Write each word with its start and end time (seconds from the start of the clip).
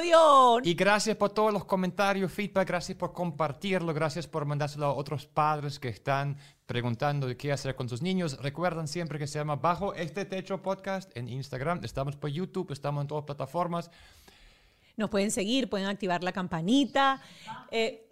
episodio. 0.00 0.60
Y 0.62 0.74
gracias 0.74 1.16
por 1.16 1.30
todos 1.30 1.52
los 1.52 1.64
comentarios, 1.64 2.32
feedback, 2.32 2.66
gracias 2.66 2.96
por 2.96 3.12
compartirlo, 3.12 3.92
gracias 3.92 4.26
por 4.26 4.44
mandárselo 4.44 4.86
a 4.86 4.94
otros 4.94 5.26
padres 5.26 5.78
que 5.78 5.88
están 5.88 6.36
preguntando 6.66 7.26
de 7.26 7.36
qué 7.36 7.52
hacer 7.52 7.74
con 7.74 7.88
sus 7.88 8.02
niños. 8.02 8.38
Recuerden 8.40 8.88
siempre 8.88 9.18
que 9.18 9.26
se 9.26 9.38
llama 9.38 9.56
Bajo 9.56 9.94
este 9.94 10.24
Techo 10.24 10.62
Podcast 10.62 11.14
en 11.16 11.28
Instagram. 11.28 11.80
Estamos 11.84 12.16
por 12.16 12.30
YouTube, 12.30 12.72
estamos 12.72 13.02
en 13.02 13.08
todas 13.08 13.24
plataformas. 13.24 13.90
Nos 14.96 15.08
pueden 15.08 15.30
seguir, 15.30 15.68
pueden 15.70 15.86
activar 15.86 16.22
la 16.22 16.32
campanita. 16.32 17.22
Eh, 17.70 18.06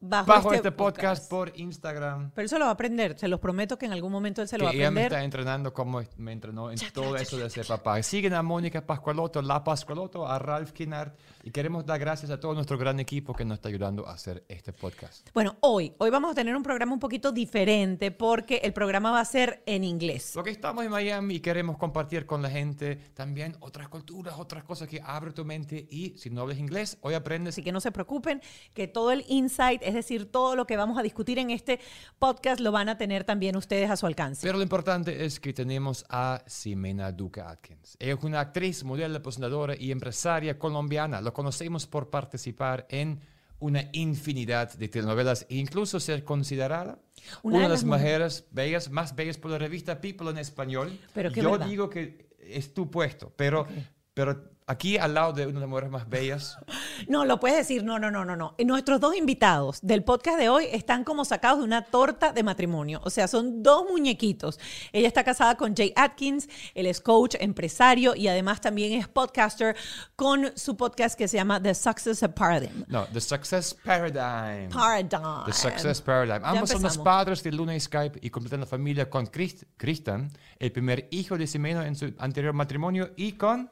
bajo, 0.00 0.52
este, 0.52 0.72
podcast, 0.72 1.28
por 1.28 1.52
Instagram. 1.56 2.30
Pero 2.34 2.46
eso 2.46 2.58
lo 2.58 2.66
va 2.66 2.70
a 2.70 2.74
aprender, 2.74 3.18
se 3.18 3.28
los 3.28 3.40
prometo 3.40 3.78
que 3.78 3.86
en 3.86 3.92
algún 3.92 4.12
momento 4.12 4.42
él 4.42 4.48
se 4.48 4.58
lo 4.58 4.64
va 4.64 4.70
a 4.70 4.72
aprender. 4.72 4.90
Ella 4.90 5.00
me 5.00 5.06
está 5.06 5.24
entrenando 5.24 5.72
como 5.72 6.00
me 6.16 6.32
entrenó 6.32 6.70
en 6.70 6.78
todo 6.92 7.16
eso 7.16 7.36
de 7.36 7.50
ser 7.50 7.66
papá. 7.66 8.02
Siguen 8.02 8.34
a 8.34 8.42
Mónica 8.42 8.84
Pascualoto, 8.84 9.42
La 9.42 9.62
Pascualoto, 9.64 10.26
a 10.26 10.38
Ralph 10.38 10.72
Kinnard 10.72 11.12
y 11.42 11.50
queremos 11.50 11.84
dar 11.86 11.98
gracias 11.98 12.30
a 12.30 12.38
todo 12.38 12.54
nuestro 12.54 12.78
gran 12.78 13.00
equipo 13.00 13.34
que 13.34 13.44
nos 13.44 13.56
está 13.56 13.68
ayudando 13.68 14.06
a 14.06 14.12
hacer 14.12 14.44
este 14.48 14.72
podcast. 14.72 15.28
Bueno, 15.34 15.56
hoy, 15.60 15.94
hoy 15.98 16.10
vamos 16.10 16.32
a 16.32 16.34
tener 16.34 16.54
un 16.56 16.62
programa 16.62 16.92
un 16.92 17.00
poquito 17.00 17.32
diferente 17.32 18.10
porque 18.10 18.60
el 18.62 18.72
programa 18.72 19.10
va 19.10 19.20
a 19.20 19.24
ser 19.24 19.62
en 19.66 19.84
inglés. 19.84 20.32
Porque 20.34 20.50
estamos 20.50 20.84
en 20.84 20.90
Miami 20.90 21.36
y 21.36 21.40
queremos 21.40 21.76
compartir 21.78 22.26
con 22.26 22.42
la 22.42 22.50
gente 22.50 22.96
también 23.14 23.56
otras 23.60 23.88
culturas, 23.88 24.34
otras 24.38 24.64
cosas 24.64 24.88
que 24.88 25.00
abren 25.04 25.34
tu 25.34 25.44
mente 25.44 25.86
y 25.90 26.14
si 26.16 26.30
no 26.30 26.42
hablas 26.42 26.58
inglés, 26.58 26.98
hoy 27.00 27.14
aprendes. 27.14 27.54
Así 27.54 27.62
que 27.62 27.72
no 27.72 27.80
se 27.80 27.92
preocupen, 27.92 28.40
que 28.74 28.88
todo 28.88 29.12
el 29.12 29.24
insight 29.28 29.82
es 29.88 29.94
decir, 29.94 30.30
todo 30.30 30.54
lo 30.54 30.66
que 30.66 30.76
vamos 30.76 30.98
a 30.98 31.02
discutir 31.02 31.38
en 31.38 31.50
este 31.50 31.80
podcast 32.18 32.60
lo 32.60 32.72
van 32.72 32.88
a 32.88 32.98
tener 32.98 33.24
también 33.24 33.56
ustedes 33.56 33.90
a 33.90 33.96
su 33.96 34.06
alcance. 34.06 34.46
Pero 34.46 34.58
lo 34.58 34.62
importante 34.62 35.24
es 35.24 35.40
que 35.40 35.52
tenemos 35.52 36.04
a 36.08 36.42
Ximena 36.46 37.10
Duca 37.10 37.50
Atkins. 37.50 37.96
Ella 37.98 38.14
es 38.14 38.22
una 38.22 38.40
actriz, 38.40 38.84
modelo, 38.84 39.20
presentadora 39.22 39.74
y 39.78 39.90
empresaria 39.90 40.58
colombiana. 40.58 41.20
Lo 41.20 41.32
conocemos 41.32 41.86
por 41.86 42.10
participar 42.10 42.86
en 42.90 43.20
una 43.60 43.88
infinidad 43.92 44.72
de 44.74 44.88
telenovelas 44.88 45.46
e 45.48 45.56
incluso 45.56 45.98
ser 45.98 46.22
considerada 46.22 46.98
una, 47.42 47.62
de 47.62 47.68
las 47.68 47.84
mujeres 47.84 48.46
bellas, 48.52 48.90
más 48.90 49.16
bellas 49.16 49.36
por 49.36 49.50
la 49.50 49.58
revista 49.58 50.00
People 50.00 50.30
en 50.30 50.38
español. 50.38 50.96
Pero 51.12 51.30
Yo 51.30 51.58
digo 51.58 51.90
que 51.90 52.28
es 52.38 52.72
tu 52.72 52.90
puesto, 52.90 53.32
pero, 53.36 53.66
pero 54.14 54.57
Aquí 54.68 54.98
al 54.98 55.14
lado 55.14 55.32
de 55.32 55.46
una 55.46 55.54
de 55.54 55.60
las 55.60 55.68
mujeres 55.68 55.90
más 55.90 56.08
bellas. 56.08 56.58
No, 57.06 57.24
lo 57.24 57.38
puedes 57.38 57.56
decir, 57.56 57.84
no, 57.84 57.98
no, 58.00 58.10
no, 58.10 58.24
no, 58.24 58.34
no. 58.34 58.54
Nuestros 58.58 59.00
dos 59.00 59.16
invitados 59.16 59.78
del 59.82 60.02
podcast 60.02 60.36
de 60.36 60.48
hoy 60.48 60.66
están 60.72 61.04
como 61.04 61.24
sacados 61.24 61.60
de 61.60 61.64
una 61.64 61.82
torta 61.82 62.32
de 62.32 62.42
matrimonio. 62.42 63.00
O 63.04 63.10
sea, 63.10 63.28
son 63.28 63.62
dos 63.62 63.86
muñequitos. 63.88 64.58
Ella 64.92 65.06
está 65.06 65.22
casada 65.22 65.56
con 65.56 65.76
Jay 65.76 65.92
Atkins, 65.94 66.48
él 66.74 66.86
es 66.86 67.00
coach, 67.00 67.36
empresario 67.38 68.16
y 68.16 68.26
además 68.26 68.60
también 68.60 68.92
es 68.94 69.06
podcaster 69.06 69.76
con 70.16 70.50
su 70.56 70.76
podcast 70.76 71.16
que 71.16 71.28
se 71.28 71.36
llama 71.36 71.62
The 71.62 71.74
Success 71.74 72.24
Paradigm. 72.34 72.84
No, 72.88 73.06
The 73.06 73.20
Success 73.20 73.74
Paradigm. 73.74 74.70
Paradigm. 74.70 75.44
The 75.46 75.52
Success 75.52 76.02
Paradigm. 76.02 76.44
Ambos 76.44 76.70
son 76.70 76.82
los 76.82 76.98
padres 76.98 77.42
de 77.42 77.52
Luna 77.52 77.76
y 77.76 77.80
Skype 77.80 78.18
y 78.22 78.30
completan 78.30 78.60
la 78.60 78.66
familia 78.66 79.08
con 79.08 79.26
Christian, 79.26 80.30
el 80.58 80.72
primer 80.72 81.08
hijo 81.10 81.38
de 81.38 81.46
Simeno 81.46 81.82
en 81.82 81.94
su 81.94 82.12
anterior 82.18 82.52
matrimonio, 82.52 83.10
y 83.16 83.32
con 83.32 83.70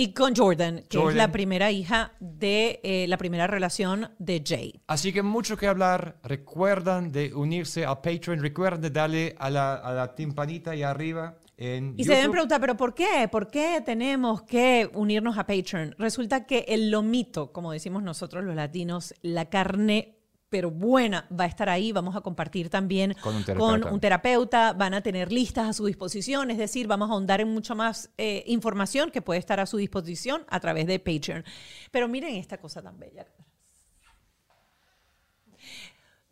y 0.00 0.14
con 0.14 0.34
Jordan, 0.34 0.84
que 0.88 0.98
es 0.98 1.14
la 1.14 1.30
primera 1.30 1.70
hija 1.70 2.12
de 2.20 2.80
eh, 2.82 3.04
la 3.06 3.18
primera 3.18 3.46
relación 3.46 4.08
de 4.18 4.42
Jay. 4.42 4.80
Así 4.86 5.12
que 5.12 5.22
mucho 5.22 5.58
que 5.58 5.66
hablar. 5.66 6.16
Recuerdan 6.22 7.12
de 7.12 7.34
unirse 7.34 7.84
a 7.84 8.00
Patreon. 8.00 8.40
Recuerden 8.40 8.80
de 8.80 8.90
darle 8.90 9.34
a 9.38 9.50
la, 9.50 9.74
a 9.74 9.92
la 9.92 10.14
timpanita 10.14 10.70
ahí 10.70 10.82
arriba. 10.82 11.36
En 11.58 11.94
y 11.98 12.04
se 12.04 12.14
deben 12.14 12.30
preguntar, 12.30 12.62
¿pero 12.62 12.78
por 12.78 12.94
qué? 12.94 13.28
¿Por 13.30 13.48
qué 13.48 13.82
tenemos 13.84 14.40
que 14.42 14.88
unirnos 14.94 15.36
a 15.36 15.46
Patreon? 15.46 15.94
Resulta 15.98 16.46
que 16.46 16.64
el 16.68 16.90
lomito, 16.90 17.52
como 17.52 17.70
decimos 17.70 18.02
nosotros 18.02 18.42
los 18.42 18.54
latinos, 18.54 19.14
la 19.20 19.50
carne 19.50 20.19
pero 20.50 20.70
buena, 20.70 21.26
va 21.30 21.44
a 21.44 21.46
estar 21.46 21.68
ahí. 21.68 21.92
Vamos 21.92 22.16
a 22.16 22.20
compartir 22.20 22.68
también 22.68 23.16
con 23.22 23.36
un 23.36 24.00
terapeuta. 24.00 24.72
Van 24.72 24.94
a 24.94 25.00
tener 25.00 25.32
listas 25.32 25.68
a 25.68 25.72
su 25.72 25.86
disposición, 25.86 26.50
es 26.50 26.58
decir, 26.58 26.86
vamos 26.86 27.08
a 27.08 27.12
ahondar 27.12 27.40
en 27.40 27.48
mucha 27.48 27.74
más 27.74 28.10
eh, 28.18 28.42
información 28.46 29.10
que 29.10 29.22
puede 29.22 29.38
estar 29.38 29.60
a 29.60 29.66
su 29.66 29.76
disposición 29.76 30.44
a 30.48 30.60
través 30.60 30.86
de 30.86 30.98
Patreon. 30.98 31.44
Pero 31.90 32.08
miren 32.08 32.34
esta 32.34 32.58
cosa 32.58 32.82
tan 32.82 32.98
bella. 32.98 33.26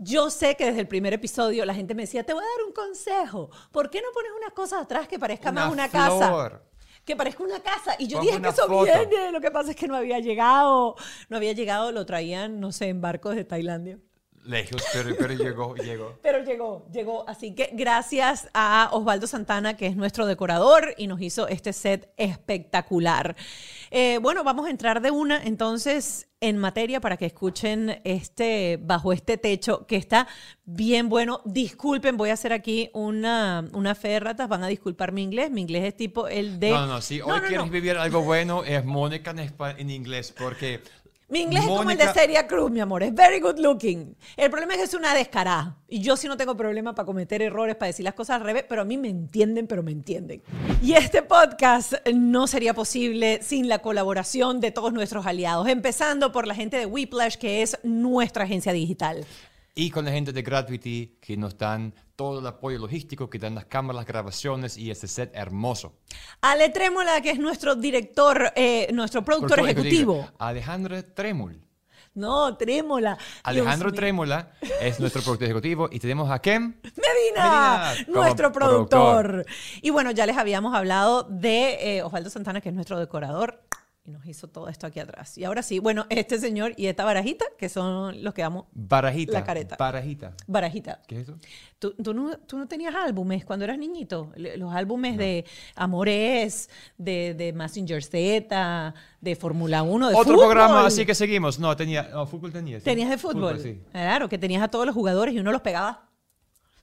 Yo 0.01 0.31
sé 0.31 0.55
que 0.56 0.67
desde 0.67 0.81
el 0.81 0.89
primer 0.89 1.12
episodio 1.12 1.65
la 1.65 1.75
gente 1.75 1.95
me 1.95 2.03
decía, 2.03 2.25
te 2.25 2.33
voy 2.33 2.43
a 2.43 2.47
dar 2.47 2.67
un 2.67 2.73
consejo. 2.73 3.50
¿Por 3.73 3.91
qué 3.91 4.00
no 4.00 4.09
pones 4.12 4.31
unas 4.37 4.53
cosas 4.53 4.83
atrás 4.83 5.09
que 5.09 5.19
parezca 5.19 5.50
más 5.50 5.73
una 5.73 5.89
casa? 5.89 6.62
que 7.09 7.17
parezca 7.17 7.43
una 7.43 7.61
casa. 7.61 7.97
Y 7.99 8.06
yo 8.06 8.21
dije 8.21 8.41
que 8.41 8.49
eso 8.49 8.69
viene. 8.69 9.33
Lo 9.33 9.41
que 9.41 9.50
pasa 9.50 9.71
es 9.71 9.77
que 9.77 9.89
no 9.89 9.97
había 9.97 10.19
llegado. 10.19 10.95
No 11.31 11.39
había 11.39 11.53
llegado, 11.55 11.91
lo 11.91 12.05
traían, 12.05 12.61
no 12.61 12.71
sé, 12.71 12.89
en 12.89 13.00
barcos 13.00 13.35
de 13.35 13.45
Tailandia. 13.45 13.99
Lejos, 14.48 14.82
pero, 14.94 15.14
pero 15.19 15.34
llegó, 15.34 15.75
llegó. 15.76 16.19
Pero 16.22 16.42
llegó, 16.42 16.86
llegó. 16.91 17.28
Así 17.28 17.54
que 17.54 17.69
gracias 17.75 18.48
a 18.54 18.88
Osvaldo 18.92 19.26
Santana, 19.26 19.76
que 19.76 19.86
es 19.86 19.94
nuestro 19.94 20.25
decorador 20.25 20.94
y 20.97 21.06
nos 21.06 21.20
hizo 21.20 21.48
este 21.48 21.75
set 21.75 22.10
espectacular. 22.16 23.37
Eh, 23.91 24.19
bueno, 24.22 24.44
vamos 24.44 24.66
a 24.66 24.70
entrar 24.70 25.03
de 25.03 25.10
una 25.10 25.42
entonces 25.42 26.28
en 26.41 26.56
materia 26.56 27.00
para 27.00 27.19
que 27.19 27.26
escuchen 27.26 28.00
este 28.04 28.78
bajo 28.81 29.12
este 29.12 29.37
techo 29.37 29.87
que 29.87 29.97
está 29.97 30.26
bien 30.64 31.10
bueno. 31.10 31.42
Disculpen, 31.44 32.16
voy 32.16 32.31
a 32.31 32.34
hacer 32.34 32.54
aquí 32.54 32.88
una, 32.94 33.69
una 33.75 33.94
fe 33.94 34.08
de 34.08 34.20
ratas. 34.20 34.48
Van 34.48 34.64
a 34.64 34.69
disculpar 34.69 35.12
mi 35.12 35.22
inglés. 35.22 35.50
Mi 35.50 35.60
inglés 35.60 35.84
es 35.84 35.97
tipo 35.97 36.26
el 36.26 36.58
de. 36.58 36.70
No, 36.70 36.87
no, 36.87 37.03
si 37.03 37.20
hoy 37.20 37.41
quieres 37.48 37.70
vivir 37.70 37.98
algo 37.98 38.22
bueno, 38.22 38.64
es 38.64 38.82
Mónica 38.82 39.32
en, 39.32 39.53
en 39.78 39.91
inglés, 39.91 40.34
porque 40.38 40.81
mi 41.28 41.41
inglés 41.41 41.65
es 41.65 41.69
como 41.69 41.91
el 41.91 41.99
de 41.99 42.12
Seria 42.15 42.47
Cruz, 42.47 42.71
mi 42.71 42.81
amor. 42.81 43.03
Es 43.03 43.15
very 43.15 43.39
good 43.39 43.59
looking. 43.59 44.16
El 44.37 44.50
problema 44.50 44.72
es 44.72 44.78
que 44.78 44.84
es 44.84 44.94
una 44.94 45.15
descarada. 45.15 45.77
Y 45.87 46.00
yo 46.00 46.16
sí 46.16 46.27
no 46.27 46.39
tengo 46.39 46.56
problema 46.56 46.94
para 46.94 47.05
cometer 47.05 47.43
errores, 47.43 47.77
para 47.77 47.89
decir 47.89 48.05
las 48.05 48.15
cosas 48.15 48.37
al 48.37 48.44
revés, 48.44 48.65
pero 48.66 48.81
a 48.83 48.84
mí 48.84 48.97
me 48.97 49.09
entienden, 49.09 49.67
pero 49.67 49.83
me 49.83 49.93
entienden. 49.93 50.43
Y 50.83 50.94
este 50.94 51.22
podcast 51.22 51.94
no 52.15 52.47
sería 52.47 52.72
posible 52.72 53.41
sin 53.43 53.69
la 53.69 53.81
colaboración 53.81 54.61
de 54.61 54.71
todos 54.71 54.93
nuestros 54.94 55.27
aliados, 55.27 55.69
empezando 55.69 56.33
por 56.33 56.47
la 56.47 56.55
gente 56.55 56.78
de 56.78 56.87
Whiplash, 56.87 57.37
que 57.37 57.61
es 57.61 57.78
nuestra 57.83 58.44
agencia 58.44 58.72
digital 58.72 59.27
y 59.78 59.91
con 59.91 60.05
la 60.05 60.11
gente 60.11 60.33
de 60.33 60.43
Gratuity 60.43 61.19
que 61.21 61.37
nos 61.37 61.56
dan 61.56 61.94
todo 62.16 62.41
el 62.41 62.47
apoyo 62.49 62.81
logístico, 62.81 63.31
que 63.31 63.39
dan 63.39 63.55
las 63.55 63.66
cámaras, 63.66 64.00
las 64.00 64.06
grabaciones 64.06 64.77
y 64.77 64.91
este 64.91 65.06
set 65.06 65.31
hermoso. 65.34 66.00
Ale 66.41 66.71
Trémola, 66.71 67.21
que 67.21 67.31
es 67.31 67.39
nuestro 67.39 67.77
director, 67.77 68.53
eh, 68.56 68.88
nuestro 68.93 69.22
productor 69.22 69.61
ejecutivo. 69.61 70.28
Alejandro 70.41 71.00
Trémol. 71.05 71.61
No, 72.15 72.56
Trémola. 72.56 73.19
Alejandro 73.44 73.93
Trémola 73.93 74.50
es 74.81 74.99
nuestro 74.99 75.22
productor 75.22 75.44
ejecutivo 75.44 75.88
y 75.93 76.00
tenemos 76.00 76.28
a 76.28 76.41
Kem 76.41 76.75
Medina, 76.83 77.94
nuestro 78.09 78.50
productor. 78.50 79.47
Y 79.81 79.91
bueno, 79.91 80.11
ya 80.11 80.27
les 80.27 80.37
habíamos 80.37 80.75
hablado 80.75 81.22
de 81.22 81.99
eh, 81.99 82.03
Osvaldo 82.03 82.31
Santana, 82.31 82.61
que 82.61 82.71
es 82.71 82.75
nuestro 82.75 82.99
decorador 82.99 83.68
y 84.08 84.10
nos 84.10 84.24
hizo 84.26 84.48
todo 84.48 84.69
esto 84.69 84.86
aquí 84.86 85.00
atrás. 85.00 85.36
Y 85.36 85.44
ahora 85.44 85.62
sí, 85.62 85.78
bueno, 85.80 86.06
este 86.08 86.38
señor 86.38 86.72
y 86.76 86.86
esta 86.86 87.04
barajita, 87.04 87.44
que 87.58 87.69
son 87.69 88.24
los 88.24 88.32
que 88.32 88.41
damos 88.41 88.64
barajita, 88.72 89.34
la 89.34 89.44
careta. 89.44 89.76
Barajita. 89.78 90.32
Barajita. 90.46 91.02
¿Qué 91.06 91.16
es 91.16 91.22
eso? 91.24 91.38
¿Tú, 91.78 91.94
tú, 92.02 92.14
no, 92.14 92.38
tú 92.38 92.56
no 92.56 92.66
tenías 92.66 92.94
álbumes 92.94 93.44
cuando 93.44 93.66
eras 93.66 93.76
niñito? 93.76 94.32
Los 94.34 94.74
álbumes 94.74 95.19
de 95.19 95.44
Amores, 95.76 96.70
de, 96.96 97.34
de 97.34 97.52
Massinger 97.52 98.02
Z, 98.02 98.94
de 99.20 99.36
Fórmula 99.36 99.82
1, 99.82 100.08
de 100.08 100.14
Otro 100.14 100.38
programa, 100.38 100.86
así 100.86 101.04
que 101.04 101.14
seguimos. 101.14 101.58
No, 101.58 101.76
tenía, 101.76 102.08
no, 102.11 102.26
fútbol 102.26 102.50
tenía. 102.50 102.81
¿Tenías 102.81 103.11
de 103.11 103.19
fútbol? 103.19 103.61
sí. 103.61 103.78
Claro, 103.93 104.28
que 104.28 104.38
tenías 104.38 104.62
a 104.62 104.69
todos 104.69 104.87
los 104.87 104.94
jugadores 104.94 105.34
y 105.34 105.38
uno 105.38 105.52
los 105.52 105.61
pegaba. 105.61 106.08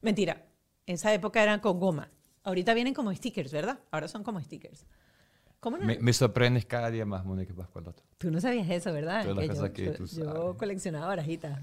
Mentira, 0.01 0.45
en 0.85 0.93
esa 0.93 1.11
época 1.11 1.41
eran 1.41 1.59
con 1.59 1.79
goma. 1.79 2.11
Ahorita 2.43 2.75
vienen 2.75 2.93
como 2.93 3.11
stickers, 3.11 3.51
¿verdad? 3.51 3.79
Ahora 3.89 4.07
son 4.07 4.23
como 4.23 4.39
stickers. 4.39 4.85
Me, 5.71 6.13
sorprendes 6.13 6.65
cada 6.65 6.91
día 6.91 7.05
más, 7.05 7.25
Mónica 7.25 7.53
Pascualoto. 7.53 8.03
Tú 8.17 8.31
no 8.31 8.39
sabías 8.39 8.69
eso, 8.69 8.93
¿verdad? 8.93 9.25
yo, 9.25 10.57
coleccionaba 10.57 11.07
barajitas. 11.07 11.59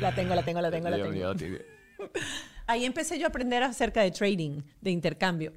La 0.00 0.14
tengo, 0.14 0.34
la 0.34 0.42
tengo, 0.42 0.60
la 0.60 0.70
tengo, 0.70 0.88
la 0.88 1.34
tengo. 1.34 1.58
Ahí 2.66 2.84
empecé 2.84 3.18
yo 3.18 3.26
a 3.26 3.28
aprender 3.28 3.62
acerca 3.62 4.02
de 4.02 4.10
trading, 4.10 4.62
de 4.80 4.90
intercambio. 4.90 5.52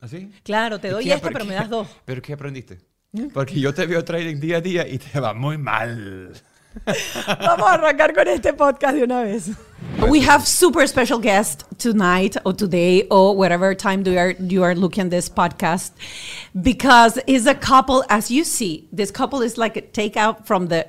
¿Así? 0.00 0.30
¿Ah, 0.32 0.40
claro, 0.42 0.78
te 0.80 0.88
doy 0.88 1.10
esta, 1.10 1.30
pero 1.30 1.44
me 1.44 1.54
das 1.54 1.68
dos. 1.68 1.88
¿Pero 2.04 2.22
qué 2.22 2.32
aprendiste? 2.32 2.78
¿Mm? 3.12 3.28
Porque 3.28 3.60
yo 3.60 3.72
te 3.74 3.86
veo 3.86 4.04
trading 4.04 4.40
día 4.40 4.56
a 4.56 4.60
día 4.60 4.88
y 4.88 4.98
te 4.98 5.20
va 5.20 5.34
muy 5.34 5.58
mal. 5.58 6.32
Vamos 6.86 7.68
a 7.68 7.74
arrancar 7.74 8.14
con 8.14 8.28
este 8.28 8.52
podcast 8.52 8.94
de 8.94 9.04
una 9.04 9.22
vez. 9.22 9.50
We 10.08 10.20
have 10.20 10.46
super 10.46 10.86
special 10.86 11.18
guest 11.18 11.64
tonight 11.78 12.36
or 12.44 12.52
today 12.54 13.06
or 13.10 13.36
whatever 13.36 13.74
time 13.74 14.04
you 14.06 14.18
are 14.18 14.34
you 14.38 14.62
are 14.62 14.74
looking 14.74 15.10
this 15.10 15.28
podcast 15.28 15.92
because 16.62 17.18
it's 17.26 17.46
a 17.46 17.54
couple 17.54 18.04
as 18.08 18.30
you 18.30 18.44
see 18.44 18.88
this 18.92 19.10
couple 19.10 19.42
is 19.42 19.58
like 19.58 19.76
a 19.76 19.82
takeout 19.82 20.46
from 20.46 20.68
the 20.68 20.86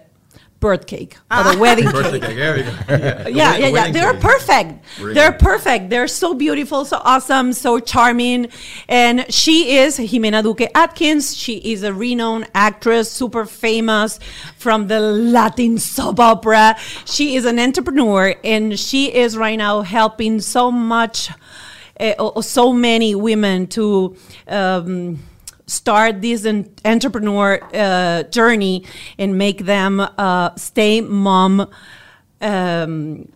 birth 0.64 0.88
cake 0.88 1.18
or 1.30 1.44
the 1.44 1.60
wedding 1.60 1.92
cake. 1.92 2.22
cake, 2.22 2.38
there 2.38 2.56
we 2.56 2.64
go. 2.64 2.72
Yeah, 2.88 3.28
Yeah, 3.40 3.58
yeah, 3.58 3.68
yeah. 3.68 3.92
They're 3.92 4.14
perfect. 4.14 4.86
Really 4.98 5.14
They're 5.14 5.34
perfect. 5.34 5.90
They're 5.90 6.08
so 6.08 6.34
beautiful, 6.34 6.86
so 6.86 7.02
awesome, 7.04 7.52
so 7.52 7.80
charming. 7.80 8.48
And 8.88 9.26
she 9.32 9.76
is 9.76 10.00
Ximena 10.00 10.42
Duque 10.42 10.70
Adkins. 10.74 11.36
She 11.36 11.56
is 11.58 11.84
a 11.84 11.94
renowned 11.94 12.48
actress, 12.56 13.12
super 13.12 13.46
famous 13.46 14.20
from 14.56 14.88
the 14.88 15.02
Latin 15.02 15.78
soap 15.80 16.22
opera. 16.22 16.78
She 17.04 17.36
is 17.36 17.44
an 17.44 17.60
entrepreneur 17.60 18.34
and 18.42 18.80
she 18.80 19.14
is 19.14 19.36
right 19.36 19.58
now 19.58 19.82
helping 19.82 20.40
so 20.40 20.72
much, 20.72 21.30
uh, 22.00 22.14
or 22.18 22.42
so 22.42 22.72
many 22.72 23.16
women 23.16 23.68
to. 23.68 24.16
Um, 24.48 25.20
start 25.68 26.22
this 26.22 26.46
en- 26.46 26.70
entrepreneur 26.86 27.60
uh, 27.74 28.24
journey 28.24 28.84
and 29.18 29.38
make 29.38 29.66
them 29.66 30.00
uh, 30.00 30.56
stay 30.56 31.02
mom 31.02 31.68
um, 32.42 33.28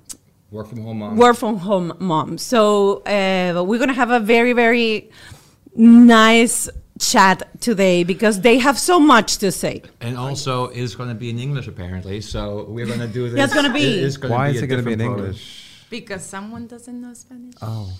Work 0.51 0.67
from 0.69 0.81
home 0.81 0.99
mom. 0.99 1.17
work 1.17 1.35
from 1.35 1.57
home 1.57 1.93
mom. 1.99 2.37
So 2.37 3.03
uh, 3.03 3.63
we're 3.65 3.79
gonna 3.79 3.93
have 3.93 4.11
a 4.11 4.19
very 4.19 4.53
very 4.53 5.09
nice 5.75 6.69
chat 6.99 7.43
today 7.61 8.03
because 8.03 8.41
they 8.41 8.57
have 8.57 8.77
so 8.79 8.99
much 8.99 9.37
to 9.37 9.51
say. 9.51 9.83
And 10.01 10.17
also, 10.17 10.65
it's 10.69 10.95
going 10.95 11.09
to 11.09 11.15
be 11.15 11.29
in 11.29 11.37
English 11.37 11.67
apparently. 11.67 12.21
So 12.21 12.65
we're 12.69 12.87
going 12.87 12.99
to 12.99 13.07
do 13.07 13.29
this. 13.29 13.37
Yeah, 13.37 13.43
it's 13.43 13.53
gonna 13.53 13.71
be. 13.73 13.83
It 13.99 14.03
is 14.03 14.17
gonna 14.17 14.33
Why 14.33 14.51
be 14.51 14.57
is 14.57 14.63
it 14.63 14.67
going 14.67 14.79
to 14.79 14.85
be 14.85 14.93
in 14.93 14.97
different 14.99 15.17
program. 15.17 15.33
English? 15.35 15.85
Because 15.91 16.25
someone 16.25 16.65
doesn't 16.67 16.99
know 17.01 17.13
Spanish. 17.13 17.53
Oh. 17.61 17.93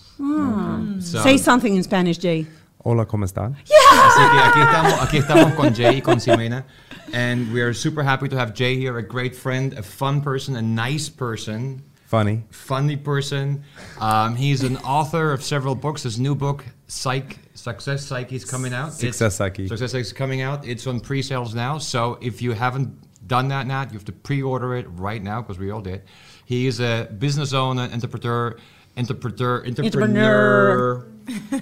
So- 1.00 1.22
Say 1.22 1.36
something 1.36 1.76
in 1.76 1.82
Spanish, 1.84 2.18
Jay. 2.18 2.46
Hola, 2.90 3.04
¿cómo 3.04 3.26
están? 3.26 3.54
Así 3.54 4.22
que 4.32 4.38
aquí 4.38 4.60
estamos, 4.60 5.02
aquí 5.02 5.16
estamos 5.18 5.52
con 5.52 5.74
Jay 5.74 5.98
y 5.98 6.00
con 6.00 6.18
Ximena. 6.18 6.64
And 7.12 7.52
we're 7.52 7.74
super 7.74 8.02
happy 8.02 8.30
to 8.30 8.36
have 8.38 8.54
Jay 8.54 8.78
here, 8.78 8.96
a 8.96 9.02
great 9.02 9.36
friend, 9.36 9.74
a 9.74 9.82
fun 9.82 10.22
person, 10.22 10.56
a 10.56 10.62
nice 10.62 11.10
person, 11.10 11.82
Funny. 12.06 12.44
funny 12.48 12.96
person. 12.96 13.62
Um, 14.00 14.36
he's 14.36 14.62
an 14.62 14.78
author 14.78 15.34
of 15.34 15.42
several 15.42 15.74
books. 15.74 16.04
His 16.04 16.18
new 16.18 16.34
book, 16.34 16.64
Psych, 16.86 17.38
Success 17.52 18.06
Psyche, 18.06 18.36
is 18.36 18.46
coming 18.46 18.72
out. 18.72 18.94
Success 18.94 19.36
Psyche. 19.36 19.68
Success 19.68 19.90
Psyche 19.92 20.00
is 20.00 20.14
coming 20.14 20.40
out. 20.40 20.66
It's 20.66 20.86
on 20.86 21.00
pre-sales 21.00 21.54
now. 21.54 21.76
So 21.76 22.16
if 22.22 22.40
you 22.40 22.52
haven't 22.52 22.88
done 23.28 23.48
that 23.48 23.66
now, 23.66 23.82
you 23.82 23.92
have 23.98 24.06
to 24.06 24.12
pre-order 24.12 24.74
it 24.76 24.86
right 24.92 25.22
now 25.22 25.42
because 25.42 25.58
we 25.58 25.70
all 25.70 25.82
did. 25.82 26.04
He 26.46 26.66
is 26.66 26.80
a 26.80 27.06
business 27.18 27.52
owner, 27.52 27.82
entrepreneur, 27.92 28.56
entrepreneur, 28.96 29.62
entrepreneur, 29.66 31.06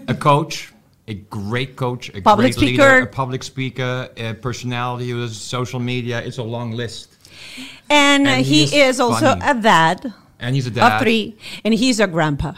a 0.07 0.15
coach, 0.15 0.73
a 1.09 1.15
great 1.15 1.77
coach, 1.77 2.09
a 2.15 2.21
Public 2.21 2.55
great 2.57 2.71
leader, 2.71 2.99
a 3.01 3.07
public 3.07 3.43
speaker, 3.43 4.09
a 4.17 4.35
personality 4.35 5.09
who 5.11 5.19
uses 5.21 5.41
social 5.41 5.79
media. 5.81 6.21
It's 6.21 6.39
a 6.39 6.43
long 6.43 6.73
list. 6.73 7.15
And, 7.89 8.27
And 8.27 8.45
he 8.45 8.63
he's 8.67 8.73
is 8.73 9.01
also 9.01 9.21
funny. 9.37 9.41
a 9.45 9.55
dad, 9.55 10.13
And 10.41 10.55
he's 10.55 10.67
a 10.67 10.71
dad. 10.71 10.97
of 10.97 11.03
three, 11.03 11.37
and 11.65 11.73
he's 11.75 12.01
a 12.01 12.07
grandpa. 12.07 12.53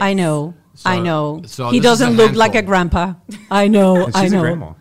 I 0.00 0.12
know, 0.12 0.54
I 0.84 0.98
know. 0.98 1.42
so 1.46 1.70
he 1.70 1.78
this 1.80 1.92
is 1.92 2.00
a 2.00 2.04
doesn't 2.06 2.16
look 2.16 2.34
like 2.34 2.54
a 2.54 2.62
grandpa. 2.62 3.14
I 3.50 3.68
know, 3.68 4.06
And 4.06 4.16
I 4.16 4.28
know. 4.28 4.38
a 4.38 4.40
grandma. 4.42 4.72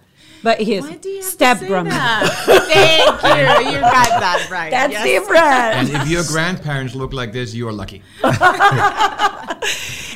But 0.43 0.59
he 0.61 0.75
is 0.75 0.85
Why 0.85 0.97
do 0.97 1.09
you 1.09 1.15
have 1.21 1.25
step 1.25 1.59
to 1.59 1.65
grandma. 1.67 1.91
Thank 2.45 3.23
you. 3.23 3.71
You 3.71 3.79
got 3.81 4.09
that 4.21 4.47
right. 4.51 4.69
That's 4.77 4.93
Yes. 4.93 5.03
different. 5.03 5.43
And 5.43 5.89
if 5.89 6.07
your 6.07 6.23
grandparents 6.25 6.93
look 6.95 7.13
like 7.13 7.31
this, 7.33 7.53
you 7.53 7.67
are 7.67 7.73
lucky. 7.73 8.01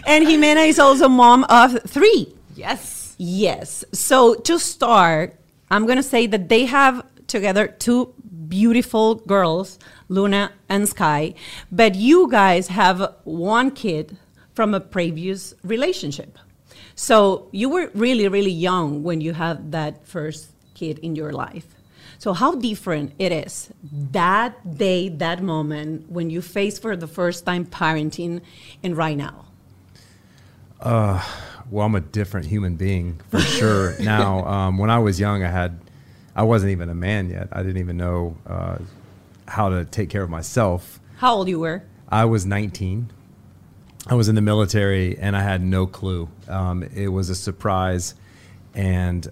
And 0.05 0.25
Ximena 0.25 0.67
is 0.67 0.79
also 0.79 1.07
mom 1.09 1.45
of 1.49 1.81
three. 1.87 2.33
Yes. 2.59 3.15
Yes. 3.17 3.85
So 3.93 4.35
to 4.35 4.59
start, 4.59 5.35
I'm 5.71 5.85
going 5.85 5.97
to 5.97 6.03
say 6.03 6.27
that 6.27 6.49
they 6.49 6.65
have 6.65 7.05
together 7.27 7.67
two 7.67 8.13
beautiful 8.49 9.15
girls, 9.15 9.79
Luna 10.09 10.51
and 10.67 10.89
Sky, 10.89 11.35
but 11.71 11.95
you 11.95 12.29
guys 12.29 12.67
have 12.67 13.15
one 13.23 13.71
kid 13.71 14.17
from 14.53 14.73
a 14.73 14.81
previous 14.81 15.53
relationship. 15.63 16.37
So 16.95 17.47
you 17.51 17.69
were 17.69 17.91
really, 17.93 18.27
really 18.27 18.51
young 18.51 19.03
when 19.03 19.21
you 19.21 19.33
had 19.33 19.71
that 19.71 20.05
first 20.05 20.51
kid 20.73 20.99
in 20.99 21.15
your 21.15 21.31
life. 21.31 21.67
So 22.17 22.33
how 22.33 22.55
different 22.55 23.13
it 23.19 23.31
is 23.31 23.69
that 24.11 24.77
day, 24.77 25.07
that 25.07 25.41
moment 25.41 26.11
when 26.11 26.29
you 26.29 26.41
face 26.41 26.77
for 26.77 26.97
the 26.97 27.07
first 27.07 27.45
time 27.45 27.65
parenting 27.65 28.41
and 28.83 28.97
right 28.97 29.15
now. 29.15 29.45
Well, 31.71 31.85
I'm 31.85 31.95
a 31.95 32.01
different 32.01 32.47
human 32.47 32.75
being 32.75 33.21
for 33.29 33.39
sure. 33.39 33.99
now, 33.99 34.45
um, 34.45 34.77
when 34.77 34.89
I 34.89 34.99
was 34.99 35.19
young, 35.19 35.43
I 35.43 35.49
had, 35.49 35.79
I 36.35 36.43
wasn't 36.43 36.71
even 36.71 36.89
a 36.89 36.95
man 36.95 37.29
yet. 37.29 37.49
I 37.51 37.61
didn't 37.61 37.77
even 37.77 37.97
know 37.97 38.37
uh, 38.47 38.79
how 39.47 39.69
to 39.69 39.85
take 39.85 40.09
care 40.09 40.23
of 40.23 40.29
myself. 40.29 40.99
How 41.17 41.35
old 41.35 41.47
you 41.47 41.59
were? 41.59 41.83
I 42.07 42.25
was 42.25 42.45
19. 42.45 43.11
I 44.07 44.15
was 44.15 44.29
in 44.29 44.35
the 44.35 44.41
military 44.41 45.17
and 45.19 45.35
I 45.35 45.41
had 45.41 45.61
no 45.61 45.85
clue. 45.85 46.29
Um, 46.47 46.83
it 46.83 47.09
was 47.09 47.29
a 47.29 47.35
surprise, 47.35 48.15
and 48.73 49.27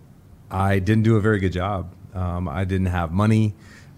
I 0.51 0.79
didn't 0.79 1.03
do 1.03 1.15
a 1.15 1.21
very 1.21 1.39
good 1.39 1.53
job. 1.53 1.91
Um, 2.13 2.47
I 2.47 2.65
didn't 2.65 2.87
have 2.87 3.11
money. 3.11 3.55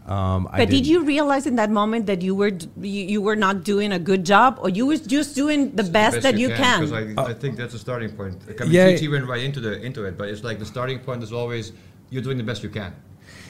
Um, 0.10 0.48
I 0.52 0.58
But 0.58 0.70
did 0.70 0.70
didn't- 0.78 0.88
you 0.88 1.04
realize 1.06 1.46
in 1.46 1.56
that 1.58 1.70
moment 1.70 2.08
that 2.08 2.22
you 2.24 2.34
were 2.34 2.50
d- 2.50 2.68
you, 2.82 3.04
you 3.14 3.22
were 3.22 3.36
not 3.36 3.64
doing 3.64 3.92
a 3.92 4.00
good 4.00 4.26
job, 4.26 4.58
or 4.64 4.68
you 4.70 4.88
was 4.88 5.02
just 5.02 5.36
doing 5.36 5.60
the 5.76 5.84
best, 5.84 6.22
that 6.24 6.36
you, 6.36 6.50
can? 6.50 6.80
Because 6.82 7.16
I, 7.18 7.32
I 7.32 7.34
think 7.36 7.58
that's 7.58 7.76
a 7.76 7.80
starting 7.80 8.10
point. 8.20 8.36
I 8.60 8.64
mean, 8.64 8.72
Yeah. 8.74 8.96
TT 8.98 9.08
went 9.12 9.26
right 9.28 9.44
into 9.44 9.60
the 9.60 9.80
into 9.88 10.06
it, 10.06 10.18
but 10.18 10.28
it's 10.30 10.44
like 10.44 10.58
the 10.58 10.66
starting 10.66 10.98
point 11.00 11.22
is 11.22 11.32
always 11.32 11.74
you're 12.10 12.24
doing 12.24 12.40
the 12.40 12.44
best 12.44 12.64
you 12.64 12.70
can. 12.70 12.92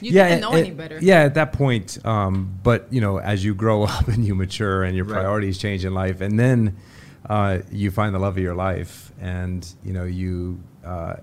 You 0.02 0.12
didn't 0.12 0.42
know 0.42 0.52
at- 0.54 0.60
any 0.66 0.72
better. 0.72 0.98
Yeah, 1.02 1.22
at 1.24 1.34
that 1.36 1.54
point, 1.54 1.98
um, 2.06 2.34
but 2.62 2.88
you 2.92 3.00
know, 3.00 3.20
as 3.20 3.42
you 3.46 3.56
grow 3.56 3.84
up 3.96 4.10
and 4.10 4.26
you 4.28 4.36
mature 4.36 4.84
and 4.84 4.94
your 4.98 5.06
Right. 5.06 5.14
priorities 5.22 5.58
change 5.58 5.86
in 5.86 5.94
life, 5.94 6.20
and 6.20 6.38
then 6.38 6.76
uh, 7.30 7.60
you 7.72 7.90
find 7.90 8.14
the 8.14 8.20
love 8.20 8.36
of 8.38 8.44
your 8.44 8.56
life, 8.56 9.14
and 9.22 9.66
you 9.86 9.94
know, 9.94 10.04
you 10.04 10.60
uh, 10.86 11.16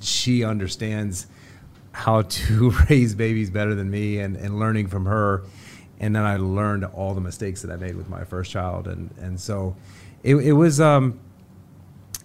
she 0.00 0.44
understands 0.44 1.26
how 1.98 2.22
to 2.22 2.70
raise 2.90 3.14
babies 3.14 3.50
better 3.50 3.74
than 3.74 3.90
me, 3.90 4.20
and, 4.20 4.36
and 4.36 4.58
learning 4.58 4.86
from 4.86 5.06
her, 5.06 5.42
and 5.98 6.14
then 6.14 6.22
I 6.22 6.36
learned 6.36 6.84
all 6.84 7.12
the 7.14 7.20
mistakes 7.20 7.62
that 7.62 7.72
I 7.72 7.76
made 7.76 7.96
with 7.96 8.08
my 8.08 8.24
first 8.24 8.50
child, 8.52 8.86
and 8.86 9.10
and 9.20 9.40
so 9.40 9.76
it, 10.22 10.36
it 10.36 10.52
was. 10.52 10.80
Um, 10.80 11.20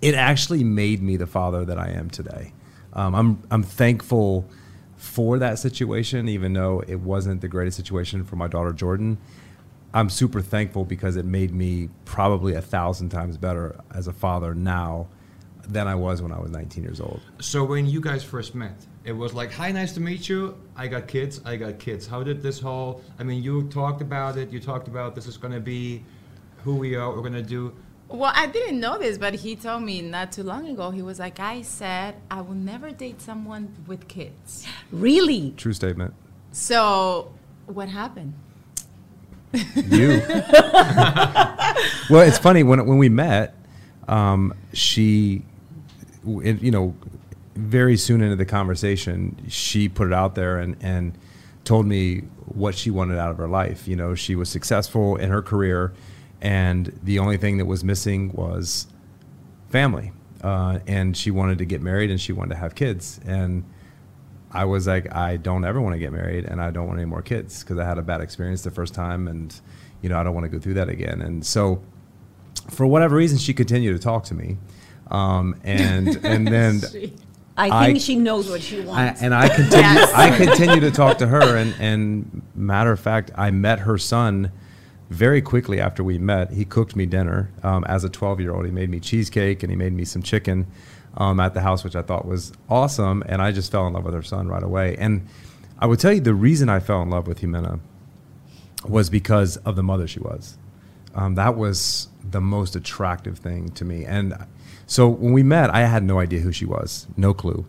it 0.02 0.16
actually 0.16 0.66
made 0.66 1.02
me 1.02 1.16
the 1.16 1.26
father 1.26 1.64
that 1.64 1.80
I 1.80 1.88
am 1.88 2.10
today. 2.10 2.52
Um, 2.92 3.16
I'm 3.16 3.44
I'm 3.50 3.64
thankful 3.64 4.46
for 4.98 5.40
that 5.40 5.60
situation, 5.60 6.28
even 6.28 6.54
though 6.54 6.84
it 6.88 7.00
wasn't 7.00 7.42
the 7.42 7.48
greatest 7.48 7.78
situation 7.78 8.24
for 8.26 8.36
my 8.36 8.48
daughter 8.48 8.74
Jordan. 8.74 9.18
I'm 9.94 10.10
super 10.10 10.42
thankful 10.42 10.86
because 10.86 11.16
it 11.16 11.26
made 11.26 11.54
me 11.54 11.90
probably 12.04 12.54
a 12.54 12.62
thousand 12.62 13.10
times 13.10 13.38
better 13.38 13.80
as 13.94 14.08
a 14.08 14.14
father 14.14 14.54
now 14.54 15.08
than 15.68 15.88
I 15.88 15.96
was 15.96 16.22
when 16.22 16.32
I 16.32 16.40
was 16.40 16.52
19 16.52 16.84
years 16.84 17.00
old. 17.00 17.22
So 17.40 17.64
when 17.64 17.86
you 17.88 18.02
guys 18.02 18.24
first 18.24 18.54
met, 18.56 18.86
it 19.06 19.14
was 19.14 19.34
like, 19.34 19.52
"Hi, 19.54 19.72
nice 19.72 19.94
to 19.94 20.00
meet 20.02 20.28
you. 20.30 20.56
I 20.76 20.88
got 20.88 21.08
kids. 21.08 21.40
I 21.46 21.56
got 21.56 21.80
kids." 21.80 22.06
How 22.08 22.22
did 22.24 22.42
this 22.42 22.60
whole? 22.60 23.02
I 23.20 23.24
mean, 23.24 23.42
you 23.44 23.64
talked 23.70 24.02
about 24.02 24.38
it. 24.38 24.52
You 24.52 24.60
talked 24.60 24.88
about 24.88 25.16
this 25.16 25.26
is 25.28 25.38
going 25.38 25.54
to 25.54 25.60
be 25.60 26.04
who 26.64 26.76
we 26.76 26.96
are. 26.96 27.10
We're 27.10 27.22
going 27.22 27.34
to 27.34 27.42
do. 27.42 27.74
Well, 28.10 28.32
I 28.36 28.46
didn't 28.48 28.80
know 28.80 28.98
this, 29.00 29.18
but 29.18 29.34
he 29.34 29.56
told 29.56 29.82
me 29.84 30.02
not 30.02 30.32
too 30.32 30.44
long 30.44 30.68
ago. 30.68 30.92
He 30.92 31.02
was 31.02 31.18
like, 31.20 31.40
I 31.40 31.62
said 31.64 32.16
I 32.30 32.42
will 32.42 32.54
never 32.56 32.92
date 32.92 33.22
someone 33.22 33.74
with 33.88 34.08
kids. 34.08 34.66
really? 34.92 35.52
True 35.58 35.74
statement. 35.74 36.14
So 36.52 37.32
what 37.66 37.88
happened? 37.90 38.34
You. 39.54 40.22
well, 42.10 42.22
it's 42.28 42.38
funny 42.38 42.64
when 42.64 42.86
when 42.86 42.98
we 42.98 43.10
met, 43.10 43.56
um, 44.08 44.54
she, 44.74 45.38
w- 45.38 45.44
it- 45.44 45.53
you 46.26 46.72
know, 46.72 46.96
very 47.56 47.98
soon 47.98 48.22
into 48.22 48.36
the 48.36 48.46
conversation, 48.46 49.38
she 49.48 49.88
put 49.90 50.08
it 50.08 50.14
out 50.14 50.36
there 50.36 50.58
and 50.58 50.76
and 50.82 51.18
told 51.64 51.86
me 51.86 52.20
what 52.46 52.76
she 52.76 52.92
wanted 52.92 53.18
out 53.18 53.32
of 53.32 53.38
her 53.38 53.48
life. 53.48 53.88
You 53.88 53.96
know, 53.96 54.16
she 54.16 54.36
was 54.36 54.50
successful 54.50 55.16
in 55.16 55.30
her 55.30 55.42
career, 55.42 55.94
and 56.42 56.98
the 57.04 57.20
only 57.20 57.38
thing 57.38 57.58
that 57.58 57.66
was 57.66 57.84
missing 57.84 58.32
was 58.34 58.88
family. 59.70 60.12
Uh, 60.44 60.80
and 60.88 61.16
she 61.16 61.32
wanted 61.32 61.58
to 61.58 61.66
get 61.66 61.82
married 61.82 62.12
and 62.12 62.20
she 62.20 62.34
wanted 62.34 62.50
to 62.50 62.60
have 62.60 62.76
kids. 62.76 63.20
And 63.26 63.64
I 64.52 64.66
was 64.66 64.86
like, 64.88 65.14
I 65.16 65.38
don't 65.38 65.64
ever 65.64 65.82
want 65.82 65.94
to 65.94 66.00
get 66.00 66.12
married 66.12 66.46
and 66.46 66.62
I 66.62 66.70
don't 66.70 66.86
want 66.86 67.00
any 67.00 67.06
more 67.06 67.22
kids 67.22 67.64
because 67.64 67.80
I 67.80 67.86
had 67.86 67.98
a 67.98 68.02
bad 68.02 68.22
experience 68.22 68.62
the 68.62 68.72
first 68.72 68.94
time 68.94 69.28
and, 69.28 69.60
you 70.02 70.10
know, 70.10 70.20
I 70.20 70.24
don't 70.24 70.34
want 70.34 70.44
to 70.44 70.50
go 70.50 70.60
through 70.60 70.76
that 70.76 70.90
again. 70.90 71.22
And 71.22 71.46
so, 71.46 71.82
for 72.70 72.86
whatever 72.86 73.16
reason, 73.16 73.38
she 73.38 73.54
continued 73.54 73.94
to 73.94 74.00
talk 74.00 74.26
to 74.26 74.36
me. 74.36 74.58
Um, 75.14 75.56
and 75.64 76.20
and 76.26 76.48
then 76.48 76.78
I 77.58 77.86
think 77.86 77.96
I- 77.98 78.00
she 78.00 78.16
knows 78.16 78.50
what 78.50 78.62
she 78.62 78.82
I, 78.82 78.86
wants. 78.86 79.22
and 79.22 79.34
I 79.34 79.48
continue 79.48 79.78
Yes. 79.80 80.12
I 80.14 80.36
continue 80.36 80.80
to 80.82 80.92
talk 80.92 81.20
to 81.20 81.28
her 81.28 81.56
and 81.56 81.74
and 81.80 82.42
matter 82.56 82.92
of 82.92 83.00
fact 83.00 83.30
I 83.36 83.52
met 83.52 83.80
her 83.82 83.98
son 84.00 84.52
very 85.12 85.40
quickly 85.42 85.80
after 85.80 86.04
we 86.04 86.18
met 86.18 86.52
he 86.52 86.66
cooked 86.66 86.96
me 86.96 87.06
dinner 87.06 87.52
um, 87.62 87.84
as 87.84 88.04
a 88.04 88.10
12 88.10 88.40
year 88.42 88.54
old 88.56 88.66
he 88.66 88.72
made 88.72 88.90
me 88.90 89.00
cheesecake 89.00 89.62
and 89.62 89.70
he 89.72 89.76
made 89.76 89.94
me 89.94 90.04
some 90.04 90.24
chicken 90.24 90.66
um, 91.18 91.40
at 91.40 91.54
the 91.54 91.62
house 91.62 91.84
which 91.84 91.96
I 91.96 92.02
thought 92.02 92.26
was 92.28 92.52
awesome 92.70 93.22
and 93.28 93.40
I 93.40 93.52
just 93.52 93.72
fell 93.72 93.86
in 93.86 93.94
love 93.94 94.06
with 94.06 94.16
her 94.16 94.24
son 94.24 94.48
right 94.48 94.64
away 94.64 94.96
and 94.98 95.28
I 95.78 95.86
would 95.86 96.00
tell 96.00 96.12
you 96.14 96.22
the 96.22 96.34
reason 96.34 96.70
I 96.70 96.80
fell 96.80 97.04
in 97.04 97.12
love 97.12 97.28
with 97.28 97.42
Ximena 97.42 97.80
was 98.88 99.12
because 99.12 99.58
of 99.58 99.76
the 99.76 99.84
mother 99.84 100.08
she 100.08 100.20
was. 100.20 100.58
Um, 101.14 101.36
that 101.36 101.56
was 101.56 102.08
the 102.28 102.42
most 102.42 102.76
attractive 102.76 103.38
thing 103.38 103.70
to 103.72 103.86
me. 103.86 104.04
And 104.06 104.34
so 104.94 105.08
when 105.08 105.34
we 105.34 105.42
met, 105.42 105.74
I 105.74 105.86
had 105.86 106.04
no 106.04 106.20
idea 106.20 106.40
who 106.40 106.52
she 106.52 106.66
was, 106.66 107.08
no 107.18 107.34
clue. 107.34 107.66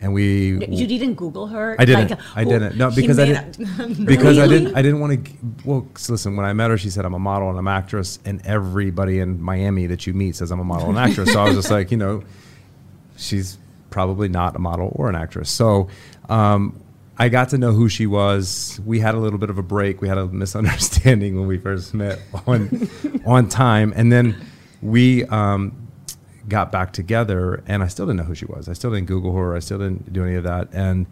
And 0.00 0.14
we 0.14 0.52
You 0.66 0.86
didn't 0.86 1.16
Google 1.16 1.46
her? 1.48 1.76
I 1.78 1.84
didn't. 1.84 2.10
Like, 2.12 2.18
I 2.34 2.44
didn't. 2.44 2.78
No, 2.78 2.90
because 2.90 3.18
I 3.18 3.26
didn't. 3.26 4.06
Because 4.06 4.38
I 4.38 4.48
didn't. 4.48 4.74
I 4.74 4.80
didn't 4.80 4.98
want 4.98 5.22
to. 5.22 5.32
Well, 5.66 5.86
listen. 6.08 6.34
When 6.34 6.46
I 6.46 6.54
met 6.54 6.70
her, 6.70 6.78
she 6.78 6.88
said 6.88 7.04
I'm 7.04 7.12
a 7.12 7.18
model 7.18 7.50
and 7.50 7.58
I'm 7.58 7.68
an 7.68 7.74
actress, 7.74 8.18
and 8.24 8.44
everybody 8.46 9.18
in 9.18 9.40
Miami 9.40 9.86
that 9.88 10.06
you 10.06 10.14
meet 10.14 10.34
says 10.34 10.50
I'm 10.50 10.60
a 10.60 10.64
model 10.64 10.88
and 10.88 10.98
actress. 10.98 11.30
so 11.30 11.42
I 11.42 11.44
was 11.44 11.56
just 11.56 11.70
like, 11.70 11.90
you 11.90 11.98
know, 11.98 12.24
she's 13.16 13.58
probably 13.90 14.28
not 14.28 14.56
a 14.56 14.58
model 14.58 14.92
or 14.96 15.10
an 15.10 15.14
actress. 15.14 15.50
So 15.50 15.88
um, 16.30 16.80
I 17.18 17.28
got 17.28 17.50
to 17.50 17.58
know 17.58 17.72
who 17.72 17.90
she 17.90 18.06
was. 18.06 18.80
We 18.86 18.98
had 18.98 19.14
a 19.14 19.18
little 19.18 19.38
bit 19.38 19.50
of 19.50 19.58
a 19.58 19.62
break. 19.62 20.00
We 20.00 20.08
had 20.08 20.16
a 20.18 20.26
misunderstanding 20.26 21.36
when 21.38 21.46
we 21.46 21.58
first 21.58 21.92
met 21.92 22.18
on 22.46 22.88
on 23.26 23.50
time, 23.50 23.92
and 23.94 24.10
then 24.10 24.34
we 24.80 25.24
um, 25.26 25.81
got 26.48 26.72
back 26.72 26.92
together. 26.92 27.62
And 27.66 27.82
I 27.82 27.86
still 27.88 28.06
didn't 28.06 28.18
know 28.18 28.24
who 28.24 28.34
she 28.34 28.46
was. 28.46 28.68
I 28.68 28.72
still 28.72 28.90
didn't 28.90 29.06
Google 29.06 29.34
her. 29.36 29.54
I 29.54 29.60
still 29.60 29.78
didn't 29.78 30.12
do 30.12 30.24
any 30.24 30.34
of 30.34 30.44
that. 30.44 30.68
And 30.72 31.06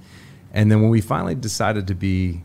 and 0.52 0.70
then 0.70 0.80
when 0.80 0.90
we 0.90 1.00
finally 1.00 1.34
decided 1.34 1.86
to 1.86 1.94
be 1.94 2.42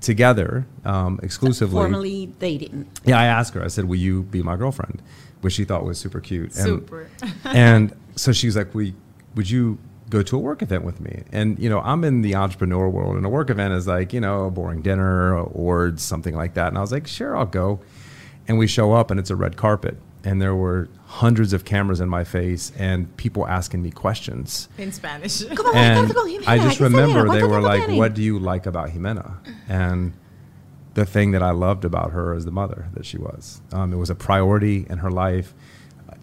together 0.00 0.66
um, 0.84 1.18
exclusively, 1.22 1.74
Formally 1.74 2.26
dating. 2.38 2.88
yeah, 3.04 3.18
I 3.18 3.24
asked 3.26 3.54
her. 3.54 3.62
I 3.64 3.68
said, 3.68 3.86
"Will 3.86 3.96
you 3.96 4.22
be 4.24 4.42
my 4.42 4.56
girlfriend?" 4.56 5.02
Which 5.40 5.54
she 5.54 5.64
thought 5.64 5.84
was 5.84 5.98
super 5.98 6.20
cute. 6.20 6.54
And, 6.56 6.64
Super. 6.64 7.08
and 7.44 7.94
so 8.16 8.32
she 8.32 8.46
was 8.46 8.56
like, 8.56 8.74
"We, 8.74 8.94
would 9.34 9.48
you 9.48 9.78
go 10.10 10.22
to 10.22 10.36
a 10.36 10.38
work 10.38 10.62
event 10.62 10.84
with 10.84 11.00
me?" 11.00 11.22
And 11.32 11.58
you 11.58 11.68
know, 11.70 11.80
I'm 11.80 12.04
in 12.04 12.22
the 12.22 12.34
entrepreneur 12.34 12.88
world, 12.88 13.16
and 13.16 13.24
a 13.24 13.28
work 13.28 13.48
event 13.50 13.74
is 13.74 13.86
like 13.86 14.12
you 14.12 14.20
know 14.20 14.46
a 14.46 14.50
boring 14.50 14.82
dinner 14.82 15.38
or 15.40 15.96
something 15.96 16.34
like 16.34 16.54
that. 16.54 16.68
And 16.68 16.78
I 16.78 16.80
was 16.80 16.92
like, 16.92 17.06
"Sure, 17.06 17.36
I'll 17.36 17.46
go." 17.46 17.80
And 18.48 18.58
we 18.58 18.66
show 18.66 18.92
up, 18.92 19.10
and 19.10 19.18
it's 19.18 19.30
a 19.30 19.36
red 19.36 19.56
carpet, 19.56 19.96
and 20.26 20.42
there 20.42 20.56
were 20.56 20.88
hundreds 21.06 21.52
of 21.52 21.64
cameras 21.64 22.00
in 22.00 22.08
my 22.08 22.24
face, 22.24 22.72
and 22.76 23.16
people 23.16 23.46
asking 23.46 23.80
me 23.80 23.92
questions. 23.92 24.68
In 24.76 24.90
Spanish. 24.90 25.42
¿Cómo 25.54 25.72
va 25.72 25.76
And 25.76 26.10
a 26.10 26.14
con 26.14 26.28
Ximena? 26.28 26.48
I 26.48 26.58
just 26.58 26.80
remember 26.80 27.28
they 27.28 27.44
were 27.44 27.60
like, 27.60 27.88
"What 27.88 28.14
do 28.14 28.22
you 28.22 28.40
like 28.40 28.66
about 28.66 28.90
Ximena?" 28.90 29.36
And 29.68 30.14
the 30.94 31.06
thing 31.06 31.30
that 31.30 31.44
I 31.44 31.52
loved 31.52 31.84
about 31.84 32.10
her 32.10 32.34
is 32.34 32.44
the 32.44 32.50
mother 32.50 32.88
that 32.94 33.06
she 33.06 33.18
was. 33.18 33.62
Um, 33.72 33.92
it 33.92 33.96
was 33.96 34.10
a 34.10 34.16
priority 34.16 34.84
in 34.90 34.98
her 34.98 35.12
life. 35.12 35.54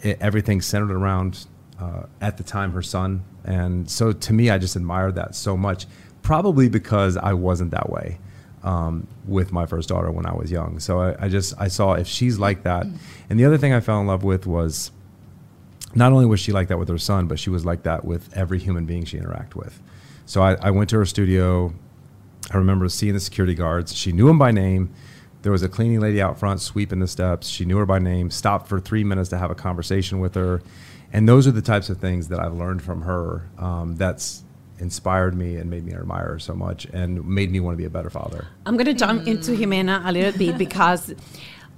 It, 0.01 0.17
everything 0.19 0.59
centered 0.59 0.91
around, 0.91 1.47
uh, 1.79 2.03
at 2.19 2.35
the 2.35 2.43
time, 2.43 2.73
her 2.73 2.81
son. 2.81 3.23
And 3.45 3.89
so 3.89 4.11
to 4.11 4.33
me, 4.33 4.49
I 4.49 4.57
just 4.57 4.75
admired 4.75 5.15
that 5.15 5.33
so 5.33 5.55
much, 5.55 5.85
probably 6.23 6.67
because 6.67 7.15
I 7.15 7.33
wasn't 7.33 7.71
that 7.71 7.89
way 7.89 8.19
um, 8.63 9.07
with 9.25 9.51
my 9.51 9.65
first 9.65 9.89
daughter 9.89 10.11
when 10.11 10.25
I 10.25 10.33
was 10.33 10.51
young. 10.51 10.79
So 10.79 11.01
I, 11.01 11.25
I 11.25 11.29
just, 11.29 11.53
I 11.57 11.67
saw 11.67 11.93
if 11.93 12.07
she's 12.07 12.39
like 12.39 12.63
that. 12.63 12.85
And 13.29 13.39
the 13.39 13.45
other 13.45 13.57
thing 13.57 13.73
I 13.73 13.79
fell 13.79 13.99
in 13.99 14.07
love 14.07 14.23
with 14.23 14.47
was 14.47 14.91
not 15.95 16.11
only 16.11 16.25
was 16.25 16.39
she 16.39 16.51
like 16.51 16.69
that 16.69 16.79
with 16.79 16.89
her 16.89 16.97
son, 16.97 17.27
but 17.27 17.39
she 17.39 17.49
was 17.49 17.65
like 17.65 17.83
that 17.83 18.05
with 18.05 18.35
every 18.35 18.59
human 18.59 18.85
being 18.85 19.05
she 19.05 19.17
interacted 19.17 19.55
with. 19.55 19.81
So 20.25 20.41
I, 20.41 20.53
I 20.55 20.71
went 20.71 20.89
to 20.91 20.97
her 20.97 21.05
studio. 21.05 21.73
I 22.51 22.57
remember 22.57 22.89
seeing 22.89 23.13
the 23.13 23.19
security 23.19 23.53
guards. 23.53 23.95
She 23.95 24.11
knew 24.11 24.27
them 24.27 24.39
by 24.39 24.51
name. 24.51 24.93
There 25.41 25.51
was 25.51 25.61
a 25.61 25.69
cleaning 25.69 25.99
lady 25.99 26.21
out 26.21 26.39
front 26.39 26.61
sweeping 26.61 26.99
the 26.99 27.07
steps. 27.07 27.47
She 27.47 27.65
knew 27.65 27.77
her 27.77 27.85
by 27.85 27.99
name, 27.99 28.31
stopped 28.31 28.69
for 28.69 28.79
three 28.79 29.03
minutes 29.03 29.29
to 29.29 29.37
have 29.37 29.51
a 29.51 29.55
conversation 29.55 30.19
with 30.19 30.35
her. 30.35 30.61
And 31.11 31.27
those 31.27 31.45
are 31.47 31.51
the 31.51 31.61
types 31.61 31.89
of 31.89 31.97
things 31.97 32.29
that 32.29 32.39
I've 32.39 32.53
learned 32.53 32.81
from 32.81 33.01
her 33.01 33.49
um, 33.57 33.97
that's 33.97 34.42
inspired 34.87 35.33
me 35.43 35.49
and 35.59 35.65
made 35.69 35.83
me 35.85 35.93
admire 35.93 36.27
her 36.33 36.39
so 36.39 36.53
much 36.53 36.85
and 36.99 37.09
made 37.25 37.49
me 37.51 37.59
want 37.59 37.73
to 37.73 37.77
be 37.77 37.85
a 37.85 37.89
better 37.97 38.11
father. 38.19 38.41
I'm 38.65 38.75
going 38.79 38.85
to 38.85 38.99
jump 39.05 39.25
into 39.25 39.51
Ximena 39.59 39.95
a 40.05 40.11
little 40.11 40.37
bit 40.37 40.57
because 40.57 41.03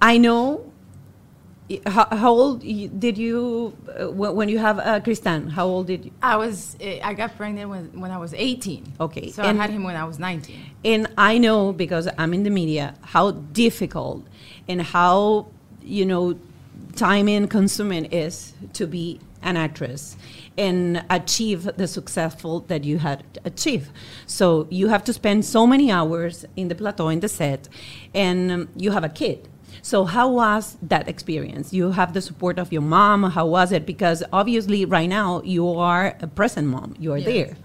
I 0.01 0.17
know. 0.17 0.43
How, 1.87 2.05
how 2.15 2.31
old 2.31 2.59
did 3.05 3.17
you 3.17 3.75
uh, 3.99 4.11
when 4.11 4.35
when 4.35 4.49
you 4.49 4.59
have 4.59 4.77
uh, 4.77 4.99
Christian? 4.99 5.47
How 5.49 5.65
old 5.65 5.87
did 5.87 6.05
you? 6.05 6.11
I 6.21 6.35
was 6.37 6.77
eh, 6.79 6.99
I 7.09 7.15
got 7.15 7.35
pregnant 7.37 7.67
when, 7.71 7.85
when 8.01 8.11
I 8.11 8.19
was 8.19 8.35
18. 8.35 8.93
Okay, 8.99 9.31
So 9.31 9.41
and- 9.41 9.57
I 9.57 9.61
had 9.63 9.71
him 9.71 9.83
when 9.83 9.95
I 9.95 10.03
was 10.05 10.19
19. 10.19 10.59
And 10.93 11.07
I 11.17 11.39
know 11.39 11.73
because 11.73 12.07
I'm 12.19 12.35
in 12.35 12.43
the 12.43 12.51
media 12.51 12.93
how 13.01 13.31
difficult 13.31 14.27
and 14.67 14.79
how 14.79 15.47
you 15.81 16.05
know 16.05 16.37
time 16.95 17.27
and 17.27 17.49
consuming 17.49 18.05
is 18.13 18.53
to 18.73 18.85
be 18.85 19.19
an 19.41 19.57
actress 19.57 20.17
and 20.57 21.03
achieve 21.09 21.69
the 21.77 21.87
successful 21.87 22.61
that 22.61 22.83
you 22.83 22.99
had 22.99 23.23
achieved. 23.43 23.89
So 24.25 24.67
you 24.69 24.87
have 24.87 25.03
to 25.05 25.13
spend 25.13 25.45
so 25.45 25.67
many 25.67 25.91
hours 25.91 26.45
in 26.55 26.67
the 26.69 26.75
plateau 26.75 27.09
in 27.09 27.19
the 27.19 27.27
set, 27.27 27.67
and 28.13 28.51
um, 28.51 28.69
you 28.75 28.91
have 28.91 29.03
a 29.03 29.09
kid. 29.09 29.47
So 29.81 30.05
how 30.05 30.29
was 30.31 30.77
that 30.81 31.07
experience? 31.07 31.73
You 31.73 31.91
have 31.91 32.13
the 32.13 32.21
support 32.21 32.57
of 32.57 32.71
your 32.71 32.81
mom. 32.81 33.23
How 33.23 33.45
was 33.45 33.71
it? 33.71 33.85
Because 33.85 34.23
obviously, 34.31 34.85
right 34.85 35.09
now 35.09 35.41
you 35.43 35.67
are 35.69 36.15
a 36.21 36.27
present 36.27 36.67
mom. 36.67 36.95
You 36.97 37.13
are 37.13 37.17
Yes. 37.17 37.27
there. 37.27 37.57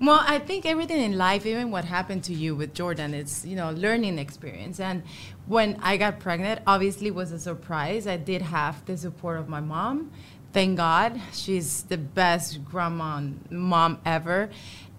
Well, 0.00 0.24
I 0.26 0.38
think 0.38 0.64
everything 0.64 1.02
in 1.02 1.18
life, 1.18 1.44
even 1.44 1.70
what 1.70 1.84
happened 1.84 2.24
to 2.24 2.32
you 2.34 2.56
with 2.56 2.72
Jordan, 2.72 3.12
it's 3.12 3.44
you 3.44 3.54
know 3.54 3.70
learning 3.72 4.18
experience. 4.18 4.80
And 4.80 5.02
when 5.46 5.76
I 5.82 5.98
got 5.98 6.20
pregnant, 6.20 6.62
obviously 6.66 7.10
was 7.10 7.30
a 7.32 7.38
surprise. 7.38 8.06
I 8.06 8.16
did 8.16 8.40
have 8.40 8.82
the 8.86 8.96
support 8.96 9.38
of 9.38 9.46
my 9.46 9.60
mom. 9.60 10.10
Thank 10.52 10.78
God, 10.78 11.20
she's 11.32 11.84
the 11.84 11.96
best 11.96 12.64
grandma 12.64 13.22
mom 13.50 13.98
ever. 14.04 14.50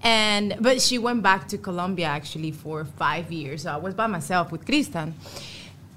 And 0.03 0.55
but 0.59 0.81
she 0.81 0.97
went 0.97 1.21
back 1.23 1.47
to 1.49 1.57
Colombia 1.57 2.05
actually 2.05 2.51
for 2.51 2.85
five 2.85 3.31
years. 3.31 3.65
I 3.65 3.77
was 3.77 3.93
by 3.93 4.07
myself 4.07 4.51
with 4.51 4.65
Christian. 4.65 5.13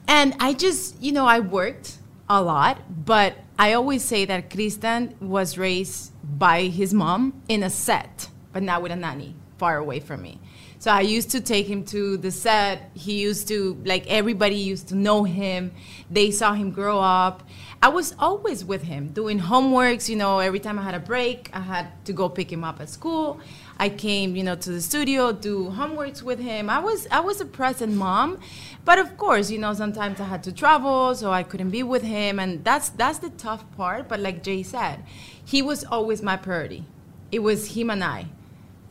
And 0.06 0.34
I 0.40 0.52
just, 0.52 1.00
you 1.00 1.12
know, 1.12 1.26
I 1.26 1.40
worked 1.40 1.99
a 2.28 2.42
lot, 2.42 2.82
but 3.06 3.34
I 3.58 3.73
always 3.75 4.02
say 4.04 4.25
that 4.25 4.50
Christian 4.50 5.14
was 5.20 5.56
raised 5.56 6.12
by 6.38 6.62
his 6.62 6.92
mom 6.92 7.40
in 7.49 7.62
a 7.62 7.70
set, 7.70 8.28
but 8.52 8.62
not 8.62 8.82
with 8.82 8.92
a 8.92 8.96
nanny 8.96 9.34
far 9.56 9.78
away 9.78 10.00
from 10.00 10.23
me. 10.23 10.38
So 10.85 10.91
I 10.91 11.00
used 11.00 11.31
to 11.31 11.41
take 11.41 11.67
him 11.67 11.83
to 11.87 12.19
the 12.19 12.31
set. 12.31 12.91
He 12.93 13.23
used 13.23 13.49
to, 13.49 13.81
like, 13.87 14.07
everybody 14.07 14.57
used 14.57 14.88
to 14.88 14.95
know 14.95 15.25
him. 15.25 15.73
They 16.11 16.31
saw 16.31 16.53
him 16.53 16.73
grow 16.73 17.00
up. 17.00 17.43
I 17.81 17.88
was 17.88 18.14
always 18.19 18.67
with 18.67 18.83
him 18.83 19.09
doing 19.09 19.41
homeworks. 19.41 20.11
You 20.11 20.17
know, 20.17 20.41
every 20.41 20.61
time 20.61 20.79
I 20.79 20.83
had 20.83 20.95
a 20.95 21.00
break, 21.00 21.49
I 21.55 21.61
had 21.61 22.05
to 22.05 22.12
go 22.12 22.29
pick 22.29 22.53
him 22.53 22.64
up 22.64 22.83
at 22.83 22.91
school. 22.91 23.41
I 23.79 23.88
came, 23.88 24.37
you 24.37 24.43
know, 24.43 24.57
to 24.57 24.73
the 24.73 24.83
studio, 24.83 25.33
do 25.33 25.71
homeworks 25.71 26.23
with 26.23 26.38
him. 26.38 26.69
I 26.69 26.81
was 26.81 27.09
I 27.11 27.21
was 27.21 27.41
a 27.41 27.47
present 27.47 27.95
mom, 27.95 28.38
but 28.85 28.99
of 28.99 29.17
course, 29.17 29.50
you 29.50 29.59
know, 29.59 29.73
sometimes 29.73 30.21
I 30.21 30.25
had 30.25 30.43
to 30.43 30.53
travel, 30.53 31.14
so 31.14 31.33
I 31.33 31.45
couldn't 31.45 31.71
be 31.71 31.83
with 31.83 32.03
him, 32.03 32.38
and 32.38 32.62
that's 32.62 32.91
that's 32.91 33.21
the 33.21 33.31
tough 33.31 33.64
part. 33.75 34.07
But 34.07 34.21
like 34.21 34.43
Jay 34.43 34.62
said, 34.62 35.03
he 35.43 35.62
was 35.62 35.83
always 35.83 36.21
my 36.21 36.37
priority. 36.37 36.85
It 37.33 37.38
was 37.38 37.75
him 37.75 37.88
and 37.88 38.05
I. 38.05 38.26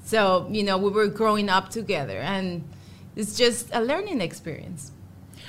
So 0.04 0.48
you 0.52 0.64
know, 0.64 0.78
we 0.78 0.90
were 0.90 1.08
growing 1.08 1.50
up 1.50 1.70
together, 1.70 2.20
and 2.20 2.64
it's 3.16 3.36
just 3.36 3.70
a 3.74 3.82
learning 3.82 4.22
experience. 4.22 4.92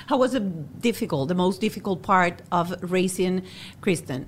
How 0.07 0.17
was 0.17 0.33
it 0.35 0.81
difficult, 0.81 1.29
the 1.29 1.35
most 1.35 1.61
difficult 1.61 2.03
part 2.03 2.41
of 2.51 2.75
raising 2.81 3.43
Christian? 3.81 4.27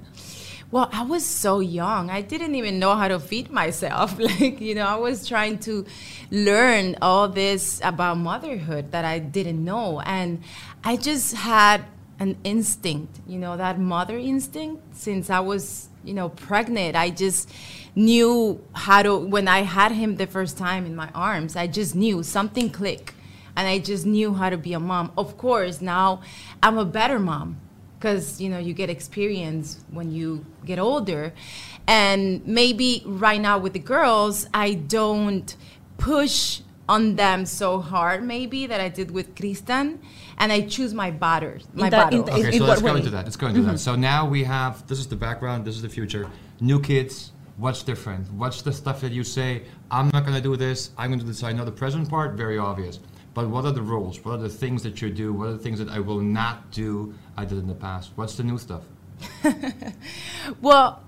Well, 0.70 0.90
I 0.92 1.04
was 1.04 1.26
so 1.26 1.62
young. 1.62 2.10
I 2.10 2.22
didn't 2.22 2.56
even 2.56 2.78
know 2.78 2.94
how 2.96 3.08
to 3.08 3.20
feed 3.20 3.50
myself. 3.50 4.20
Like, 4.28 4.60
you 4.60 4.76
know, 4.76 4.86
I 4.86 4.96
was 4.96 5.26
trying 5.28 5.60
to 5.60 5.86
learn 6.30 6.98
all 7.02 7.30
this 7.30 7.80
about 7.84 8.18
motherhood 8.18 8.92
that 8.92 9.06
I 9.06 9.20
didn't 9.20 9.64
know. 9.64 10.02
And 10.02 10.44
I 10.84 10.98
just 10.98 11.36
had 11.36 11.86
an 12.20 12.36
instinct, 12.44 13.22
you 13.28 13.38
know, 13.40 13.56
that 13.56 13.80
mother 13.80 14.18
instinct 14.18 14.98
since 14.98 15.30
I 15.30 15.40
was, 15.40 15.88
you 16.04 16.14
know, 16.14 16.30
pregnant. 16.30 16.98
I 16.98 17.12
just 17.12 17.50
knew 17.98 18.64
how 18.74 19.02
to, 19.02 19.18
when 19.18 19.48
I 19.48 19.64
had 19.64 19.92
him 19.92 20.16
the 20.18 20.28
first 20.28 20.58
time 20.58 20.86
in 20.86 20.96
my 20.96 21.10
arms, 21.16 21.56
I 21.56 21.68
just 21.68 21.96
knew 21.96 22.24
something 22.24 22.70
clicked. 22.70 23.14
And 23.56 23.68
I 23.68 23.80
just 23.80 24.06
knew 24.06 24.36
how 24.36 24.52
to 24.52 24.58
be 24.58 24.74
a 24.74 24.80
mom. 24.80 25.12
Of 25.18 25.36
course, 25.38 25.82
now 25.82 26.22
I'm 26.62 26.78
a 26.78 26.86
better 26.86 27.18
mom 27.18 27.58
because 27.98 28.40
you 28.40 28.48
know 28.48 28.60
you 28.60 28.74
get 28.74 28.92
experience 28.92 29.84
when 29.90 30.12
you 30.12 30.46
get 30.66 30.78
older 30.78 31.34
and 31.88 32.46
maybe 32.46 33.02
right 33.08 33.42
now 33.42 33.58
with 33.58 33.74
the 33.74 33.80
girls 33.80 34.48
i 34.54 34.76
don't 34.76 35.56
push 35.98 36.62
on 36.88 37.16
them 37.16 37.44
so 37.44 37.80
hard 37.80 38.24
maybe 38.24 38.68
that 38.68 38.80
i 38.80 38.88
did 38.88 39.10
with 39.10 39.36
christian 39.36 40.00
and 40.38 40.52
i 40.52 40.62
choose 40.62 40.94
my 40.94 41.10
batters 41.10 41.68
my 41.74 41.90
that- 41.90 42.14
in 42.14 42.22
battles 42.22 42.46
Okay, 42.46 42.58
so 42.60 42.66
let's 42.66 42.82
go 42.82 42.96
into 42.96 43.10
that. 43.10 43.26
Let's 43.26 43.36
go 43.36 43.48
into 43.48 43.62
that. 43.64 43.80
So 43.80 43.96
now 43.96 44.30
we 44.30 44.44
have 44.44 44.86
this 44.86 45.00
is 45.00 45.08
the 45.08 45.16
background, 45.16 45.66
this 45.66 45.76
is 45.76 45.82
the 45.82 45.90
future. 45.90 46.30
New 46.60 46.80
kids, 46.80 47.32
what's 47.58 47.84
different? 47.84 48.32
What's 48.32 48.62
the 48.62 48.72
stuff 48.72 49.02
that 49.02 49.12
you 49.12 49.24
say, 49.24 49.64
I'm 49.92 50.10
not 50.14 50.26
gonna 50.26 50.42
do 50.42 50.56
this, 50.56 50.92
I'm 50.98 51.12
gonna 51.12 51.24
decide? 51.24 51.30
this. 51.30 51.44
I 51.44 51.52
know 51.54 51.66
the 51.66 51.72
present 51.72 52.10
part, 52.10 52.36
very 52.36 52.58
obvious. 52.58 53.00
But 53.34 53.50
what 53.50 53.66
are 53.66 53.72
the 53.72 53.82
rules? 53.82 54.24
What 54.24 54.36
are 54.36 54.44
the 54.44 54.50
things 54.50 54.82
that 54.84 55.02
you 55.02 55.12
do? 55.12 55.32
What 55.32 55.50
are 55.50 55.52
the 55.52 55.60
things 55.60 55.78
that 55.80 55.90
I 55.90 56.00
will 56.00 56.22
not 56.22 56.72
do 56.72 57.14
I 57.36 57.46
did 57.46 57.60
in 57.60 57.68
the 57.68 57.76
past? 57.76 58.12
What's 58.16 58.36
the 58.36 58.44
new 58.44 58.58
stuff? 58.58 58.84
well 60.62 61.04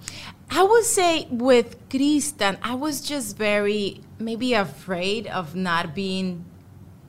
I 0.52 0.64
would 0.64 0.84
say 0.84 1.28
with 1.30 1.78
Christian, 1.90 2.58
I 2.64 2.74
was 2.74 3.02
just 3.02 3.38
very 3.38 4.02
maybe 4.18 4.54
afraid 4.54 5.28
of 5.28 5.56
not 5.56 5.94
being, 5.94 6.44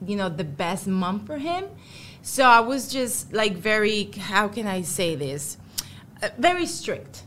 you 0.05 0.15
know, 0.15 0.29
the 0.29 0.43
best 0.43 0.85
mom 0.87 1.25
for 1.25 1.39
him. 1.39 1.65
So 2.21 2.43
I 2.43 2.59
was 2.59 2.87
just 2.87 3.33
like 3.33 3.57
very, 3.57 4.11
how 4.11 4.47
can 4.47 4.67
I 4.67 4.83
say 4.83 5.15
this? 5.15 5.57
Uh, 6.21 6.29
very 6.37 6.67
strict. 6.67 7.23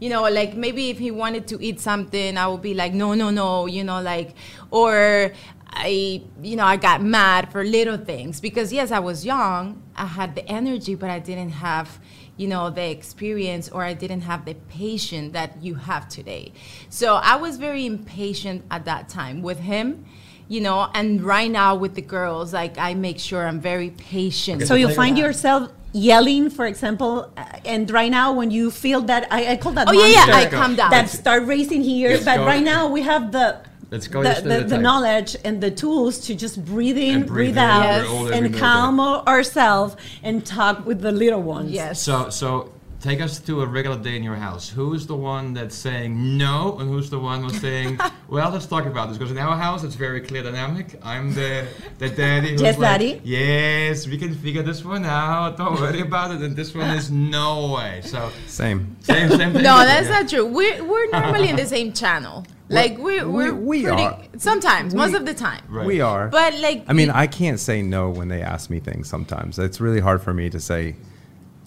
You 0.00 0.10
know, 0.10 0.22
like 0.22 0.54
maybe 0.54 0.90
if 0.90 0.98
he 0.98 1.10
wanted 1.10 1.48
to 1.48 1.62
eat 1.62 1.80
something, 1.80 2.36
I 2.36 2.46
would 2.46 2.62
be 2.62 2.74
like, 2.74 2.94
no, 2.94 3.14
no, 3.14 3.30
no, 3.30 3.66
you 3.66 3.82
know, 3.82 4.00
like, 4.00 4.34
or 4.70 5.32
I, 5.70 6.22
you 6.42 6.56
know, 6.56 6.64
I 6.64 6.76
got 6.76 7.02
mad 7.02 7.52
for 7.52 7.64
little 7.64 7.96
things 7.96 8.40
because 8.40 8.72
yes, 8.72 8.90
I 8.90 9.00
was 9.00 9.24
young, 9.24 9.82
I 9.96 10.06
had 10.06 10.34
the 10.34 10.46
energy, 10.48 10.94
but 10.94 11.10
I 11.10 11.18
didn't 11.18 11.50
have, 11.50 11.98
you 12.36 12.48
know, 12.48 12.70
the 12.70 12.90
experience 12.90 13.68
or 13.68 13.82
I 13.82 13.94
didn't 13.94 14.22
have 14.22 14.44
the 14.44 14.54
patience 14.54 15.32
that 15.32 15.62
you 15.62 15.74
have 15.74 16.08
today. 16.08 16.52
So 16.88 17.16
I 17.16 17.36
was 17.36 17.58
very 17.58 17.84
impatient 17.84 18.64
at 18.70 18.84
that 18.86 19.08
time 19.08 19.42
with 19.42 19.58
him, 19.58 20.06
you 20.48 20.60
know, 20.60 20.88
and 20.94 21.22
right 21.22 21.50
now 21.50 21.74
with 21.74 21.94
the 21.94 22.02
girls, 22.02 22.52
like 22.52 22.78
I 22.78 22.94
make 22.94 23.18
sure 23.18 23.46
I'm 23.46 23.60
very 23.60 23.90
patient. 23.90 24.66
So 24.66 24.74
you 24.74 24.94
find 24.94 25.18
yourself 25.18 25.70
yelling, 25.98 26.50
for 26.50 26.66
example, 26.66 27.12
uh, 27.36 27.44
and 27.64 27.90
right 27.90 28.10
now 28.10 28.32
when 28.32 28.50
you 28.50 28.70
feel 28.70 29.00
that 29.02 29.22
I, 29.30 29.52
I 29.52 29.56
call 29.56 29.72
that 29.72 29.88
Oh, 29.88 29.92
yeah, 29.92 30.06
yeah, 30.06 30.26
monster 30.26 30.56
I 30.56 30.60
calm 30.60 30.76
down. 30.76 30.90
that 30.90 31.08
start 31.10 31.42
racing 31.46 31.82
here, 31.82 32.10
Let's 32.10 32.24
but 32.24 32.36
go. 32.38 32.46
right 32.46 32.62
now 32.62 32.88
we 32.88 33.02
have 33.02 33.32
the 33.32 33.46
Let's 33.90 34.06
go 34.06 34.22
the, 34.22 34.34
the, 34.42 34.48
the 34.48 34.64
the 34.74 34.78
knowledge 34.78 35.34
and 35.46 35.60
the 35.62 35.70
tools 35.70 36.18
to 36.26 36.34
just 36.34 36.56
breathe 36.64 36.98
in, 36.98 37.20
breathe 37.20 37.28
breathe, 37.54 37.58
in. 37.58 37.58
out, 37.58 37.82
Yes. 37.82 38.06
We're 38.06 38.14
all 38.16 38.26
every 38.32 38.46
and 38.48 38.54
calm 38.54 39.00
ourselves 39.00 39.96
and 40.22 40.44
talk 40.44 40.84
with 40.86 41.00
the 41.00 41.10
little 41.12 41.42
ones. 41.42 41.70
yes. 41.70 42.00
So, 42.02 42.28
so 42.30 42.70
take 43.00 43.20
us 43.20 43.38
to 43.38 43.62
a 43.62 43.66
regular 43.66 43.96
day 43.98 44.16
in 44.16 44.22
your 44.22 44.34
house. 44.36 44.68
Who's 44.68 45.06
the 45.06 45.14
one 45.14 45.54
that's 45.54 45.74
saying 45.74 46.36
no, 46.36 46.78
and 46.78 46.88
who's 46.90 47.10
the 47.10 47.18
one 47.18 47.42
who's 47.44 47.60
saying, 47.60 47.98
"Well, 48.28 48.50
let's 48.50 48.66
talk 48.66 48.86
about 48.86 49.08
this"? 49.08 49.18
Because 49.18 49.30
in 49.30 49.38
our 49.38 49.56
house, 49.56 49.84
it's 49.84 49.94
very 49.94 50.20
clear 50.20 50.42
dynamic. 50.42 50.98
I'm 51.02 51.32
the 51.34 51.66
the 51.98 52.08
daddy. 52.08 52.50
Who's 52.52 52.62
Yes, 52.62 52.78
like, 52.78 52.90
daddy. 53.00 53.20
Yes, 53.24 54.06
we 54.06 54.18
can 54.18 54.34
figure 54.34 54.62
this 54.62 54.84
one 54.84 55.04
out. 55.04 55.56
Don't 55.56 55.80
worry 55.80 56.00
about 56.00 56.32
it. 56.32 56.40
And 56.42 56.56
this 56.56 56.74
one 56.74 56.90
is 56.90 57.10
no 57.10 57.72
way. 57.74 58.00
So 58.04 58.30
Same. 58.46 58.96
same, 59.00 59.28
same 59.30 59.52
thing. 59.52 59.62
No, 59.62 59.78
that's 59.84 60.08
Yeah. 60.08 60.20
not 60.20 60.28
true. 60.28 60.46
We're 60.46 60.84
we're 60.84 61.10
normally 61.10 61.48
in 61.48 61.56
the 61.56 61.66
same 61.66 61.92
channel. 61.92 62.44
Like 62.70 62.98
we're 62.98 63.26
we're 63.26 63.54
we 63.54 63.82
pretty, 63.84 64.02
are. 64.02 64.18
sometimes, 64.36 64.94
most 64.94 65.14
of 65.14 65.24
the 65.24 65.32
time. 65.32 65.62
Right. 65.70 65.86
We 65.86 66.02
are. 66.02 66.28
But 66.28 66.52
like 66.60 66.84
I 66.86 66.92
mean, 66.92 67.08
I 67.08 67.26
can't 67.26 67.58
say 67.58 67.80
no 67.80 68.10
when 68.10 68.28
they 68.28 68.42
ask 68.42 68.68
me 68.68 68.78
things 68.78 69.08
sometimes. 69.08 69.58
It's 69.58 69.80
really 69.80 70.00
hard 70.00 70.20
for 70.20 70.34
me 70.34 70.50
to 70.50 70.60
say 70.60 70.94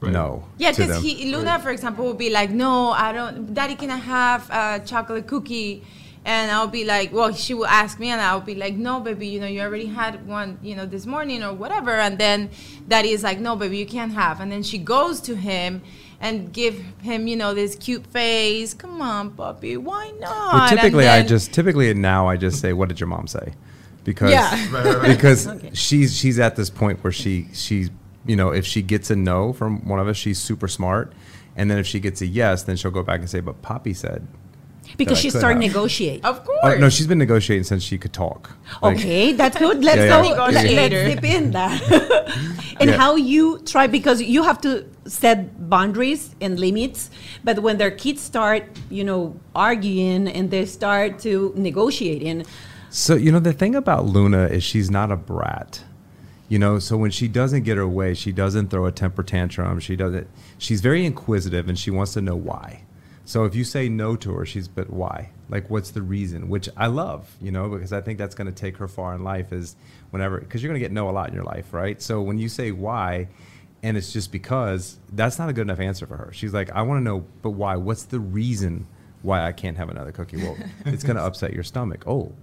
Right. 0.01 0.11
no. 0.11 0.43
Yeah, 0.57 0.71
because 0.71 0.89
them. 0.89 1.03
he 1.03 1.31
Luna, 1.31 1.59
for 1.59 1.69
example, 1.69 2.05
will 2.05 2.15
be 2.15 2.31
like, 2.31 2.49
"No, 2.49 2.89
I 2.91 3.11
don't. 3.13 3.53
Daddy, 3.53 3.75
can 3.75 3.91
I 3.91 3.97
have 3.97 4.49
a 4.49 4.81
chocolate 4.83 5.27
cookie?" 5.27 5.83
And 6.25 6.51
I'll 6.51 6.67
be 6.67 6.85
like, 6.85 7.13
"Well," 7.13 7.33
she 7.33 7.53
will 7.53 7.67
ask 7.67 7.99
me, 7.99 8.09
and 8.09 8.19
I'll 8.19 8.41
be 8.41 8.55
like, 8.55 8.75
"No, 8.75 8.99
baby, 8.99 9.27
you 9.27 9.39
know, 9.39 9.45
you 9.45 9.61
already 9.61 9.85
had 9.85 10.27
one, 10.27 10.57
you 10.63 10.75
know, 10.75 10.87
this 10.87 11.05
morning 11.05 11.43
or 11.43 11.53
whatever." 11.53 11.91
And 11.91 12.17
then 12.17 12.49
Daddy 12.87 13.11
is 13.11 13.21
like, 13.23 13.39
"No, 13.39 13.55
baby, 13.55 13.77
you 13.77 13.85
can't 13.85 14.13
have." 14.13 14.41
And 14.41 14.51
then 14.51 14.63
she 14.63 14.79
goes 14.79 15.21
to 15.21 15.35
him 15.35 15.83
and 16.19 16.51
give 16.51 16.83
him, 17.01 17.27
you 17.27 17.35
know, 17.35 17.53
this 17.53 17.75
cute 17.75 18.05
face. 18.07 18.73
Come 18.73 19.01
on, 19.01 19.31
puppy, 19.31 19.77
why 19.77 20.11
not? 20.19 20.53
Well, 20.53 20.61
And 20.61 20.69
typically, 20.77 21.07
I 21.07 21.21
just 21.23 21.53
typically 21.53 21.93
now 21.93 22.27
I 22.27 22.37
just 22.37 22.59
say, 22.59 22.73
"What 22.73 22.89
did 22.89 22.99
your 22.99 23.07
mom 23.07 23.27
say?" 23.27 23.53
Because 24.03 24.31
Yeah. 24.31 24.49
Right, 24.71 24.85
right, 24.85 24.97
right. 24.97 25.15
because 25.15 25.47
she's 25.73 26.17
she's 26.17 26.39
at 26.39 26.55
this 26.55 26.71
point 26.71 27.03
where 27.03 27.13
she 27.13 27.49
she's 27.53 27.91
you 28.25 28.35
know 28.35 28.49
if 28.51 28.65
she 28.65 28.81
gets 28.81 29.09
a 29.09 29.15
no 29.15 29.53
from 29.53 29.87
one 29.87 29.99
of 29.99 30.07
us, 30.07 30.17
she's 30.17 30.39
super 30.39 30.67
smart, 30.67 31.13
and 31.55 31.69
then 31.69 31.77
if 31.77 31.87
she 31.87 31.99
gets 31.99 32.21
a 32.21 32.25
yes, 32.27 32.63
then 32.63 32.75
she'll 32.75 32.91
go 32.91 33.03
back 33.03 33.19
and 33.19 33.29
say, 33.29 33.39
"But 33.39 33.61
Poppy 33.61 33.93
said." 33.93 34.27
Because 34.97 35.19
she's 35.19 35.31
starting 35.31 35.31
she 35.31 35.31
could 35.31 35.39
started 35.39 35.63
have. 35.63 35.71
negotiate. 35.73 36.25
Of 36.25 36.43
course. 36.43 36.59
Oh, 36.63 36.75
no, 36.77 36.89
she's 36.89 37.07
been 37.07 37.17
negotiating 37.19 37.63
since 37.63 37.81
she 37.81 37.97
could 37.97 38.11
talk. 38.11 38.51
Like, 38.81 38.97
Okay, 38.97 39.31
that's 39.31 39.57
good. 39.57 39.81
Let's 39.85 39.97
Yeah, 39.99 40.21
go. 40.21 40.49
yeah. 40.49 40.61
Let, 40.81 40.91
us 40.93 41.15
dip 41.15 41.23
in 41.23 41.51
that. 41.51 41.81
and 42.79 42.89
Yeah. 42.89 42.97
how 42.97 43.15
you 43.15 43.59
try 43.59 43.87
because 43.87 44.21
you 44.21 44.43
have 44.43 44.59
to 44.61 44.85
set 45.05 45.69
boundaries 45.69 46.35
and 46.41 46.59
limits. 46.59 47.09
But 47.41 47.59
when 47.59 47.77
their 47.77 47.91
kids 47.91 48.21
start, 48.21 48.63
you 48.89 49.05
know, 49.05 49.39
arguing 49.55 50.27
and 50.27 50.51
they 50.51 50.65
start 50.65 51.19
to 51.19 51.53
negotiating, 51.55 52.43
So 52.89 53.15
you 53.15 53.31
know 53.31 53.39
the 53.39 53.53
thing 53.53 53.75
about 53.75 54.05
Luna 54.07 54.47
is 54.47 54.61
she's 54.61 54.91
not 54.91 55.09
a 55.09 55.15
brat. 55.15 55.85
You 56.51 56.59
know, 56.59 56.79
so 56.79 56.97
when 56.97 57.11
she 57.11 57.29
doesn't 57.29 57.63
get 57.63 57.77
her 57.77 57.87
way, 57.87 58.13
she 58.13 58.33
doesn't 58.33 58.71
throw 58.71 58.85
a 58.85 58.91
temper 58.91 59.23
tantrum. 59.23 59.79
She 59.79 59.95
doesn't. 59.95 60.27
She's 60.57 60.81
very 60.81 61.05
inquisitive 61.05 61.69
and 61.69 61.79
she 61.79 61.91
wants 61.91 62.11
to 62.15 62.21
know 62.21 62.35
why. 62.35 62.83
So 63.23 63.45
if 63.45 63.55
you 63.55 63.63
say 63.63 63.87
no 63.87 64.17
to 64.17 64.33
her, 64.33 64.45
she's 64.45 64.67
but 64.67 64.89
why? 64.89 65.29
Like 65.47 65.69
what's 65.69 65.91
the 65.91 66.01
reason? 66.01 66.49
Which 66.49 66.67
I 66.75 66.87
love, 66.87 67.33
you 67.41 67.53
know, 67.53 67.69
because 67.69 67.93
I 67.93 68.01
think 68.01 68.19
that's 68.19 68.35
going 68.35 68.47
to 68.47 68.53
take 68.53 68.75
her 68.79 68.89
far 68.89 69.15
in 69.15 69.23
life. 69.23 69.53
Is 69.53 69.77
whenever 70.09 70.41
because 70.41 70.61
you're 70.61 70.69
going 70.69 70.81
to 70.81 70.83
get 70.83 70.91
no 70.91 71.09
a 71.09 71.11
lot 71.11 71.29
in 71.29 71.35
your 71.35 71.45
life, 71.45 71.73
right? 71.73 72.01
So 72.01 72.21
when 72.21 72.37
you 72.37 72.49
say 72.49 72.71
why, 72.71 73.29
and 73.81 73.95
it's 73.95 74.11
just 74.11 74.33
because 74.33 74.99
that's 75.13 75.39
not 75.39 75.47
a 75.47 75.53
good 75.53 75.61
enough 75.61 75.79
answer 75.79 76.05
for 76.05 76.17
her. 76.17 76.33
She's 76.33 76.53
like, 76.53 76.69
I 76.71 76.81
want 76.81 76.99
to 76.99 77.03
know, 77.05 77.23
but 77.41 77.51
why? 77.51 77.77
What's 77.77 78.03
the 78.03 78.19
reason 78.19 78.87
why 79.21 79.47
I 79.47 79.53
can't 79.53 79.77
have 79.77 79.87
another 79.87 80.11
cookie? 80.11 80.35
Well, 80.35 80.57
it's 80.85 81.03
going 81.03 81.15
to 81.15 81.23
upset 81.23 81.53
your 81.53 81.63
stomach. 81.63 82.03
Oh, 82.05 82.33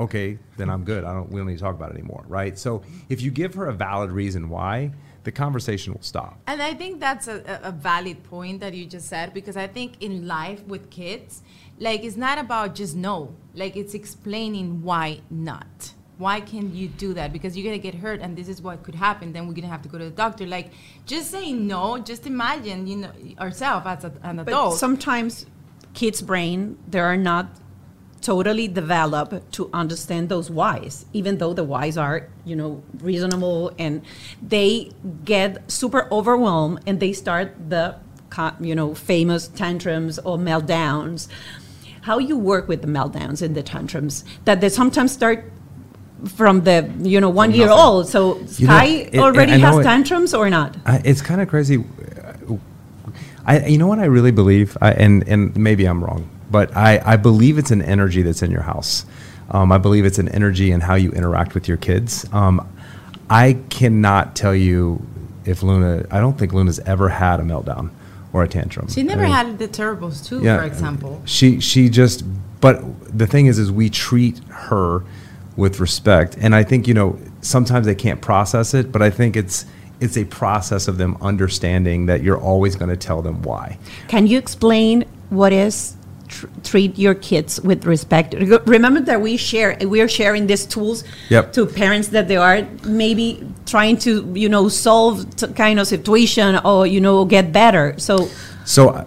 okay, 0.00 0.38
then 0.56 0.68
I'm 0.70 0.84
good. 0.84 1.04
I 1.04 1.12
don't. 1.12 1.30
We 1.30 1.38
don't 1.38 1.48
need 1.48 1.58
to 1.58 1.62
talk 1.62 1.74
about 1.74 1.90
it 1.90 1.94
anymore, 1.94 2.24
right? 2.28 2.58
So 2.58 2.82
if 3.08 3.20
you 3.22 3.30
give 3.30 3.54
her 3.54 3.66
a 3.66 3.72
valid 3.72 4.10
reason 4.10 4.48
why, 4.48 4.92
the 5.24 5.32
conversation 5.32 5.92
will 5.92 6.02
stop. 6.02 6.38
And 6.46 6.62
I 6.62 6.74
think 6.74 7.00
that's 7.00 7.28
a, 7.28 7.36
a 7.64 7.68
a 7.68 7.72
valid 7.72 8.22
point 8.24 8.60
that 8.60 8.74
you 8.74 8.86
just 8.86 9.08
said 9.08 9.32
because 9.34 9.56
I 9.56 9.66
think 9.66 10.02
in 10.02 10.26
life 10.26 10.64
with 10.66 10.90
kids, 10.90 11.42
like 11.78 12.04
it's 12.04 12.16
not 12.16 12.38
about 12.38 12.74
just 12.74 12.96
no, 12.96 13.34
like 13.54 13.76
it's 13.76 13.94
explaining 13.94 14.82
why 14.82 15.20
not. 15.30 15.94
Why 16.18 16.42
can 16.42 16.76
you 16.76 16.88
do 16.88 17.14
that? 17.14 17.32
Because 17.32 17.56
you're 17.56 17.64
gonna 17.64 17.78
get 17.78 17.94
hurt, 17.94 18.20
and 18.20 18.36
this 18.36 18.46
is 18.46 18.60
what 18.60 18.82
could 18.82 18.94
happen. 18.94 19.32
Then 19.32 19.46
we're 19.48 19.54
gonna 19.54 19.68
have 19.68 19.80
to 19.82 19.88
go 19.88 19.96
to 19.96 20.04
the 20.04 20.10
doctor. 20.10 20.46
Like, 20.46 20.70
just 21.06 21.30
saying 21.30 21.66
no. 21.66 21.96
Just 21.96 22.26
imagine, 22.26 22.86
you 22.86 22.96
know, 22.96 23.12
ourselves 23.38 23.86
as 23.86 24.04
a, 24.04 24.12
an 24.22 24.36
but 24.36 24.48
adult. 24.48 24.76
sometimes 24.76 25.46
kids' 25.94 26.22
brain 26.22 26.78
they 26.86 27.00
are 27.00 27.16
not 27.16 27.46
totally 28.22 28.68
develop 28.68 29.50
to 29.52 29.70
understand 29.72 30.28
those 30.28 30.50
whys, 30.50 31.06
even 31.12 31.38
though 31.38 31.54
the 31.54 31.64
whys 31.64 31.96
are, 31.96 32.28
you 32.44 32.54
know, 32.54 32.82
reasonable 33.00 33.72
and 33.78 34.02
they 34.46 34.90
get 35.24 35.70
super 35.70 36.06
overwhelmed 36.12 36.80
and 36.86 37.00
they 37.00 37.12
start 37.12 37.54
the, 37.70 37.96
you 38.60 38.74
know, 38.74 38.94
famous 38.94 39.48
tantrums 39.48 40.18
or 40.18 40.36
meltdowns. 40.36 41.28
How 42.02 42.18
you 42.18 42.36
work 42.36 42.68
with 42.68 42.82
the 42.82 42.88
meltdowns 42.88 43.42
and 43.42 43.54
the 43.54 43.62
tantrums 43.62 44.24
that 44.44 44.60
they 44.60 44.68
sometimes 44.68 45.12
start 45.12 45.44
from 46.36 46.62
the, 46.64 46.90
you 47.00 47.20
know, 47.20 47.30
one 47.30 47.52
year 47.52 47.70
old. 47.70 48.06
So 48.08 48.34
You 48.36 48.40
know, 48.40 48.46
Sky 48.76 48.84
it- 49.12 49.18
already 49.18 49.52
I 49.52 49.56
know 49.56 49.66
has 49.68 49.78
it- 49.78 49.82
tantrums 49.84 50.34
or 50.34 50.50
not? 50.50 50.76
I, 50.84 51.00
it's 51.04 51.22
kind 51.22 51.40
of 51.40 51.48
crazy. 51.48 51.82
I, 53.46 53.66
you 53.66 53.78
know 53.78 53.86
what 53.86 53.98
I 53.98 54.04
really 54.04 54.30
believe, 54.30 54.76
I, 54.82 54.92
and 54.92 55.26
and 55.26 55.56
maybe 55.56 55.86
I'm 55.86 56.04
wrong, 56.04 56.28
but 56.50 56.76
I, 56.76 57.00
I 57.04 57.16
believe 57.16 57.58
it's 57.58 57.70
an 57.70 57.82
energy 57.82 58.22
that's 58.22 58.42
in 58.42 58.50
your 58.50 58.62
house. 58.62 59.06
Um, 59.50 59.72
I 59.72 59.78
believe 59.78 60.04
it's 60.04 60.18
an 60.18 60.28
energy 60.28 60.70
in 60.70 60.80
how 60.80 60.94
you 60.94 61.10
interact 61.12 61.54
with 61.54 61.68
your 61.68 61.76
kids. 61.76 62.26
Um, 62.32 62.66
I 63.28 63.58
cannot 63.68 64.36
tell 64.36 64.54
you 64.54 65.06
if 65.44 65.62
Luna. 65.62 66.06
I 66.10 66.20
don't 66.20 66.38
think 66.38 66.52
Luna's 66.52 66.78
ever 66.80 67.08
had 67.08 67.40
a 67.40 67.42
meltdown 67.42 67.90
or 68.32 68.44
a 68.44 68.48
tantrum. 68.48 68.88
she 68.88 69.02
never 69.02 69.22
I 69.22 69.26
mean, 69.26 69.34
had 69.34 69.58
the 69.58 69.68
terribles 69.68 70.26
too, 70.26 70.40
for 70.40 70.62
example. 70.62 71.22
She 71.24 71.60
she 71.60 71.88
just 71.88 72.24
but 72.60 72.82
the 73.16 73.26
thing 73.26 73.46
is 73.46 73.58
is 73.58 73.72
we 73.72 73.90
treat 73.90 74.38
her 74.48 75.02
with 75.56 75.80
respect 75.80 76.36
and 76.40 76.54
I 76.54 76.62
think 76.62 76.86
you 76.86 76.94
know 76.94 77.18
sometimes 77.40 77.86
they 77.86 77.94
can't 77.94 78.20
process 78.20 78.72
it 78.72 78.92
but 78.92 79.02
I 79.02 79.10
think 79.10 79.36
it's 79.36 79.66
it's 80.00 80.16
a 80.16 80.24
process 80.24 80.88
of 80.88 80.96
them 80.96 81.16
understanding 81.20 82.06
that 82.06 82.22
you're 82.22 82.40
always 82.40 82.76
going 82.76 82.88
to 82.88 82.96
tell 82.96 83.20
them 83.20 83.42
why. 83.42 83.78
Can 84.08 84.26
you 84.26 84.38
explain 84.38 85.04
what 85.28 85.52
is 85.52 85.96
tr- 86.30 86.46
treat 86.64 86.98
your 86.98 87.14
kids 87.14 87.60
with 87.60 87.84
respect? 87.84 88.34
Remember 88.66 89.00
that 89.10 89.20
we 89.20 89.36
share 89.36 89.76
we 89.94 90.00
are 90.00 90.08
sharing 90.08 90.46
these 90.46 90.64
tools 90.74 91.04
Yep. 91.28 91.52
to 91.54 91.66
parents 91.66 92.08
that 92.08 92.26
they 92.28 92.36
are 92.36 92.66
maybe 92.84 93.26
trying 93.66 93.96
to 94.06 94.10
you 94.34 94.48
know 94.48 94.68
solve 94.68 95.14
t- 95.36 95.46
kind 95.64 95.78
of 95.80 95.86
situation 95.86 96.58
or 96.64 96.86
you 96.86 97.00
know 97.00 97.24
get 97.24 97.52
better. 97.52 97.94
So 97.98 98.28
So, 98.64 98.82
uh, 98.90 99.04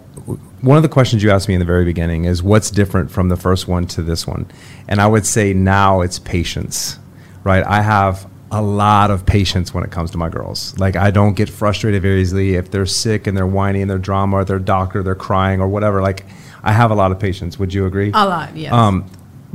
one 0.60 0.76
of 0.78 0.82
the 0.82 0.88
questions 0.98 1.22
you 1.22 1.30
asked 1.30 1.48
me 1.48 1.54
in 1.54 1.60
the 1.60 1.66
very 1.74 1.84
beginning 1.84 2.24
is 2.24 2.42
what's 2.42 2.70
different 2.70 3.10
from 3.10 3.28
the 3.28 3.36
first 3.36 3.68
one 3.68 3.86
to 3.88 4.02
this 4.02 4.26
one? 4.26 4.46
And 4.88 5.00
I 5.00 5.06
would 5.06 5.26
say 5.26 5.52
now 5.54 6.00
it's 6.02 6.18
patience, 6.18 6.98
right? 7.44 7.64
I 7.66 7.80
have 7.82 8.26
a 8.50 8.62
lot 8.62 9.10
of 9.10 9.26
patience 9.26 9.74
when 9.74 9.84
it 9.84 9.90
comes 9.90 10.10
to 10.12 10.18
my 10.18 10.28
girls. 10.28 10.74
Like, 10.78 10.96
I 10.96 11.10
don't 11.10 11.34
get 11.34 11.48
frustrated 11.50 12.00
very 12.02 12.20
easily 12.20 12.54
if 12.54 12.70
they're 12.70 12.86
sick 12.86 13.26
and 13.26 13.36
they're 13.36 13.46
whining 13.58 13.82
and 13.82 13.90
they're 13.90 13.98
drama 14.10 14.36
or 14.36 14.44
they're 14.44 14.58
doctor, 14.60 15.02
they're 15.02 15.14
crying 15.28 15.60
or 15.60 15.68
whatever. 15.68 16.00
Like, 16.00 16.24
I 16.64 16.72
have 16.72 16.90
a 16.90 16.94
lot 16.94 17.12
of 17.12 17.20
patience. 17.20 17.58
Would 17.58 17.72
you 17.74 17.86
agree? 17.86 18.10
A 18.14 18.26
lot, 18.26 18.56
yes. 18.56 18.72
Um, 18.72 19.08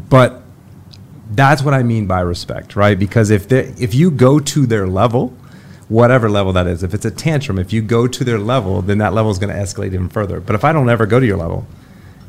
but 0.10 0.44
that's 1.32 1.62
what 1.64 1.74
I 1.74 1.84
mean 1.84 2.06
by 2.06 2.22
respect, 2.22 2.76
right? 2.76 2.98
Because 2.98 3.32
if 3.32 3.48
they 3.50 3.74
if 3.80 3.94
you 3.94 4.12
go 4.12 4.40
to 4.40 4.66
their 4.66 4.88
level, 4.88 5.36
whatever 5.90 6.30
level 6.30 6.54
that 6.54 6.68
is, 6.68 6.84
if 6.84 6.94
it's 6.94 7.06
a 7.06 7.12
tantrum, 7.12 7.58
if 7.58 7.74
you 7.74 7.82
go 7.82 8.08
to 8.08 8.24
their 8.24 8.40
level, 8.40 8.82
then 8.82 9.00
that 9.00 9.14
level 9.14 9.32
is 9.32 9.40
going 9.40 9.54
to 9.54 9.60
escalate 9.60 9.88
even 9.88 10.08
further. 10.08 10.40
But 10.40 10.56
if 10.56 10.64
I 10.64 10.72
don't 10.72 10.90
ever 10.90 11.06
go 11.06 11.20
to 11.20 11.26
your 11.26 11.38
level, 11.38 11.68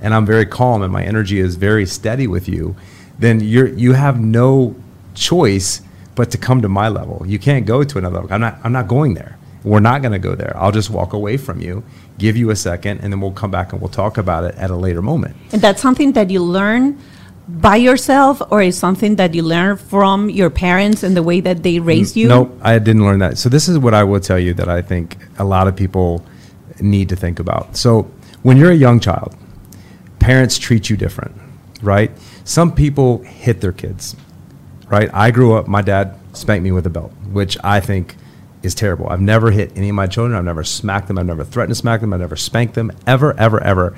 and 0.01 0.15
I'm 0.15 0.25
very 0.25 0.47
calm 0.47 0.83
and 0.83 0.93
my 0.93 1.05
energy 1.05 1.39
is 1.39 1.57
very 1.57 1.85
steady 1.87 2.27
with 2.27 2.49
you, 2.49 2.75
then 3.19 3.41
you're 3.41 3.69
you 3.69 3.93
have 3.93 4.19
no 4.19 4.75
choice 5.15 5.83
but 6.15 6.31
to 6.31 6.39
come 6.39 6.63
to 6.63 6.69
my 6.69 6.89
level. 6.89 7.23
You 7.27 7.39
can't 7.39 7.67
go 7.67 7.85
to 7.85 7.99
another 7.99 8.17
level. 8.17 8.33
I'm 8.33 8.41
not 8.41 8.59
I'm 8.65 8.73
not 8.73 8.89
going 8.89 9.15
there. 9.15 9.39
We're 9.63 9.81
not 9.81 10.01
going 10.01 10.13
to 10.13 10.19
go 10.19 10.35
there. 10.35 10.57
I'll 10.57 10.73
just 10.73 10.89
walk 10.89 11.13
away 11.13 11.37
from 11.37 11.61
you, 11.61 11.85
give 12.21 12.37
you 12.37 12.51
a 12.51 12.57
second, 12.57 13.01
and 13.01 13.13
then 13.13 13.21
we'll 13.21 13.39
come 13.43 13.51
back 13.51 13.73
and 13.73 13.81
we'll 13.81 13.97
talk 14.05 14.19
about 14.19 14.45
it 14.45 14.55
at 14.55 14.71
a 14.71 14.77
later 14.77 15.03
moment. 15.03 15.35
And 15.53 15.61
that's 15.61 15.83
something 15.83 16.13
that 16.13 16.31
you 16.31 16.41
learn 16.45 17.01
by 17.49 17.77
yourself, 17.77 18.41
or 18.51 18.63
is 18.63 18.79
something 18.79 19.17
that 19.17 19.35
you 19.35 19.43
learn 19.43 19.77
from 19.77 20.31
your 20.31 20.51
parents 20.51 21.03
and 21.03 21.17
the 21.17 21.23
way 21.23 21.41
that 21.41 21.65
they 21.65 21.81
raised 21.81 22.15
you? 22.17 22.29
Nope, 22.29 22.57
I 22.63 22.79
didn't 22.79 23.05
learn 23.05 23.19
that. 23.21 23.39
So 23.39 23.49
this 23.49 23.69
is 23.69 23.77
what 23.79 23.95
I 23.95 24.05
will 24.05 24.21
tell 24.21 24.39
you 24.39 24.55
that 24.55 24.69
I 24.69 24.83
think 24.83 25.17
a 25.39 25.45
lot 25.45 25.67
of 25.67 25.75
people 25.75 26.25
need 26.81 27.09
to 27.09 27.17
think 27.17 27.41
about. 27.41 27.77
So 27.77 28.11
when 28.43 28.57
you're 28.57 28.71
a 28.71 28.83
young 28.87 29.01
child, 29.01 29.35
parents 30.21 30.59
treat 30.59 30.89
you 30.91 30.97
different, 30.97 31.35
right? 31.83 32.13
Some 32.45 32.73
people 32.73 33.19
hit 33.25 33.61
their 33.61 33.73
kids, 33.73 34.15
right? 34.89 35.11
I 35.13 35.31
grew 35.33 35.55
up, 35.55 35.67
my 35.67 35.83
dad 35.83 36.15
spanked 36.33 36.63
me 36.63 36.71
with 36.71 36.87
a 36.87 36.91
belt, 36.91 37.13
which 37.33 37.57
I 37.65 37.81
think 37.81 38.15
is 38.63 38.75
terrible. 38.75 39.09
I've 39.09 39.21
never 39.21 39.51
hit 39.51 39.73
any 39.77 39.89
of 39.89 39.95
my 39.95 40.07
children. 40.07 40.37
I've 40.37 40.45
never 40.45 40.65
smacked 40.65 41.09
them. 41.09 41.19
I've 41.19 41.27
never 41.27 41.45
threatened 41.45 41.75
to 41.75 41.81
smack 41.81 42.01
them. 42.01 42.13
I've 42.13 42.21
never 42.21 42.37
spanked 42.37 42.75
them, 42.75 42.93
ever, 43.07 43.39
ever, 43.39 43.63
ever 43.63 43.97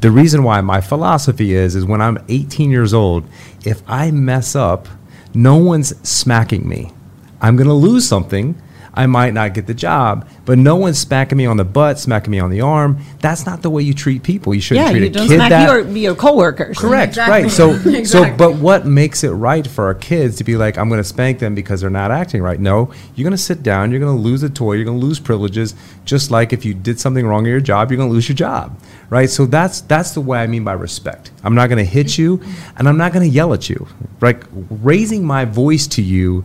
the 0.00 0.10
reason 0.10 0.42
why 0.42 0.60
my 0.60 0.80
philosophy 0.80 1.54
is 1.54 1.74
is 1.74 1.84
when 1.84 2.00
I'm 2.00 2.18
18 2.28 2.70
years 2.70 2.92
old, 2.92 3.24
if 3.64 3.82
I 3.86 4.10
mess 4.10 4.54
up, 4.54 4.88
no 5.32 5.56
one's 5.56 5.96
smacking 6.06 6.68
me. 6.68 6.92
I'm 7.40 7.56
going 7.56 7.68
to 7.68 7.74
lose 7.74 8.06
something. 8.06 8.60
I 8.94 9.06
might 9.06 9.34
not 9.34 9.54
get 9.54 9.66
the 9.66 9.74
job, 9.74 10.28
but 10.44 10.56
no 10.58 10.76
one's 10.76 10.98
smacking 10.98 11.36
me 11.36 11.46
on 11.46 11.56
the 11.56 11.64
butt, 11.64 11.98
smacking 11.98 12.30
me 12.30 12.38
on 12.38 12.50
the 12.50 12.60
arm. 12.60 12.98
That's 13.20 13.44
not 13.44 13.62
the 13.62 13.70
way 13.70 13.82
you 13.82 13.92
treat 13.94 14.22
people. 14.22 14.54
You 14.54 14.60
shouldn't 14.60 14.86
yeah, 14.86 14.92
treat 14.92 15.00
you 15.02 15.06
a 15.08 15.10
don't 15.10 15.28
kid 15.28 15.34
smack 15.36 15.50
that. 15.50 15.68
your, 15.68 15.88
your 15.88 16.14
coworkers. 16.14 16.78
Correct, 16.78 17.10
Exactly. 17.10 17.42
right. 17.42 17.50
So, 17.50 17.76
so, 18.04 18.36
but 18.36 18.56
what 18.56 18.86
makes 18.86 19.24
it 19.24 19.30
right 19.30 19.66
for 19.66 19.84
our 19.86 19.94
kids 19.94 20.36
to 20.36 20.44
be 20.44 20.56
like, 20.56 20.78
I'm 20.78 20.88
going 20.88 21.00
to 21.00 21.04
spank 21.04 21.40
them 21.40 21.54
because 21.54 21.80
they're 21.80 21.90
not 21.90 22.10
acting 22.10 22.42
right? 22.42 22.60
No, 22.60 22.92
you're 23.14 23.24
going 23.24 23.32
to 23.32 23.38
sit 23.38 23.62
down, 23.62 23.90
you're 23.90 24.00
going 24.00 24.16
to 24.16 24.22
lose 24.22 24.42
a 24.42 24.50
toy, 24.50 24.74
you're 24.74 24.84
going 24.84 25.00
to 25.00 25.04
lose 25.04 25.18
privileges. 25.18 25.74
Just 26.04 26.30
like 26.30 26.52
if 26.52 26.64
you 26.64 26.74
did 26.74 27.00
something 27.00 27.26
wrong 27.26 27.46
at 27.46 27.50
your 27.50 27.60
job, 27.60 27.90
you're 27.90 27.96
going 27.96 28.10
to 28.10 28.12
lose 28.14 28.28
your 28.28 28.36
job, 28.36 28.78
right? 29.10 29.28
So 29.30 29.46
that's 29.46 29.80
that's 29.82 30.12
the 30.12 30.20
way 30.20 30.38
I 30.38 30.46
mean 30.46 30.64
by 30.64 30.74
respect. 30.74 31.32
I'm 31.42 31.54
not 31.54 31.68
going 31.68 31.78
to 31.78 31.90
hit 31.90 32.18
you, 32.18 32.40
and 32.76 32.88
I'm 32.88 32.98
not 32.98 33.12
going 33.12 33.28
to 33.28 33.34
yell 33.34 33.52
at 33.54 33.68
you. 33.68 33.88
Like 34.20 34.44
raising 34.70 35.24
my 35.24 35.44
voice 35.44 35.86
to 35.88 36.02
you 36.02 36.44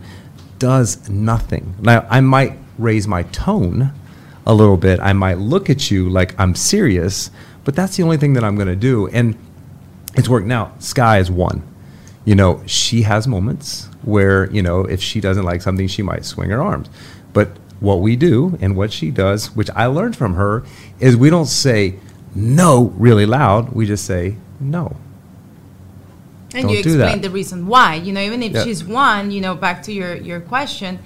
does 0.60 1.08
nothing. 1.08 1.74
Now, 1.80 2.06
I 2.08 2.20
might 2.20 2.56
raise 2.78 3.08
my 3.08 3.24
tone 3.24 3.92
a 4.46 4.54
little 4.54 4.76
bit. 4.76 5.00
I 5.00 5.12
might 5.12 5.38
look 5.38 5.68
at 5.68 5.90
you 5.90 6.08
like 6.08 6.38
I'm 6.38 6.54
serious, 6.54 7.32
but 7.64 7.74
that's 7.74 7.96
the 7.96 8.04
only 8.04 8.16
thing 8.16 8.34
that 8.34 8.44
I'm 8.44 8.54
going 8.54 8.68
to 8.68 8.76
do. 8.76 9.08
And 9.08 9.36
it's 10.14 10.28
worked. 10.28 10.46
Now, 10.46 10.72
Sky 10.78 11.18
is 11.18 11.30
one. 11.30 11.62
You 12.24 12.36
know, 12.36 12.62
she 12.66 13.02
has 13.02 13.26
moments 13.26 13.88
where, 14.02 14.48
you 14.52 14.62
know, 14.62 14.84
if 14.84 15.00
she 15.02 15.20
doesn't 15.20 15.44
like 15.44 15.62
something, 15.62 15.88
she 15.88 16.02
might 16.02 16.24
swing 16.24 16.50
her 16.50 16.62
arms. 16.62 16.88
But 17.32 17.56
what 17.80 17.96
we 17.96 18.14
do 18.14 18.58
and 18.60 18.76
what 18.76 18.92
she 18.92 19.10
does, 19.10 19.54
which 19.56 19.70
I 19.74 19.86
learned 19.86 20.16
from 20.16 20.34
her, 20.34 20.64
is 21.00 21.16
we 21.16 21.30
don't 21.30 21.46
say 21.46 21.98
no 22.34 22.92
really 22.96 23.26
loud. 23.26 23.72
We 23.72 23.86
just 23.86 24.04
say 24.04 24.36
no. 24.60 24.96
And 26.54 26.64
Don't 26.66 26.76
you 26.76 26.82
do 26.82 26.90
explain 26.94 27.20
that. 27.20 27.22
the 27.22 27.30
reason 27.30 27.66
why 27.66 27.94
you 27.94 28.12
know 28.12 28.20
even 28.20 28.42
if 28.42 28.52
Yeah. 28.52 28.64
she's 28.64 28.82
one 28.84 29.30
you 29.30 29.40
know 29.40 29.54
back 29.54 29.82
to 29.84 29.92
your 29.92 30.16
your 30.16 30.40
question 30.40 30.98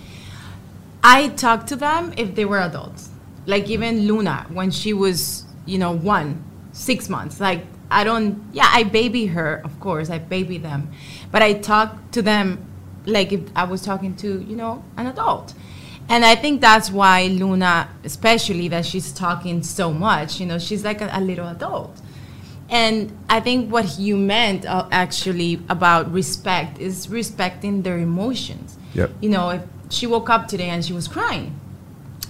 i 1.02 1.28
talk 1.28 1.66
to 1.66 1.76
them 1.76 2.12
if 2.16 2.35
they 2.35 2.44
were 2.44 2.61
adults 2.61 3.11
like 3.46 3.68
even 3.68 4.07
luna 4.07 4.46
when 4.50 4.70
she 4.70 4.92
was 4.92 5.44
you 5.66 5.78
know 5.78 5.92
one 5.92 6.42
six 6.72 7.09
months 7.09 7.40
like 7.40 7.64
i 7.90 8.02
don't 8.04 8.42
yeah 8.52 8.68
i 8.72 8.83
baby 8.83 9.26
her 9.26 9.61
of 9.64 9.78
course 9.80 10.09
i 10.11 10.18
baby 10.18 10.59
them 10.59 10.90
but 11.30 11.42
i 11.42 11.52
talk 11.52 12.11
to 12.11 12.22
them 12.22 12.64
like 13.07 13.33
if 13.33 13.40
i 13.54 13.64
was 13.64 13.83
talking 13.83 14.14
to 14.16 14.40
you 14.48 14.57
know 14.57 14.83
an 14.96 15.07
adult 15.07 15.52
and 16.09 16.24
i 16.24 16.35
think 16.35 16.61
that's 16.61 16.90
why 16.90 17.26
luna 17.26 17.88
especially 18.02 18.68
that 18.68 18.85
she's 18.87 19.12
talking 19.12 19.62
so 19.62 19.92
much 19.92 20.40
you 20.40 20.46
know 20.46 20.59
she's 20.59 20.83
like 20.85 21.00
a, 21.02 21.11
a 21.12 21.20
little 21.20 21.48
adult 21.48 22.00
and 22.68 23.16
I 23.29 23.40
think 23.40 23.70
what 23.70 23.98
you 23.98 24.16
meant 24.16 24.66
uh, 24.66 24.88
actually 24.90 25.61
about 25.68 26.12
respect 26.12 26.79
is 26.79 27.09
respecting 27.09 27.83
their 27.83 27.98
emotions. 27.98 28.79
Yep. 28.94 29.11
You 29.20 29.31
know, 29.31 29.50
if 29.50 29.62
she 29.90 30.07
woke 30.07 30.31
up 30.31 30.48
today 30.48 30.70
and 30.70 30.85
she 30.85 30.92
was 30.92 31.07
crying, 31.09 31.59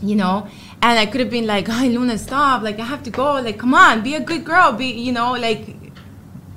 you 0.02 0.16
know, 0.16 0.48
and 0.82 0.98
I 0.98 1.06
could 1.06 1.20
have 1.20 1.30
been 1.30 1.46
like, 1.46 1.68
"Hi, 1.76 1.88
Luna, 1.88 2.18
stop! 2.18 2.62
Like, 2.62 2.78
I 2.78 2.84
have 2.84 3.02
to 3.04 3.10
go. 3.10 3.34
Like, 3.34 3.58
come 3.58 3.74
on, 3.74 4.02
be 4.02 4.14
a 4.14 4.20
good 4.20 4.44
girl. 4.44 4.72
Be, 4.72 4.86
you 4.86 5.12
know, 5.12 5.32
like, 5.32 5.68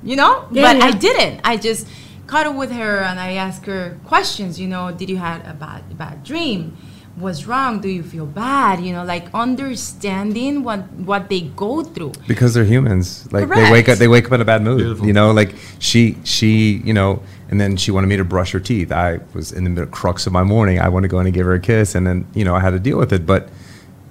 you 0.02 0.16
know." 0.16 0.48
Yeah, 0.50 0.72
but 0.72 0.82
I 0.82 0.90
didn't. 0.90 1.40
I 1.44 1.56
just 1.56 1.86
cuddled 2.26 2.56
with 2.56 2.72
her 2.72 2.98
and 3.00 3.18
I 3.18 3.32
asked 3.32 3.66
her 3.66 3.98
questions. 4.04 4.60
You 4.60 4.68
know, 4.68 4.92
did 4.92 5.08
you 5.08 5.16
had 5.16 5.46
a 5.46 5.54
bad 5.54 5.96
bad 5.96 6.24
dream? 6.24 6.76
What's 7.20 7.46
wrong? 7.46 7.80
Do 7.80 7.88
you 7.88 8.02
feel 8.02 8.26
bad? 8.26 8.80
You 8.80 8.92
know, 8.92 9.04
like 9.04 9.26
understanding 9.34 10.62
what 10.62 10.80
what 10.92 11.28
they 11.28 11.42
go 11.42 11.82
through. 11.82 12.12
because 12.26 12.54
they're 12.54 12.64
humans. 12.64 13.30
Like 13.32 13.48
they 13.48 13.70
wake 13.72 13.88
up, 13.88 13.98
they 13.98 14.08
wake 14.08 14.26
up 14.26 14.32
in 14.32 14.40
a 14.40 14.44
bad 14.44 14.62
mood. 14.62 14.78
Beautiful. 14.78 15.06
You 15.06 15.12
know, 15.12 15.32
like 15.32 15.54
she, 15.78 16.16
she, 16.24 16.80
you 16.84 16.92
know, 16.92 17.22
and 17.50 17.60
then 17.60 17.76
she 17.76 17.90
wanted 17.90 18.06
me 18.06 18.16
to 18.16 18.24
brush 18.24 18.52
her 18.52 18.60
teeth. 18.60 18.92
I 18.92 19.20
was 19.34 19.52
in 19.52 19.64
the 19.64 19.70
middle 19.70 19.90
crux 19.90 20.26
of 20.26 20.32
my 20.32 20.44
morning. 20.44 20.78
I 20.78 20.88
want 20.88 21.04
to 21.04 21.08
go 21.08 21.18
in 21.18 21.26
and 21.26 21.34
give 21.34 21.46
her 21.46 21.54
a 21.54 21.60
kiss, 21.60 21.94
and 21.94 22.06
then 22.06 22.26
you 22.34 22.44
know 22.44 22.54
I 22.54 22.60
had 22.60 22.70
to 22.70 22.78
deal 22.78 22.98
with 22.98 23.12
it. 23.12 23.26
But 23.26 23.48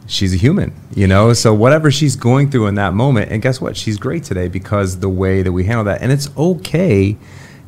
she's 0.08 0.34
a 0.34 0.38
human, 0.38 0.74
you 0.96 1.08
know. 1.08 1.34
So 1.34 1.54
whatever 1.54 1.92
she's 1.92 2.16
going 2.16 2.50
through 2.52 2.68
in 2.68 2.76
that 2.76 2.94
moment, 2.94 3.32
and 3.32 3.42
guess 3.42 3.62
what? 3.62 3.78
She's 3.78 3.98
great 3.98 4.24
today 4.24 4.48
because 4.48 5.00
the 5.00 5.10
way 5.10 5.44
that 5.44 5.52
we 5.52 5.66
handle 5.66 5.86
that, 5.86 6.02
and 6.02 6.12
it's 6.12 6.30
okay 6.36 7.18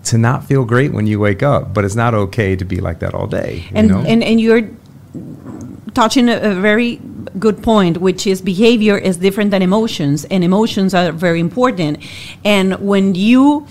to 0.06 0.17
not 0.17 0.45
feel 0.45 0.65
great 0.65 0.93
when 0.93 1.06
you 1.08 1.19
wake 1.19 1.43
up, 1.43 1.73
but 1.73 1.84
it's 1.86 1.95
not 1.95 2.13
okay 2.13 2.56
to 2.56 2.65
be 2.65 2.80
like 2.80 2.99
that 2.99 3.13
all 3.13 3.28
day. 3.28 3.65
You 3.69 3.71
and, 3.75 3.88
know? 3.89 3.99
and 3.99 4.23
and 4.23 4.39
you're 4.39 4.69
touching 5.93 6.30
a, 6.30 6.38
a 6.38 6.54
very 6.56 7.02
good 7.38 7.62
point 7.63 7.98
which 7.98 8.28
is 8.28 8.41
behavior 8.41 8.98
is 8.98 9.17
different 9.17 9.52
than 9.52 9.62
emotions 9.62 10.26
and 10.26 10.43
emotions 10.43 10.93
are 10.93 11.12
very 11.12 11.39
important 11.39 11.98
and 12.45 12.80
when 12.80 13.15
you 13.15 13.65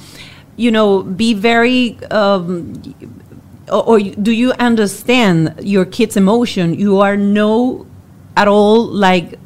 you 0.57 0.71
know 0.71 1.03
be 1.03 1.35
very 1.35 1.99
um, 2.11 2.83
or, 3.71 4.01
do 4.01 4.33
you 4.33 4.53
understand 4.53 5.55
your 5.63 5.85
kid's 5.85 6.17
emotion 6.17 6.75
you 6.75 6.99
are 7.01 7.17
no 7.17 7.87
at 8.37 8.49
all 8.49 8.85
like 8.85 9.39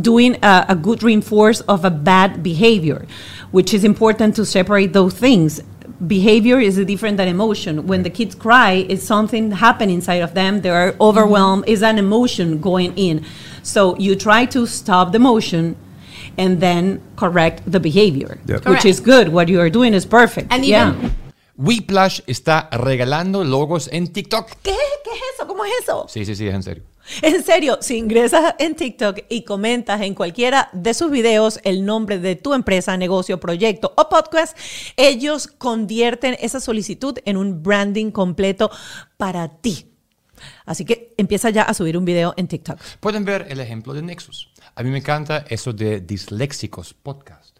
doing 0.00 0.36
a, 0.42 0.66
a 0.68 0.76
good 0.76 1.02
reinforce 1.02 1.60
of 1.62 1.84
a 1.84 1.90
bad 1.90 2.42
behavior, 2.42 3.06
which 3.50 3.74
is 3.74 3.84
important 3.84 4.36
to 4.36 4.44
separate 4.44 4.92
those 4.92 5.14
things. 5.14 5.60
Behavior 6.06 6.60
is 6.60 6.76
different 6.76 7.16
than 7.16 7.26
emotion. 7.28 7.86
When 7.86 8.02
the 8.04 8.10
kids 8.10 8.34
cry, 8.34 8.86
it's 8.88 9.02
something 9.02 9.50
happening 9.50 9.96
inside 9.96 10.22
of 10.22 10.34
them. 10.34 10.60
They 10.60 10.70
are 10.70 10.94
overwhelmed. 11.00 11.64
Mm-hmm. 11.64 11.72
Is 11.72 11.82
an 11.82 11.98
emotion 11.98 12.60
going 12.60 12.96
in. 12.96 13.24
So 13.62 13.96
you 13.98 14.14
try 14.14 14.46
to 14.46 14.66
stop 14.66 15.10
the 15.12 15.16
emotion 15.16 15.76
and 16.36 16.60
then 16.60 17.00
correct 17.16 17.62
the 17.70 17.80
behavior, 17.80 18.38
Yep. 18.46 18.66
which 18.66 18.84
is 18.84 19.00
good. 19.00 19.30
What 19.30 19.48
you 19.48 19.60
are 19.60 19.70
doing 19.70 19.92
is 19.92 20.06
perfect. 20.06 20.52
And 20.52 20.64
yeah. 20.64 20.94
even 20.94 21.10
Weplash 21.58 22.22
está 22.28 22.68
regalando 22.70 23.42
logos 23.42 23.88
en 23.92 24.06
TikTok. 24.06 24.48
¿Qué? 24.62 24.76
¿Qué 25.04 25.10
es 25.10 25.20
eso? 25.34 25.46
¿Cómo 25.48 25.64
es 25.64 25.72
eso? 25.82 26.06
Sí, 26.08 26.24
sí, 26.24 26.36
sí, 26.36 26.46
es 26.46 26.54
en 26.54 26.62
serio. 26.62 26.84
En 27.22 27.42
serio, 27.42 27.78
si 27.80 27.96
ingresas 27.96 28.54
en 28.58 28.74
TikTok 28.74 29.20
y 29.28 29.42
comentas 29.42 30.00
en 30.02 30.14
cualquiera 30.14 30.68
de 30.72 30.94
sus 30.94 31.10
videos 31.10 31.60
el 31.64 31.84
nombre 31.84 32.18
de 32.18 32.36
tu 32.36 32.54
empresa, 32.54 32.96
negocio, 32.96 33.40
proyecto 33.40 33.94
o 33.96 34.08
podcast, 34.08 34.56
ellos 34.96 35.46
convierten 35.46 36.36
esa 36.40 36.60
solicitud 36.60 37.18
en 37.24 37.36
un 37.36 37.62
branding 37.62 38.10
completo 38.10 38.70
para 39.16 39.48
ti. 39.48 39.86
Así 40.64 40.84
que 40.84 41.14
empieza 41.16 41.50
ya 41.50 41.62
a 41.62 41.74
subir 41.74 41.96
un 41.96 42.04
video 42.04 42.34
en 42.36 42.46
TikTok. 42.46 42.78
Pueden 43.00 43.24
ver 43.24 43.46
el 43.48 43.60
ejemplo 43.60 43.94
de 43.94 44.02
Nexus. 44.02 44.50
A 44.74 44.82
mí 44.82 44.90
me 44.90 44.98
encanta 44.98 45.44
eso 45.48 45.72
de 45.72 46.00
Disléxicos 46.00 46.94
Podcast. 46.94 47.58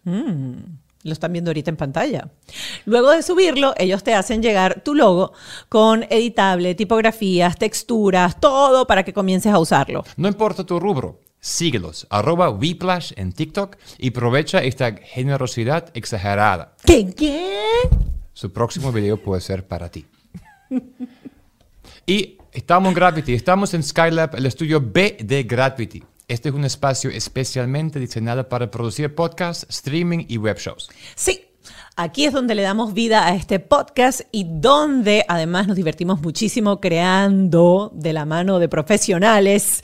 Lo 1.08 1.12
están 1.12 1.32
viendo 1.32 1.50
ahorita 1.50 1.70
en 1.70 1.76
pantalla. 1.76 2.28
Luego 2.84 3.10
de 3.10 3.22
subirlo, 3.22 3.74
ellos 3.78 4.04
te 4.04 4.14
hacen 4.14 4.42
llegar 4.42 4.82
tu 4.84 4.94
logo 4.94 5.32
con 5.68 6.04
editable, 6.10 6.74
tipografías, 6.74 7.56
texturas, 7.56 8.40
todo 8.40 8.86
para 8.86 9.02
que 9.04 9.12
comiences 9.12 9.52
a 9.52 9.58
usarlo. 9.58 10.04
No 10.16 10.28
importa 10.28 10.64
tu 10.64 10.78
rubro, 10.78 11.20
síguelos, 11.40 12.06
arroba 12.10 12.50
Whiplash 12.50 13.12
en 13.16 13.32
TikTok 13.32 13.76
y 13.98 14.10
aprovecha 14.10 14.62
esta 14.62 14.92
generosidad 14.92 15.90
exagerada. 15.94 16.74
¿Qué? 16.84 17.12
¿Qué? 17.14 17.62
Su 18.32 18.52
próximo 18.52 18.92
video 18.92 19.16
puede 19.16 19.40
ser 19.40 19.66
para 19.66 19.90
ti. 19.90 20.06
y 22.06 22.38
estamos 22.52 22.90
en 22.90 22.94
Gravity, 22.94 23.34
estamos 23.34 23.74
en 23.74 23.82
Skylab, 23.82 24.36
el 24.36 24.46
estudio 24.46 24.80
B 24.80 25.16
de 25.20 25.42
Gravity. 25.42 26.02
Este 26.28 26.50
es 26.50 26.54
un 26.54 26.66
espacio 26.66 27.08
especialmente 27.08 27.98
diseñado 27.98 28.50
para 28.50 28.70
producir 28.70 29.14
podcasts, 29.14 29.66
streaming 29.70 30.26
y 30.28 30.36
web 30.36 30.58
shows. 30.58 30.90
Sí, 31.14 31.40
aquí 31.96 32.26
es 32.26 32.34
donde 32.34 32.54
le 32.54 32.60
damos 32.60 32.92
vida 32.92 33.26
a 33.26 33.34
este 33.34 33.60
podcast 33.60 34.20
y 34.30 34.44
donde 34.46 35.24
además 35.26 35.68
nos 35.68 35.76
divertimos 35.76 36.20
muchísimo 36.20 36.82
creando 36.82 37.90
de 37.94 38.12
la 38.12 38.26
mano 38.26 38.58
de 38.58 38.68
profesionales 38.68 39.82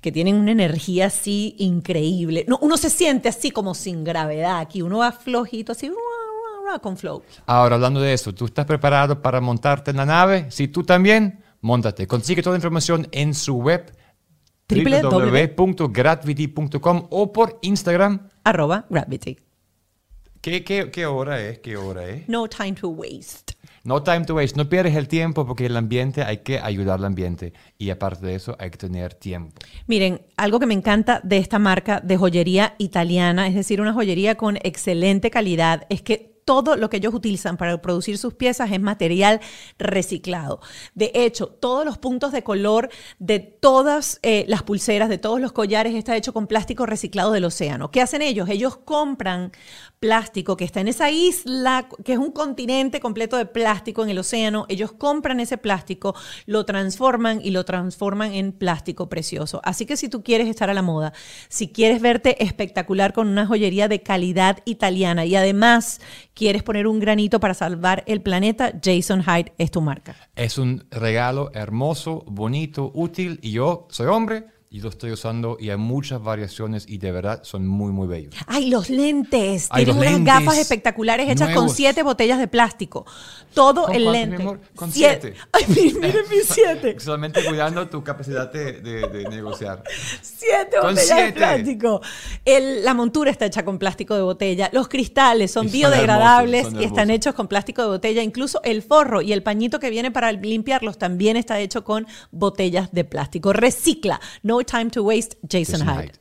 que 0.00 0.12
tienen 0.12 0.36
una 0.36 0.52
energía 0.52 1.06
así 1.06 1.56
increíble. 1.58 2.44
No, 2.46 2.60
uno 2.62 2.76
se 2.76 2.88
siente 2.88 3.28
así 3.28 3.50
como 3.50 3.74
sin 3.74 4.04
gravedad 4.04 4.60
aquí, 4.60 4.82
uno 4.82 4.98
va 4.98 5.10
flojito 5.10 5.72
así 5.72 5.90
con 6.80 6.96
flow. 6.96 7.24
Ahora, 7.46 7.74
hablando 7.74 8.00
de 8.00 8.12
eso, 8.12 8.32
¿tú 8.32 8.44
estás 8.44 8.66
preparado 8.66 9.20
para 9.20 9.40
montarte 9.40 9.90
en 9.90 9.96
la 9.96 10.06
nave? 10.06 10.46
Si 10.50 10.68
tú 10.68 10.84
también, 10.84 11.42
montate. 11.60 12.06
Consigue 12.06 12.40
toda 12.40 12.54
la 12.54 12.58
información 12.58 13.08
en 13.10 13.34
su 13.34 13.56
web 13.56 13.92
www.gravity.com 14.68 17.06
o 17.10 17.32
por 17.32 17.58
Instagram. 17.62 18.28
Arroba 18.44 18.86
Gravity. 18.90 19.38
¿Qué, 20.40 20.62
qué, 20.62 20.90
qué 20.92 21.06
hora 21.06 21.40
es? 21.40 21.58
¿Qué 21.58 21.76
hora 21.76 22.08
es? 22.08 22.28
No 22.28 22.46
time 22.48 22.74
to 22.74 22.88
waste. 22.88 23.54
No 23.82 24.00
time 24.02 24.24
to 24.26 24.34
waste. 24.34 24.56
No 24.56 24.68
pierdes 24.68 24.94
el 24.94 25.08
tiempo 25.08 25.44
porque 25.44 25.66
el 25.66 25.76
ambiente 25.76 26.22
hay 26.22 26.38
que 26.38 26.60
ayudar 26.60 27.00
al 27.00 27.04
ambiente. 27.04 27.52
Y 27.78 27.90
aparte 27.90 28.26
de 28.26 28.36
eso, 28.36 28.54
hay 28.60 28.70
que 28.70 28.78
tener 28.78 29.14
tiempo. 29.14 29.58
Miren, 29.88 30.20
algo 30.36 30.60
que 30.60 30.66
me 30.66 30.74
encanta 30.74 31.20
de 31.24 31.38
esta 31.38 31.58
marca 31.58 32.00
de 32.00 32.16
joyería 32.16 32.76
italiana, 32.78 33.48
es 33.48 33.56
decir, 33.56 33.80
una 33.80 33.92
joyería 33.92 34.36
con 34.36 34.56
excelente 34.62 35.30
calidad, 35.30 35.84
es 35.88 36.02
que 36.02 36.35
todo 36.46 36.76
lo 36.76 36.88
que 36.88 36.98
ellos 36.98 37.12
utilizan 37.12 37.58
para 37.58 37.82
producir 37.82 38.16
sus 38.16 38.32
piezas 38.32 38.70
es 38.70 38.80
material 38.80 39.40
reciclado. 39.78 40.60
De 40.94 41.10
hecho, 41.12 41.48
todos 41.48 41.84
los 41.84 41.98
puntos 41.98 42.30
de 42.32 42.44
color 42.44 42.88
de 43.18 43.40
todas 43.40 44.20
eh, 44.22 44.44
las 44.48 44.62
pulseras, 44.62 45.08
de 45.08 45.18
todos 45.18 45.40
los 45.40 45.52
collares, 45.52 45.94
está 45.94 46.16
hecho 46.16 46.32
con 46.32 46.46
plástico 46.46 46.86
reciclado 46.86 47.32
del 47.32 47.44
océano. 47.44 47.90
¿Qué 47.90 48.00
hacen 48.00 48.22
ellos? 48.22 48.48
Ellos 48.48 48.76
compran 48.76 49.50
plástico 50.00 50.56
que 50.56 50.64
está 50.64 50.80
en 50.80 50.88
esa 50.88 51.10
isla, 51.10 51.88
que 52.04 52.12
es 52.12 52.18
un 52.18 52.32
continente 52.32 53.00
completo 53.00 53.36
de 53.36 53.46
plástico 53.46 54.02
en 54.02 54.10
el 54.10 54.18
océano. 54.18 54.66
Ellos 54.68 54.92
compran 54.92 55.40
ese 55.40 55.58
plástico, 55.58 56.14
lo 56.46 56.64
transforman 56.64 57.40
y 57.42 57.50
lo 57.50 57.64
transforman 57.64 58.32
en 58.32 58.52
plástico 58.52 59.08
precioso. 59.08 59.60
Así 59.64 59.86
que 59.86 59.96
si 59.96 60.08
tú 60.08 60.22
quieres 60.22 60.48
estar 60.48 60.70
a 60.70 60.74
la 60.74 60.82
moda, 60.82 61.12
si 61.48 61.68
quieres 61.68 62.00
verte 62.00 62.42
espectacular 62.44 63.12
con 63.12 63.28
una 63.28 63.46
joyería 63.46 63.88
de 63.88 64.02
calidad 64.02 64.58
italiana 64.64 65.24
y 65.24 65.34
además 65.36 66.00
quieres 66.34 66.62
poner 66.62 66.86
un 66.86 67.00
granito 67.00 67.40
para 67.40 67.54
salvar 67.54 68.04
el 68.06 68.20
planeta, 68.20 68.72
Jason 68.82 69.22
Hyde 69.22 69.52
es 69.58 69.70
tu 69.70 69.80
marca. 69.80 70.16
Es 70.34 70.58
un 70.58 70.86
regalo 70.90 71.50
hermoso, 71.54 72.22
bonito, 72.26 72.90
útil. 72.94 73.38
Y 73.42 73.52
yo 73.52 73.86
soy 73.90 74.06
hombre 74.06 74.55
y 74.76 74.80
lo 74.80 74.90
estoy 74.90 75.10
usando 75.10 75.56
y 75.58 75.70
hay 75.70 75.78
muchas 75.78 76.22
variaciones 76.22 76.84
y 76.86 76.98
de 76.98 77.10
verdad 77.10 77.40
son 77.44 77.66
muy, 77.66 77.92
muy 77.92 78.06
bellos. 78.06 78.34
¡Ay, 78.46 78.66
los 78.68 78.90
lentes! 78.90 79.68
Ay, 79.70 79.86
Tienen 79.86 80.02
unas 80.02 80.12
lentes 80.12 80.34
gafas 80.34 80.58
espectaculares 80.58 81.30
hechas 81.30 81.54
con 81.54 81.70
siete 81.70 82.02
botellas 82.02 82.38
de 82.38 82.46
plástico. 82.46 83.06
Todo 83.54 83.86
¿Con 83.86 83.94
el 83.94 84.12
lente. 84.12 84.36
mi 84.36 84.42
amor? 84.42 84.60
Con 84.74 84.92
Siete. 84.92 85.32
siete. 85.32 85.38
¡Ay, 85.52 85.64
mi- 85.68 85.94
miren 85.98 86.28
mis 86.28 86.44
siete! 86.46 86.96
Solamente 87.00 87.42
cuidando 87.42 87.88
tu 87.88 88.04
capacidad 88.04 88.52
de, 88.52 88.82
de- 88.82 89.08
de 89.08 89.28
negociar. 89.30 89.82
Siete 90.20 90.76
Con 90.78 90.90
botellas 90.94 91.24
de 91.24 91.32
plástico. 91.32 92.02
El- 92.44 92.84
la 92.84 92.92
montura 92.92 93.30
está 93.30 93.46
hecha 93.46 93.64
con 93.64 93.78
plástico 93.78 94.14
de 94.14 94.20
botella. 94.20 94.68
Los 94.74 94.88
cristales 94.88 95.52
son 95.52 95.64
Y 95.64 95.68
son 95.70 95.78
biodegradables 95.78 96.66
hermosos, 96.66 96.72
son 96.74 96.82
y 96.82 96.84
están 96.84 97.10
hechos 97.10 97.34
con 97.34 97.48
plástico 97.48 97.80
de 97.80 97.88
botella. 97.88 98.22
Incluso 98.22 98.60
el 98.62 98.82
forro 98.82 99.22
y 99.22 99.32
el 99.32 99.42
pañito 99.42 99.80
que 99.80 99.88
viene 99.88 100.10
para 100.10 100.30
limpiarlos 100.32 100.98
también 100.98 101.38
está 101.38 101.58
hecho 101.60 101.82
con 101.82 102.06
botellas 102.30 102.92
de 102.92 103.04
plástico. 103.04 103.54
Recicla. 103.54 104.20
No 104.42 104.60
time 104.66 104.90
to 104.90 105.02
waste. 105.02 105.36
Jason, 105.46 105.80
Jason 105.80 105.86
Hyde. 105.88 106.10
Hyde. 106.10 106.18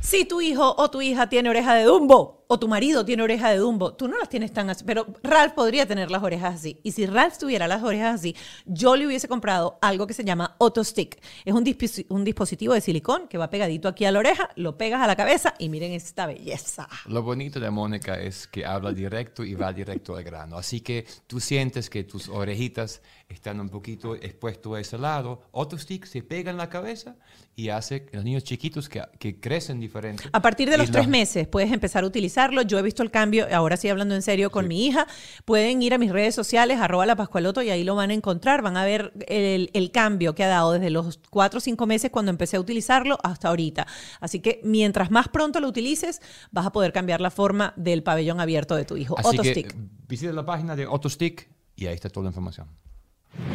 Si 0.00 0.24
tu 0.24 0.40
hijo 0.40 0.74
o 0.76 0.88
tu 0.88 0.98
hija 1.00 1.28
tiene 1.28 1.48
oreja 1.50 1.74
de 1.74 1.84
Dumbo 1.84 2.39
o 2.52 2.58
tu 2.58 2.66
marido 2.66 3.04
tiene 3.04 3.22
oreja 3.22 3.48
de 3.48 3.58
Dumbo, 3.58 3.94
tú 3.94 4.08
no 4.08 4.18
las 4.18 4.28
tienes 4.28 4.52
tan 4.52 4.68
así, 4.70 4.82
pero 4.84 5.06
Ralph 5.22 5.52
podría 5.52 5.86
tener 5.86 6.10
las 6.10 6.20
orejas 6.20 6.56
así. 6.56 6.80
Y 6.82 6.90
si 6.90 7.06
Ralph 7.06 7.38
tuviera 7.38 7.68
las 7.68 7.80
orejas 7.84 8.16
así, 8.16 8.34
yo 8.66 8.96
le 8.96 9.06
hubiese 9.06 9.28
comprado 9.28 9.78
algo 9.80 10.04
que 10.08 10.14
se 10.14 10.24
llama 10.24 10.56
Auto 10.58 10.82
Stick. 10.82 11.22
Es 11.44 11.54
un, 11.54 11.64
dispos- 11.64 12.04
un 12.08 12.24
dispositivo 12.24 12.74
de 12.74 12.80
silicón 12.80 13.28
que 13.28 13.38
va 13.38 13.50
pegadito 13.50 13.86
aquí 13.86 14.04
a 14.04 14.10
la 14.10 14.18
oreja, 14.18 14.50
lo 14.56 14.76
pegas 14.76 15.00
a 15.00 15.06
la 15.06 15.14
cabeza 15.14 15.54
y 15.60 15.68
miren 15.68 15.92
esta 15.92 16.26
belleza. 16.26 16.88
Lo 17.06 17.22
bonito 17.22 17.60
de 17.60 17.70
Mónica 17.70 18.14
es 18.20 18.48
que 18.48 18.66
habla 18.66 18.92
directo 18.92 19.44
y 19.44 19.54
va 19.54 19.72
directo 19.72 20.16
al 20.16 20.24
grano. 20.24 20.56
Así 20.56 20.80
que 20.80 21.06
tú 21.28 21.38
sientes 21.38 21.88
que 21.88 22.02
tus 22.02 22.28
orejitas 22.28 23.00
están 23.28 23.60
un 23.60 23.68
poquito 23.68 24.16
expuestas 24.16 24.72
a 24.72 24.80
ese 24.80 24.98
lado. 24.98 25.42
Otro 25.52 25.78
stick 25.78 26.04
se 26.04 26.22
pega 26.24 26.50
en 26.50 26.56
la 26.56 26.68
cabeza 26.68 27.14
y 27.54 27.68
hace 27.68 28.06
que 28.06 28.16
los 28.16 28.24
niños 28.24 28.42
chiquitos 28.42 28.88
que, 28.88 29.02
que 29.20 29.38
crecen 29.38 29.78
diferente. 29.78 30.24
A 30.32 30.42
partir 30.42 30.68
de 30.68 30.78
los 30.78 30.90
tres 30.90 31.06
meses 31.06 31.46
puedes 31.46 31.70
empezar 31.70 32.02
a 32.02 32.06
Yo 32.66 32.78
he 32.78 32.82
visto 32.82 33.02
el 33.02 33.10
cambio, 33.10 33.46
ahora 33.52 33.76
sí 33.76 33.88
hablando 33.88 34.14
en 34.14 34.22
serio, 34.22 34.50
con 34.50 34.68
mi 34.68 34.86
hija. 34.86 35.06
Pueden 35.44 35.82
ir 35.82 35.94
a 35.94 35.98
mis 35.98 36.10
redes 36.10 36.34
sociales, 36.34 36.78
arroba 36.80 37.06
la 37.06 37.16
Pascualoto, 37.16 37.62
y 37.62 37.70
ahí 37.70 37.84
lo 37.84 37.94
van 37.94 38.10
a 38.10 38.14
encontrar. 38.14 38.62
Van 38.62 38.76
a 38.76 38.84
ver 38.84 39.12
el, 39.28 39.70
el 39.74 39.90
cambio 39.90 40.34
que 40.34 40.44
ha 40.44 40.48
dado 40.48 40.72
desde 40.72 40.90
los 40.90 41.20
cuatro 41.30 41.58
o 41.58 41.60
cinco 41.60 41.86
meses 41.86 42.10
cuando 42.10 42.30
empecé 42.30 42.56
a 42.56 42.60
utilizarlo 42.60 43.18
hasta 43.22 43.48
ahorita. 43.48 43.86
Así 44.20 44.40
que 44.40 44.60
mientras 44.64 45.10
más 45.10 45.28
pronto 45.28 45.60
lo 45.60 45.68
utilices, 45.68 46.20
vas 46.50 46.66
a 46.66 46.72
poder 46.72 46.92
cambiar 46.92 47.20
la 47.20 47.30
forma 47.30 47.74
del 47.76 48.02
pabellón 48.02 48.40
abierto 48.40 48.76
de 48.76 48.84
tu 48.84 48.96
hijo. 48.96 49.18
Así 49.18 49.36
que 49.36 49.48
Autostick. 49.48 49.76
visita 50.08 50.32
la 50.32 50.46
página 50.46 50.76
de 50.76 50.84
Autostick 50.84 51.50
y 51.76 51.86
ahí 51.86 51.94
está 51.94 52.08
toda 52.08 52.24
la 52.24 52.30
información. 52.30 52.68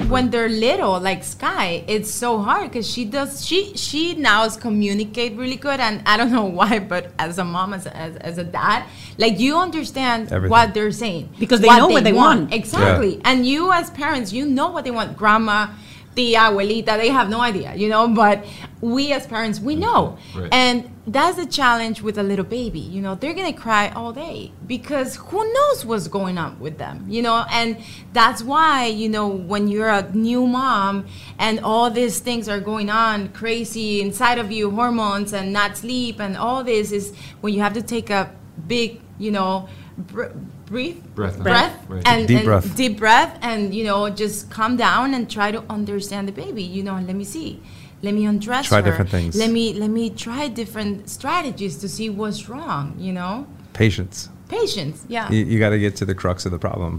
When 0.07 0.29
they're 0.29 0.49
little 0.49 0.99
like 0.99 1.23
sky 1.23 1.83
it's 1.87 2.09
so 2.09 2.39
hard 2.39 2.69
because 2.69 2.89
she 2.89 3.03
does 3.05 3.45
she 3.45 3.75
she 3.75 4.15
now 4.15 4.43
is 4.45 4.55
communicate 4.55 5.35
really 5.35 5.55
good 5.57 5.79
and 5.79 6.01
i 6.05 6.15
don't 6.15 6.31
know 6.37 6.45
why 6.45 6.79
but 6.79 7.11
as 7.19 7.37
a 7.37 7.43
mom 7.43 7.73
as, 7.73 7.85
as, 7.87 8.15
as 8.17 8.37
a 8.37 8.43
dad 8.43 8.85
like 9.17 9.39
you 9.39 9.57
understand 9.57 10.31
Everything. 10.31 10.49
what 10.51 10.73
they're 10.73 10.91
saying 10.91 11.29
Because 11.39 11.59
they 11.59 11.67
know 11.67 11.87
what 11.87 12.03
they 12.03 12.13
want. 12.13 12.53
exactly 12.53 13.19
and 13.25 13.45
you 13.45 13.71
as 13.71 13.89
parents 13.91 14.31
you 14.31 14.45
know 14.45 14.69
what 14.69 14.85
they 14.85 14.91
want 14.91 15.17
grandma 15.17 15.67
tia 16.15 16.39
abuelita 16.39 16.97
they 16.97 17.09
have 17.09 17.29
no 17.29 17.41
idea 17.41 17.75
you 17.75 17.89
know 17.89 18.07
but 18.07 18.45
we 18.81 19.11
as 19.11 19.27
parents 19.27 19.59
we 19.59 19.75
know 19.75 20.17
Right. 20.35 20.49
and 20.53 20.89
that's 21.07 21.37
the 21.37 21.45
challenge 21.45 22.01
with 22.01 22.17
a 22.17 22.23
little 22.23 22.43
baby 22.45 22.79
you 22.79 22.99
know 22.99 23.13
they're 23.13 23.33
gonna 23.33 23.53
cry 23.53 23.89
all 23.89 24.11
day 24.11 24.51
because 24.65 25.17
who 25.17 25.53
knows 25.53 25.85
what's 25.85 26.07
going 26.07 26.35
on 26.37 26.59
with 26.59 26.79
them 26.79 27.05
you 27.07 27.21
know 27.21 27.45
and 27.51 27.77
that's 28.11 28.41
why 28.41 28.87
you 28.87 29.07
know 29.07 29.27
when 29.27 29.67
you're 29.67 29.89
a 29.89 30.11
new 30.15 30.47
mom 30.47 31.05
and 31.37 31.59
all 31.59 31.91
these 31.91 32.19
things 32.19 32.49
are 32.49 32.59
going 32.59 32.89
on 32.89 33.27
crazy 33.29 34.01
inside 34.01 34.39
of 34.39 34.51
you 34.51 34.71
hormones 34.71 35.31
and 35.31 35.53
not 35.53 35.77
sleep 35.77 36.19
and 36.19 36.35
all 36.35 36.63
this 36.63 36.91
is 36.91 37.13
when 37.41 37.53
you 37.53 37.61
have 37.61 37.73
to 37.73 37.83
take 37.83 38.09
a 38.09 38.31
big 38.67 38.99
you 39.19 39.29
know 39.29 39.69
br- 39.97 40.33
breathe 40.65 41.03
Breath. 41.13 41.37
breath 41.39 41.85
Right. 41.87 42.01
and, 42.07 42.27
Deep 42.27 42.37
and 42.37 42.45
breath. 42.45 42.75
deep 42.75 42.97
breath 42.97 43.37
and 43.43 43.75
you 43.75 43.83
know 43.83 44.09
just 44.09 44.49
calm 44.49 44.75
down 44.75 45.13
and 45.13 45.29
try 45.29 45.51
to 45.51 45.63
understand 45.69 46.27
the 46.27 46.31
baby 46.31 46.63
you 46.63 46.81
know 46.81 46.95
let 46.95 47.15
me 47.15 47.23
see 47.23 47.61
let 48.05 48.13
me 48.19 48.23
undress 48.25 48.67
Try 48.67 48.81
her. 48.81 48.87
different 48.89 49.09
things. 49.15 49.31
let 49.43 49.51
me 49.57 49.65
let 49.83 49.89
me 49.99 50.05
try 50.25 50.41
different 50.61 51.09
strategies 51.17 51.73
to 51.83 51.87
see 51.95 52.07
what's 52.19 52.41
wrong 52.49 52.83
you 53.05 53.11
know 53.19 53.33
Patience. 53.73 54.29
patience 54.49 54.97
yeah 55.15 55.29
You, 55.33 55.41
you 55.51 55.57
got 55.59 55.71
to 55.75 55.79
get 55.85 55.93
to 56.01 56.05
the 56.05 56.15
crux 56.21 56.45
of 56.47 56.51
the 56.55 56.59
problem. 56.67 56.93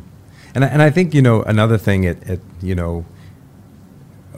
And 0.54 0.64
I, 0.64 0.68
and 0.74 0.80
I 0.88 0.90
think 0.96 1.06
you 1.16 1.22
know 1.28 1.42
another 1.54 1.78
thing. 1.86 2.04
It, 2.04 2.18
it 2.32 2.40
you 2.68 2.74
know 2.74 3.04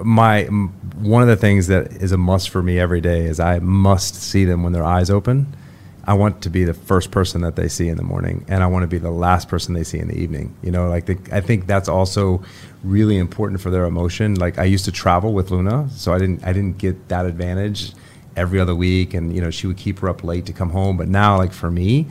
my 0.03 0.45
m- 0.45 0.69
one 1.15 1.23
of 1.23 1.29
the 1.29 1.37
things 1.37 1.67
that 1.69 1.85
is 2.05 2.13
a 2.13 2.17
must 2.17 2.51
for 2.51 2.63
me 2.63 2.79
every 2.79 3.01
day 3.01 3.21
is 3.27 3.39
I 3.41 3.59
must 3.61 4.15
see 4.31 4.45
them 4.45 4.63
when 4.65 4.73
their 4.73 4.85
eyes 4.85 5.11
open. 5.11 5.47
I 6.09 6.15
want 6.15 6.41
to 6.45 6.51
be 6.51 6.65
the 6.65 6.73
first 6.73 7.11
person 7.11 7.43
that 7.43 7.55
they 7.55 7.69
see 7.69 7.89
in 7.89 7.99
the 7.99 8.03
morning, 8.03 8.47
and 8.49 8.63
I 8.63 8.67
want 8.67 8.83
to 8.83 8.87
be 8.87 8.97
the 8.97 9.11
last 9.11 9.47
person 9.47 9.75
they 9.75 9.85
see 9.85 9.99
in 9.99 10.09
the 10.09 10.17
evening. 10.17 10.57
You 10.63 10.71
know, 10.71 10.89
like 10.89 11.05
the, 11.05 11.19
I 11.31 11.43
think 11.43 11.67
that's 11.67 11.87
also 11.87 12.43
really 12.83 13.19
important 13.19 13.61
for 13.61 13.69
their 13.69 13.85
emotion. 13.85 14.35
Like 14.35 14.59
I 14.59 14.65
used 14.65 14.87
to 14.87 14.91
travel 14.91 15.35
with 15.35 15.51
Luna, 15.51 15.91
so 15.91 16.15
I 16.15 16.19
didn't 16.19 16.43
I 16.47 16.55
didn't 16.55 16.79
get 16.79 17.09
that 17.09 17.27
advantage 17.27 17.93
every 18.37 18.59
other 18.59 18.75
week, 18.75 19.13
and 19.13 19.35
you 19.35 19.43
know 19.43 19.51
she 19.51 19.67
would 19.67 19.77
keep 19.77 19.99
her 19.99 20.09
up 20.09 20.25
late 20.25 20.47
to 20.47 20.55
come 20.55 20.71
home. 20.71 20.97
But 20.97 21.09
now, 21.09 21.37
like 21.37 21.53
for 21.53 21.71
me, 21.71 22.07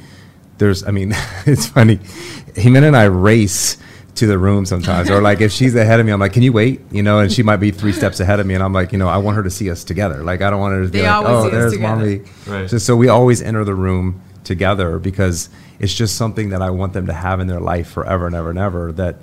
there's 0.60 0.86
I 0.86 0.92
mean, 0.92 1.14
it's 1.48 1.66
funny. 1.66 1.98
Ximena 1.98 2.86
and 2.90 2.96
I 2.96 3.06
race 3.06 3.78
to 4.18 4.28
the 4.28 4.38
room 4.38 4.66
sometimes, 4.66 5.10
or 5.10 5.22
like 5.22 5.42
if 5.42 5.52
she's 5.52 5.74
ahead 5.76 6.00
of 6.00 6.06
me, 6.06 6.12
I'm 6.12 6.20
like, 6.20 6.34
"Can 6.34 6.44
you 6.44 6.52
wait?" 6.54 6.82
You 6.92 7.04
know, 7.04 7.20
and 7.20 7.32
she 7.32 7.44
might 7.44 7.58
be 7.58 7.72
three 7.72 7.92
steps 7.94 8.20
ahead 8.20 8.40
of 8.40 8.46
me, 8.46 8.54
and 8.54 8.64
I'm 8.64 8.74
like, 8.74 8.92
you 8.92 8.98
know, 8.98 9.08
I 9.08 9.18
want 9.18 9.38
her 9.38 9.44
to 9.44 9.50
see 9.50 9.70
us 9.72 9.84
together. 9.84 10.24
Like 10.24 10.42
I 10.42 10.50
don't 10.50 10.60
want 10.60 10.74
her 10.76 10.84
to 10.84 10.90
be 10.90 11.00
They 11.00 11.08
like, 11.08 11.16
always 11.26 11.32
"Oh, 11.32 11.44
see 11.46 11.50
there's 11.56 11.74
together. 11.74 11.96
mommy." 11.96 12.22
Right. 12.46 12.70
So, 12.70 12.78
so 12.78 12.96
we 12.96 13.08
always 13.08 13.42
enter 13.42 13.64
the 13.64 13.76
room 13.76 14.22
together 14.44 15.00
because 15.00 15.50
it's 15.80 15.94
just 15.94 16.16
something 16.16 16.50
that 16.50 16.62
I 16.62 16.70
want 16.70 16.94
them 16.94 17.08
to 17.08 17.14
have 17.14 17.40
in 17.40 17.48
their 17.48 17.60
life 17.60 17.88
forever 17.90 18.28
and 18.28 18.36
ever 18.36 18.50
and 18.50 18.60
ever. 18.60 18.92
That 18.92 19.18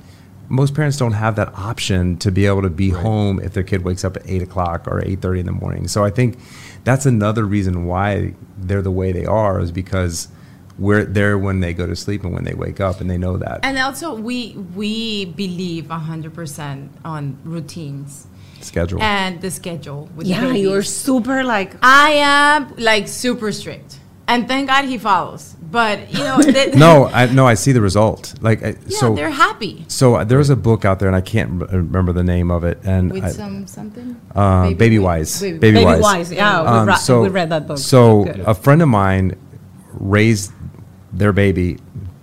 most 0.49 0.75
parents 0.75 0.97
don't 0.99 1.13
have 1.13 1.37
that 1.37 1.57
option 1.59 2.17
to 2.19 2.31
be 2.31 2.47
able 2.47 2.63
to 2.63 2.71
be 2.71 2.91
home 2.91 3.41
if 3.41 3.55
their 3.55 3.63
kid 3.63 3.83
wakes 3.83 4.05
up 4.05 4.17
at 4.17 4.23
eight 4.29 4.43
o'clock 4.43 4.87
or 4.87 5.03
eight 5.05 5.21
thirty 5.23 5.41
in 5.41 5.47
the 5.47 5.53
morning. 5.53 5.89
So 5.89 6.05
I 6.05 6.11
think 6.11 6.39
that's 6.85 7.07
another 7.07 7.45
reason 7.45 7.87
why 7.87 8.35
they're 8.59 8.83
the 8.83 8.91
way 8.91 9.11
they 9.13 9.25
are 9.25 9.59
is 9.61 9.73
because 9.73 10.29
we're 10.79 11.05
there 11.05 11.39
when 11.39 11.61
they 11.61 11.73
go 11.73 11.87
to 11.87 11.95
sleep 11.97 12.25
and 12.25 12.33
when 12.33 12.45
they 12.45 12.55
wake 12.55 12.81
up, 12.81 13.01
and 13.01 13.09
they 13.11 13.19
know 13.19 13.37
that. 13.37 13.61
and 13.63 13.79
also 13.79 14.15
we 14.15 14.57
we 14.75 15.25
believe 15.27 15.85
100% 15.85 16.89
on 17.05 17.39
routines 17.45 18.27
schedule. 18.61 19.01
and 19.03 19.41
the 19.41 19.51
schedule 19.51 20.09
with 20.17 20.27
Yeah, 20.27 20.47
the 20.49 20.59
you're 20.59 20.83
super 20.83 21.45
like 21.45 21.77
I 21.83 22.11
am 22.13 22.75
like 22.79 23.07
super 23.09 23.53
strict. 23.53 24.01
And 24.27 24.49
thank 24.49 24.69
God 24.69 24.87
he 24.87 24.97
follows 24.97 25.55
But 25.71 26.11
you 26.11 26.25
know, 26.25 26.39
they, 26.57 26.71
No, 26.73 27.09
I 27.13 27.27
no, 27.27 27.47
I 27.47 27.53
see 27.55 27.73
the 27.73 27.83
result. 27.83 28.33
Like 28.41 28.63
I, 28.65 28.69
yeah, 28.89 28.99
so. 28.99 29.15
they're 29.15 29.29
happy 29.47 29.85
So 29.89 30.15
uh, 30.15 30.25
there's 30.25 30.49
a 30.49 30.57
book 30.57 30.87
out 30.87 30.99
there, 30.99 31.09
and 31.13 31.15
I 31.17 31.21
can't 31.21 31.61
r- 31.61 31.69
remember 31.77 32.13
the 32.15 32.25
name 32.25 32.51
of 32.51 32.65
it. 32.65 32.79
And 32.85 33.13
with 33.13 33.23
I, 33.23 33.29
some 33.33 33.67
something. 33.67 34.17
uh, 34.35 34.73
Baby, 34.73 34.99
Wise. 34.99 35.41
Baby, 35.43 35.59
Baby 35.59 35.85
Wise. 35.85 36.01
Wise, 36.01 36.33
yeah, 36.33 36.63
we, 36.63 36.69
Um, 36.69 36.89
ra- 36.89 36.95
so, 36.97 37.21
we 37.21 37.29
read 37.29 37.51
that 37.51 37.67
book. 37.69 37.77
So 37.77 38.25
Good. 38.25 38.41
a 38.41 38.55
friend 38.55 38.81
of 38.81 38.89
mine 38.89 39.37
raised 39.93 40.53
their 41.17 41.33
baby 41.33 41.79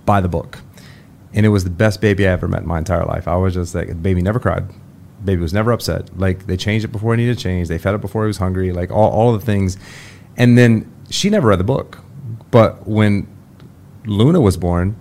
by 0.05 0.21
the 0.21 0.27
book, 0.27 0.59
and 1.33 1.45
it 1.45 1.49
was 1.49 1.63
the 1.63 1.69
best 1.69 2.01
baby 2.01 2.27
I 2.27 2.31
ever 2.31 2.47
met 2.47 2.61
in 2.63 2.67
my 2.67 2.77
entire 2.77 3.05
life. 3.05 3.27
I 3.27 3.35
was 3.35 3.53
just 3.53 3.73
like, 3.75 3.87
the 3.87 3.95
baby 3.95 4.21
never 4.21 4.39
cried, 4.39 4.65
baby 5.23 5.41
was 5.41 5.53
never 5.53 5.71
upset. 5.71 6.17
Like 6.17 6.45
they 6.47 6.57
changed 6.57 6.85
it 6.85 6.89
before 6.91 7.13
it 7.13 7.17
needed 7.17 7.37
to 7.37 7.43
change. 7.43 7.67
They 7.67 7.77
fed 7.77 7.95
it 7.95 8.01
before 8.01 8.23
it 8.23 8.27
was 8.27 8.37
hungry. 8.37 8.71
Like 8.71 8.91
all 8.91 9.09
all 9.11 9.33
the 9.33 9.39
things, 9.45 9.77
and 10.37 10.57
then 10.57 10.91
she 11.09 11.29
never 11.29 11.47
read 11.49 11.59
the 11.59 11.63
book, 11.65 11.99
but 12.51 12.87
when 12.87 13.27
Luna 14.05 14.41
was 14.41 14.57
born. 14.57 14.95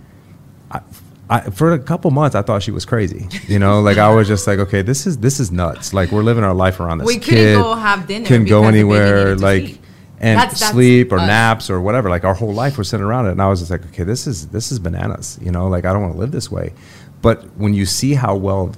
I, 0.69 0.81
I, 1.29 1.49
for 1.49 1.71
a 1.71 1.79
couple 1.79 2.11
months, 2.11 2.35
I 2.35 2.41
thought 2.41 2.61
she 2.61 2.71
was 2.71 2.83
crazy. 2.85 3.27
You 3.47 3.57
know, 3.57 3.79
like 3.81 3.97
I 3.97 4.13
was 4.13 4.27
just 4.27 4.45
like, 4.47 4.59
okay, 4.59 4.81
this 4.81 5.07
is 5.07 5.17
this 5.19 5.39
is 5.39 5.49
nuts. 5.49 5.93
Like 5.93 6.11
we're 6.11 6.23
living 6.23 6.43
our 6.43 6.53
life 6.53 6.79
around 6.81 6.97
this 6.97 7.07
We 7.07 7.15
couldn't 7.19 7.35
kid. 7.35 7.55
go 7.55 7.73
have 7.75 8.05
dinner 8.05 8.25
Couldn't 8.27 8.47
go 8.47 8.61
the 8.63 8.67
anywhere. 8.67 9.35
Like. 9.37 9.79
And 10.21 10.37
That's- 10.39 10.59
that's 10.59 10.71
sleep 10.71 11.11
or 11.11 11.19
us. 11.19 11.27
naps 11.27 11.69
or 11.69 11.81
whatever. 11.81 12.09
Like 12.09 12.23
our 12.23 12.33
whole 12.35 12.53
life 12.53 12.77
was 12.77 12.87
centered 12.87 13.07
around 13.07 13.25
it. 13.27 13.31
And 13.31 13.41
I 13.41 13.47
was 13.49 13.59
just 13.59 13.71
like, 13.71 13.83
okay, 13.87 14.03
this 14.03 14.27
is 14.27 14.47
this 14.47 14.71
is 14.71 14.79
bananas. 14.79 15.37
You 15.41 15.51
know, 15.51 15.67
like 15.67 15.83
I 15.83 15.91
don't 15.91 16.01
want 16.03 16.13
to 16.13 16.19
live 16.19 16.31
this 16.31 16.49
way. 16.49 16.73
But 17.21 17.43
when 17.57 17.73
you 17.73 17.85
see 17.85 18.13
how 18.13 18.35
well 18.35 18.73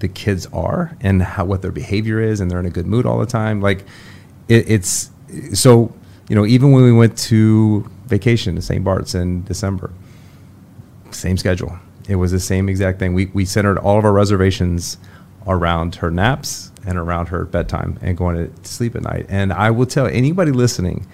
the 0.00 0.08
kids 0.08 0.46
are 0.52 0.96
and 1.00 1.22
how 1.22 1.44
what 1.44 1.62
their 1.62 1.70
behavior 1.72 2.20
is, 2.20 2.40
and 2.40 2.50
they're 2.50 2.60
in 2.60 2.66
a 2.66 2.70
good 2.70 2.86
mood 2.86 3.06
all 3.06 3.18
the 3.18 3.26
time, 3.26 3.60
like 3.62 3.84
it, 4.48 4.68
it's 4.70 5.10
so. 5.54 5.94
You 6.28 6.36
know, 6.36 6.46
even 6.46 6.70
when 6.72 6.82
we 6.82 6.92
went 6.92 7.16
to 7.30 7.88
vacation 8.06 8.54
to 8.56 8.62
St. 8.62 8.82
Bart's 8.82 9.14
in 9.14 9.44
December, 9.44 9.90
same 11.10 11.36
schedule. 11.36 11.78
It 12.08 12.16
was 12.16 12.32
the 12.32 12.40
same 12.40 12.68
exact 12.68 12.98
thing. 12.98 13.12
We, 13.14 13.26
we 13.26 13.44
centered 13.44 13.78
all 13.78 13.98
of 13.98 14.04
our 14.04 14.12
reservations 14.12 14.96
around 15.46 15.96
her 15.96 16.10
naps 16.10 16.71
and 16.86 16.98
around 16.98 17.26
her 17.26 17.44
bedtime 17.44 17.98
and 18.02 18.16
going 18.16 18.36
to 18.36 18.68
sleep 18.68 18.96
at 18.96 19.02
night. 19.02 19.26
And 19.28 19.52
I 19.52 19.70
will 19.70 19.86
tell 19.86 20.06
anybody 20.06 20.52
listening, 20.52 21.06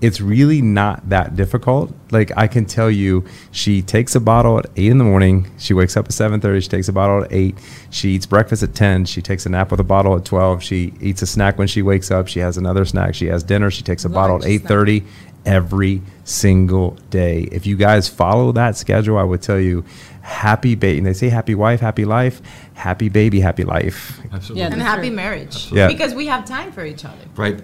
it's 0.00 0.20
really 0.20 0.62
not 0.62 1.08
that 1.10 1.36
difficult. 1.36 1.92
Like 2.10 2.32
I 2.36 2.48
can 2.48 2.64
tell 2.64 2.90
you, 2.90 3.24
she 3.50 3.82
takes 3.82 4.14
a 4.14 4.20
bottle 4.20 4.58
at 4.58 4.66
eight 4.76 4.90
in 4.90 4.96
the 4.96 5.04
morning. 5.04 5.50
She 5.58 5.74
wakes 5.74 5.94
up 5.96 6.06
at 6.06 6.12
seven 6.12 6.40
thirty. 6.40 6.60
She 6.60 6.68
takes 6.68 6.88
a 6.88 6.92
bottle 6.92 7.24
at 7.24 7.32
eight. 7.32 7.58
She 7.90 8.10
eats 8.10 8.24
breakfast 8.24 8.62
at 8.62 8.74
ten. 8.74 9.04
She 9.04 9.20
takes 9.20 9.44
a 9.44 9.50
nap 9.50 9.70
with 9.70 9.80
a 9.80 9.84
bottle 9.84 10.16
at 10.16 10.24
twelve. 10.24 10.62
She 10.62 10.94
eats 11.00 11.20
a 11.20 11.26
snack 11.26 11.58
when 11.58 11.68
she 11.68 11.82
wakes 11.82 12.10
up. 12.10 12.28
She 12.28 12.40
has 12.40 12.56
another 12.56 12.86
snack. 12.86 13.14
She 13.14 13.26
has 13.26 13.42
dinner. 13.42 13.70
She 13.70 13.82
takes 13.82 14.06
a 14.06 14.08
bottle 14.08 14.36
at 14.36 14.46
eight 14.46 14.62
thirty 14.62 15.04
every 15.44 16.02
single 16.24 16.92
day. 17.10 17.48
If 17.52 17.66
you 17.66 17.76
guys 17.76 18.08
follow 18.08 18.52
that 18.52 18.76
schedule, 18.76 19.18
I 19.18 19.22
would 19.22 19.42
tell 19.42 19.60
you, 19.60 19.84
happy 20.22 20.74
baby. 20.74 20.98
And 20.98 21.06
they 21.06 21.12
say 21.12 21.28
happy 21.28 21.54
wife, 21.54 21.80
happy 21.80 22.04
life, 22.04 22.40
happy 22.74 23.08
baby, 23.08 23.40
happy 23.40 23.64
life. 23.64 24.20
Absolutely. 24.32 24.60
Yeah, 24.60 24.72
and 24.72 24.82
happy 24.82 25.02
right. 25.08 25.12
marriage. 25.12 25.72
Yeah. 25.72 25.88
Because 25.88 26.14
we 26.14 26.26
have 26.26 26.44
time 26.44 26.72
for 26.72 26.84
each 26.84 27.04
other. 27.04 27.24
Right. 27.36 27.60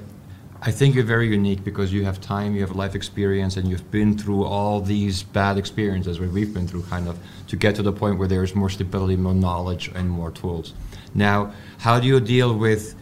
I 0.62 0.70
think 0.72 0.94
you're 0.94 1.04
very 1.04 1.28
unique 1.28 1.62
because 1.62 1.92
you 1.92 2.04
have 2.04 2.20
time, 2.20 2.54
you 2.54 2.62
have 2.62 2.74
life 2.74 2.94
experience, 2.94 3.56
and 3.56 3.68
you've 3.68 3.88
been 3.90 4.16
through 4.16 4.44
all 4.44 4.80
these 4.80 5.22
bad 5.22 5.58
experiences 5.58 6.18
where 6.18 6.28
we've 6.28 6.52
been 6.52 6.66
through, 6.66 6.82
kind 6.84 7.08
of, 7.08 7.18
to 7.48 7.56
get 7.56 7.76
to 7.76 7.82
the 7.82 7.92
point 7.92 8.18
where 8.18 8.26
there 8.26 8.42
is 8.42 8.54
more 8.54 8.70
stability, 8.70 9.16
more 9.16 9.34
knowledge, 9.34 9.92
and 9.94 10.10
more 10.10 10.30
tools. 10.30 10.72
Now, 11.14 11.52
how 11.78 12.00
do 12.00 12.06
you 12.06 12.18
deal 12.20 12.56
with 12.56 12.94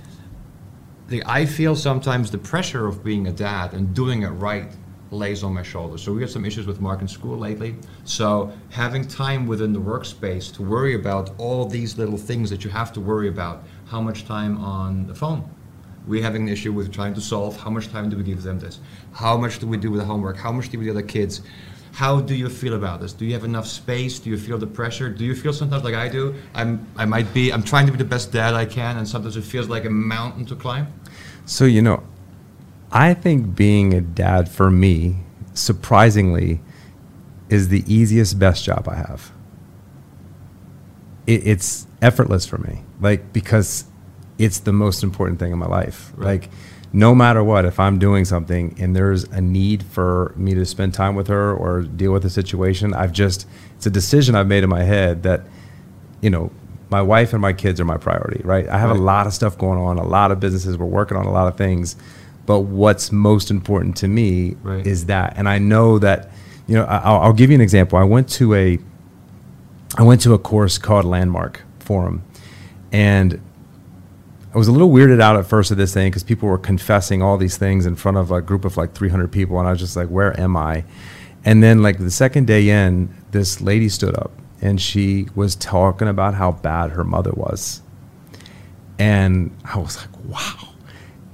the? 1.09 1.23
I 1.27 1.47
feel 1.47 1.77
sometimes 1.77 2.31
the 2.31 2.39
pressure 2.39 2.87
of 2.87 3.05
being 3.05 3.27
a 3.27 3.33
dad 3.33 3.75
and 3.75 3.95
doing 3.95 4.23
it 4.23 4.29
right 4.29 4.71
lays 5.11 5.43
on 5.43 5.55
my 5.55 5.63
shoulders. 5.63 6.03
So 6.03 6.13
we 6.13 6.21
had 6.21 6.31
some 6.31 6.45
issues 6.45 6.67
with 6.67 6.81
Mark 6.81 7.01
in 7.01 7.09
school 7.09 7.39
lately. 7.39 7.77
So 8.05 8.53
having 8.71 9.07
time 9.07 9.47
within 9.47 9.73
the 9.73 9.81
workspace 9.81 10.53
to 10.55 10.63
worry 10.63 10.95
about 10.95 11.31
all 11.39 11.67
these 11.67 11.97
little 11.97 12.19
things 12.19 12.51
that 12.51 12.65
you 12.65 12.71
have 12.71 12.93
to 12.95 13.01
worry 13.01 13.29
about. 13.29 13.65
How 13.87 14.01
much 14.01 14.27
time 14.27 14.59
on 14.59 15.07
the 15.07 15.15
phone? 15.15 15.49
We're 16.07 16.23
having 16.23 16.43
an 16.43 16.49
issue 16.49 16.73
with 16.73 16.93
trying 16.93 17.15
to 17.15 17.21
solve 17.21 17.57
how 17.59 17.71
much 17.71 17.89
time 17.89 18.11
do 18.11 18.17
we 18.17 18.25
give 18.25 18.43
them 18.43 18.59
this? 18.59 18.81
How 19.13 19.37
much 19.37 19.59
do 19.59 19.67
we 19.67 19.79
do 19.79 19.91
with 19.91 20.01
the 20.01 20.07
homework? 20.07 20.37
How 20.37 20.53
much 20.53 20.69
do 20.69 20.79
we 20.79 20.85
do 20.85 20.93
with 20.93 20.97
the 20.97 21.03
other 21.03 21.09
kids? 21.09 21.41
How 21.95 22.21
do 22.21 22.35
you 22.35 22.49
feel 22.49 22.75
about 22.75 23.01
this? 23.01 23.13
Do 23.13 23.25
you 23.25 23.35
have 23.35 23.45
enough 23.45 23.69
space? 23.69 24.19
Do 24.19 24.29
you 24.29 24.37
feel 24.37 24.59
the 24.59 24.67
pressure? 24.67 25.09
Do 25.09 25.25
you 25.25 25.37
feel 25.37 25.53
sometimes 25.53 25.85
like 25.85 25.95
I 25.95 26.09
do? 26.09 26.35
I'm 26.53 26.85
I 26.97 27.05
might 27.05 27.33
be 27.33 27.53
I'm 27.53 27.63
trying 27.63 27.87
to 27.87 27.93
be 27.93 27.99
the 27.99 28.05
best 28.05 28.33
dad 28.33 28.53
I 28.55 28.67
can 28.67 28.97
and 28.97 29.07
sometimes 29.07 29.37
it 29.37 29.45
feels 29.45 29.69
like 29.69 29.85
a 29.85 29.91
mountain 29.91 30.45
to 30.47 30.57
climb. 30.57 30.89
So, 31.47 31.67
you 31.67 31.83
know, 31.83 32.03
I 32.91 33.15
think 33.15 33.55
being 33.55 33.95
a 33.95 34.01
dad 34.01 34.49
for 34.49 34.73
me, 34.73 35.19
surprisingly, 35.55 36.61
is 37.49 37.69
the 37.69 37.85
easiest, 37.87 38.41
best 38.41 38.65
job 38.65 38.89
I 38.89 38.97
have. 38.97 39.31
It, 41.29 41.47
it's 41.47 41.87
effortless 42.03 42.45
for 42.45 42.59
me, 42.59 42.83
like, 43.01 43.33
because 43.33 43.85
it's 44.39 44.59
the 44.59 44.73
most 44.73 45.05
important 45.05 45.39
thing 45.39 45.53
in 45.53 45.59
my 45.59 45.67
life. 45.67 46.13
Right. 46.17 46.27
Like, 46.27 46.51
no 46.97 47.13
matter 47.13 47.43
what, 47.43 47.65
if 47.65 47.81
I'm 47.81 47.99
doing 47.99 48.25
something 48.25 48.77
and 48.79 48.95
there's 48.95 49.25
a 49.25 49.41
need 49.41 49.83
for 49.83 50.33
me 50.37 50.55
to 50.55 50.65
spend 50.65 50.95
time 50.95 51.17
with 51.17 51.27
her 51.27 51.53
or 51.53 51.83
deal 51.83 52.13
with 52.13 52.25
a 52.25 52.31
situation, 52.31 52.95
I've 52.95 53.11
just, 53.13 53.49
it's 53.77 53.85
a 53.85 53.91
decision 53.91 54.37
I've 54.37 54.47
made 54.47 54.63
in 54.63 54.71
my 54.71 54.85
head 54.85 55.25
that, 55.25 55.43
you 56.21 56.31
know, 56.31 56.53
my 56.91 57.03
wife 57.03 57.33
and 57.33 57.43
my 57.43 57.53
kids 57.53 57.81
are 57.81 57.85
my 57.85 57.97
priority, 57.97 58.41
right? 58.45 58.69
I 58.69 58.79
have 58.79 58.91
Right. 58.91 58.99
a 59.01 59.03
lot 59.03 59.27
of 59.27 59.35
stuff 59.35 59.59
going 59.59 59.81
on, 59.81 59.99
a 59.99 60.05
lot 60.07 60.31
of 60.31 60.39
businesses, 60.39 60.79
we're 60.79 60.87
working 60.87 61.17
on 61.17 61.27
a 61.27 61.33
lot 61.33 61.49
of 61.49 61.57
things. 61.57 61.97
But 62.47 62.61
what's 62.61 63.11
most 63.11 63.51
important 63.51 63.97
to 63.97 64.07
me 64.09 64.55
Right. 64.63 64.87
is 64.87 65.07
that. 65.07 65.35
And 65.37 65.49
I 65.49 65.59
know 65.59 65.99
that, 65.99 66.31
you 66.69 66.77
know, 66.77 66.85
I'll, 66.85 67.19
I'll 67.23 67.33
give 67.33 67.51
you 67.51 67.57
an 67.57 67.61
example. 67.61 67.99
I 67.99 68.05
went 68.05 68.29
to 68.35 68.55
a, 68.55 68.79
I 69.99 70.05
went 70.05 70.21
to 70.21 70.33
a 70.33 70.39
course 70.39 70.79
called 70.79 71.05
Landmark 71.05 71.63
Forum, 71.81 72.23
and 72.93 73.41
I 74.55 74.59
was 74.59 74.69
a 74.69 74.73
little 74.73 74.91
weirded 74.91 75.21
out 75.21 75.37
at 75.37 75.47
first 75.47 75.73
of 75.73 75.77
this 75.77 75.93
thing 75.93 76.11
because 76.11 76.23
people 76.23 76.49
were 76.49 76.59
confessing 76.59 77.23
all 77.23 77.37
these 77.37 77.57
things 77.57 77.87
in 77.87 77.97
front 77.97 78.17
of 78.17 78.31
a 78.31 78.41
group 78.41 78.65
of 78.65 78.77
like 78.77 78.95
300 78.95 79.33
people, 79.33 79.59
and 79.59 79.67
I 79.67 79.73
was 79.73 79.81
just 79.81 79.97
like, 79.97 80.09
"Where 80.09 80.39
am 80.39 80.57
I?" 80.57 80.85
And 81.45 81.61
then, 81.63 81.83
like 81.83 81.99
the 81.99 82.11
second 82.11 82.47
day 82.47 82.69
in, 82.71 83.13
this 83.33 83.61
lady 83.61 83.89
stood 83.89 84.17
up 84.17 84.31
and 84.63 84.81
she 84.81 85.27
was 85.35 85.57
talking 85.57 86.07
about 86.07 86.35
how 86.35 86.53
bad 86.53 86.93
her 86.93 87.03
mother 87.03 87.33
was, 87.33 87.83
and 88.97 89.51
I 89.65 89.79
was 89.79 89.97
like, 89.97 90.25
"Wow!" 90.25 90.69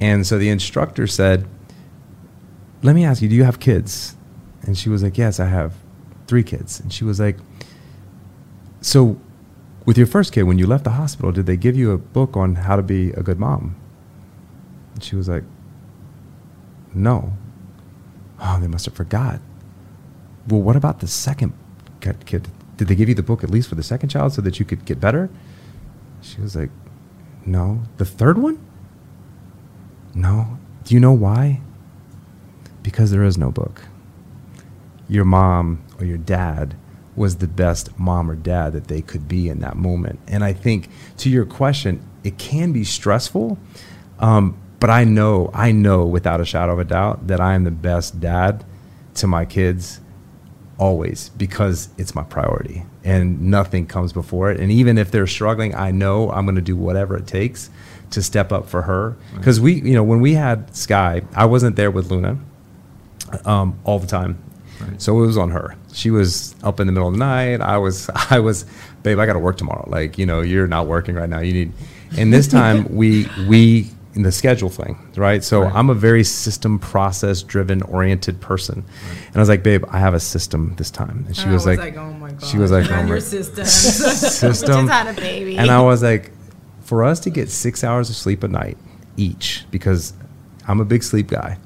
And 0.00 0.26
so 0.26 0.38
the 0.38 0.48
instructor 0.48 1.06
said, 1.06 1.46
"Let 2.82 2.94
me 2.94 3.04
ask 3.04 3.20
you, 3.20 3.28
do 3.28 3.36
you 3.36 3.44
have 3.44 3.60
kids?" 3.60 4.16
And 4.62 4.78
she 4.78 4.88
was 4.88 5.02
like, 5.02 5.18
"Yes, 5.18 5.38
I 5.38 5.46
have 5.46 5.74
three 6.26 6.42
kids." 6.42 6.80
And 6.80 6.90
she 6.90 7.04
was 7.04 7.20
like, 7.20 7.36
"So." 8.80 9.18
With 9.86 9.96
your 9.96 10.06
first 10.06 10.32
kid, 10.32 10.42
when 10.44 10.58
you 10.58 10.66
left 10.66 10.84
the 10.84 10.90
hospital, 10.90 11.32
did 11.32 11.46
they 11.46 11.56
give 11.56 11.76
you 11.76 11.92
a 11.92 11.98
book 11.98 12.36
on 12.36 12.56
how 12.56 12.76
to 12.76 12.82
be 12.82 13.10
a 13.12 13.22
good 13.22 13.38
mom? 13.40 13.76
And 14.94 15.02
she 15.02 15.16
was 15.16 15.28
like, 15.28 15.44
No. 16.94 17.32
Oh, 18.38 18.58
they 18.60 18.68
must 18.68 18.84
have 18.86 18.94
forgot. 18.94 19.40
Well, 20.48 20.60
what 20.60 20.76
about 20.76 21.00
the 21.00 21.06
second 21.06 21.52
kid? 22.00 22.48
Did 22.76 22.88
they 22.88 22.94
give 22.94 23.08
you 23.08 23.14
the 23.14 23.22
book 23.22 23.44
at 23.44 23.50
least 23.50 23.68
for 23.68 23.74
the 23.74 23.82
second 23.82 24.08
child 24.08 24.32
so 24.32 24.42
that 24.42 24.58
you 24.58 24.64
could 24.64 24.84
get 24.84 25.00
better? 25.00 25.30
She 26.20 26.40
was 26.40 26.54
like, 26.56 26.70
No. 27.46 27.82
The 27.96 28.04
third 28.04 28.38
one? 28.38 28.58
No. 30.14 30.58
Do 30.84 30.94
you 30.94 31.00
know 31.00 31.12
why? 31.12 31.60
Because 32.82 33.10
there 33.10 33.24
is 33.24 33.38
no 33.38 33.50
book. 33.50 33.82
Your 35.08 35.24
mom 35.24 35.82
or 35.98 36.04
your 36.04 36.18
dad 36.18 36.74
was 37.20 37.36
the 37.36 37.46
best 37.46 37.96
mom 37.98 38.30
or 38.30 38.34
dad 38.34 38.72
that 38.72 38.88
they 38.88 39.02
could 39.02 39.28
be 39.28 39.50
in 39.50 39.60
that 39.60 39.76
moment. 39.76 40.18
And 40.26 40.42
I 40.42 40.54
think 40.54 40.88
to 41.18 41.28
your 41.28 41.44
question, 41.44 42.02
it 42.24 42.38
can 42.38 42.72
be 42.72 42.82
stressful, 42.82 43.58
um, 44.18 44.56
but 44.80 44.88
I 44.88 45.04
know, 45.04 45.50
I 45.52 45.70
know 45.70 46.06
without 46.06 46.40
a 46.40 46.46
shadow 46.46 46.72
of 46.72 46.78
a 46.78 46.84
doubt 46.84 47.26
that 47.26 47.38
I 47.38 47.52
am 47.52 47.64
the 47.64 47.70
best 47.70 48.20
dad 48.20 48.64
to 49.16 49.26
my 49.26 49.44
kids 49.44 50.00
always 50.78 51.28
because 51.36 51.90
it's 51.98 52.14
my 52.14 52.22
priority 52.22 52.84
and 53.04 53.42
nothing 53.42 53.86
comes 53.86 54.14
before 54.14 54.50
it. 54.50 54.58
And 54.58 54.72
even 54.72 54.96
if 54.96 55.10
they're 55.10 55.26
struggling, 55.26 55.74
I 55.74 55.90
know 55.90 56.30
I'm 56.30 56.46
going 56.46 56.54
to 56.54 56.62
do 56.62 56.74
whatever 56.74 57.18
it 57.18 57.26
takes 57.26 57.68
to 58.12 58.22
step 58.22 58.50
up 58.50 58.66
for 58.66 58.82
her. 58.82 59.14
Because 59.34 59.60
we, 59.60 59.74
you 59.74 59.92
know, 59.92 60.02
when 60.02 60.22
we 60.22 60.32
had 60.32 60.74
Sky, 60.74 61.20
I 61.34 61.44
wasn't 61.44 61.76
there 61.76 61.90
with 61.90 62.10
Luna 62.10 62.38
um, 63.44 63.78
all 63.84 63.98
the 63.98 64.06
time. 64.06 64.42
Right. 64.80 65.00
So 65.00 65.22
it 65.22 65.26
was 65.26 65.36
on 65.36 65.50
her. 65.50 65.74
She 65.92 66.10
was 66.10 66.54
up 66.62 66.80
in 66.80 66.86
the 66.86 66.92
middle 66.92 67.08
of 67.08 67.14
the 67.14 67.18
night. 67.20 67.60
I 67.60 67.78
was, 67.78 68.08
I 68.30 68.38
was, 68.40 68.64
babe, 69.02 69.18
I 69.18 69.26
got 69.26 69.34
to 69.34 69.38
work 69.38 69.56
tomorrow. 69.56 69.86
Like, 69.88 70.18
you 70.18 70.26
know, 70.26 70.40
you're 70.40 70.66
not 70.66 70.86
working 70.86 71.14
right 71.14 71.28
now. 71.28 71.40
You 71.40 71.52
need, 71.52 71.72
and 72.16 72.32
this 72.32 72.46
time 72.48 72.86
we, 72.94 73.26
we, 73.48 73.90
in 74.14 74.22
the 74.22 74.32
schedule 74.32 74.68
thing, 74.70 74.98
right? 75.16 75.44
So 75.44 75.62
Right. 75.62 75.72
I'm 75.72 75.88
a 75.88 75.94
very 75.94 76.24
system 76.24 76.80
process 76.80 77.42
driven 77.44 77.80
oriented 77.82 78.40
person. 78.40 78.84
And 79.28 79.36
I 79.36 79.38
was 79.38 79.48
like, 79.48 79.62
babe, 79.62 79.84
I 79.88 80.00
have 80.00 80.14
a 80.14 80.20
system 80.20 80.74
this 80.76 80.90
time. 80.90 81.24
And 81.28 81.36
she 81.36 81.44
I 81.44 81.52
was, 81.52 81.64
like, 81.64 81.96
oh 81.96 82.12
my 82.14 82.32
god, 82.32 82.44
she 82.44 82.58
was 82.58 82.72
like, 82.72 82.90
oh 82.90 83.02
my- 83.04 83.18
system, 83.20 83.64
System. 83.64 84.68
just 84.86 84.92
had 84.92 85.06
a 85.06 85.20
baby, 85.20 85.56
and 85.58 85.70
I 85.70 85.80
was 85.82 86.02
like, 86.02 86.32
for 86.82 87.04
us 87.04 87.20
to 87.20 87.30
get 87.30 87.50
six 87.50 87.84
hours 87.84 88.10
of 88.10 88.16
sleep 88.16 88.42
a 88.42 88.48
night 88.48 88.76
each, 89.16 89.64
because 89.70 90.12
I'm 90.66 90.80
a 90.80 90.84
big 90.84 91.04
sleep 91.04 91.28
guy, 91.28 91.58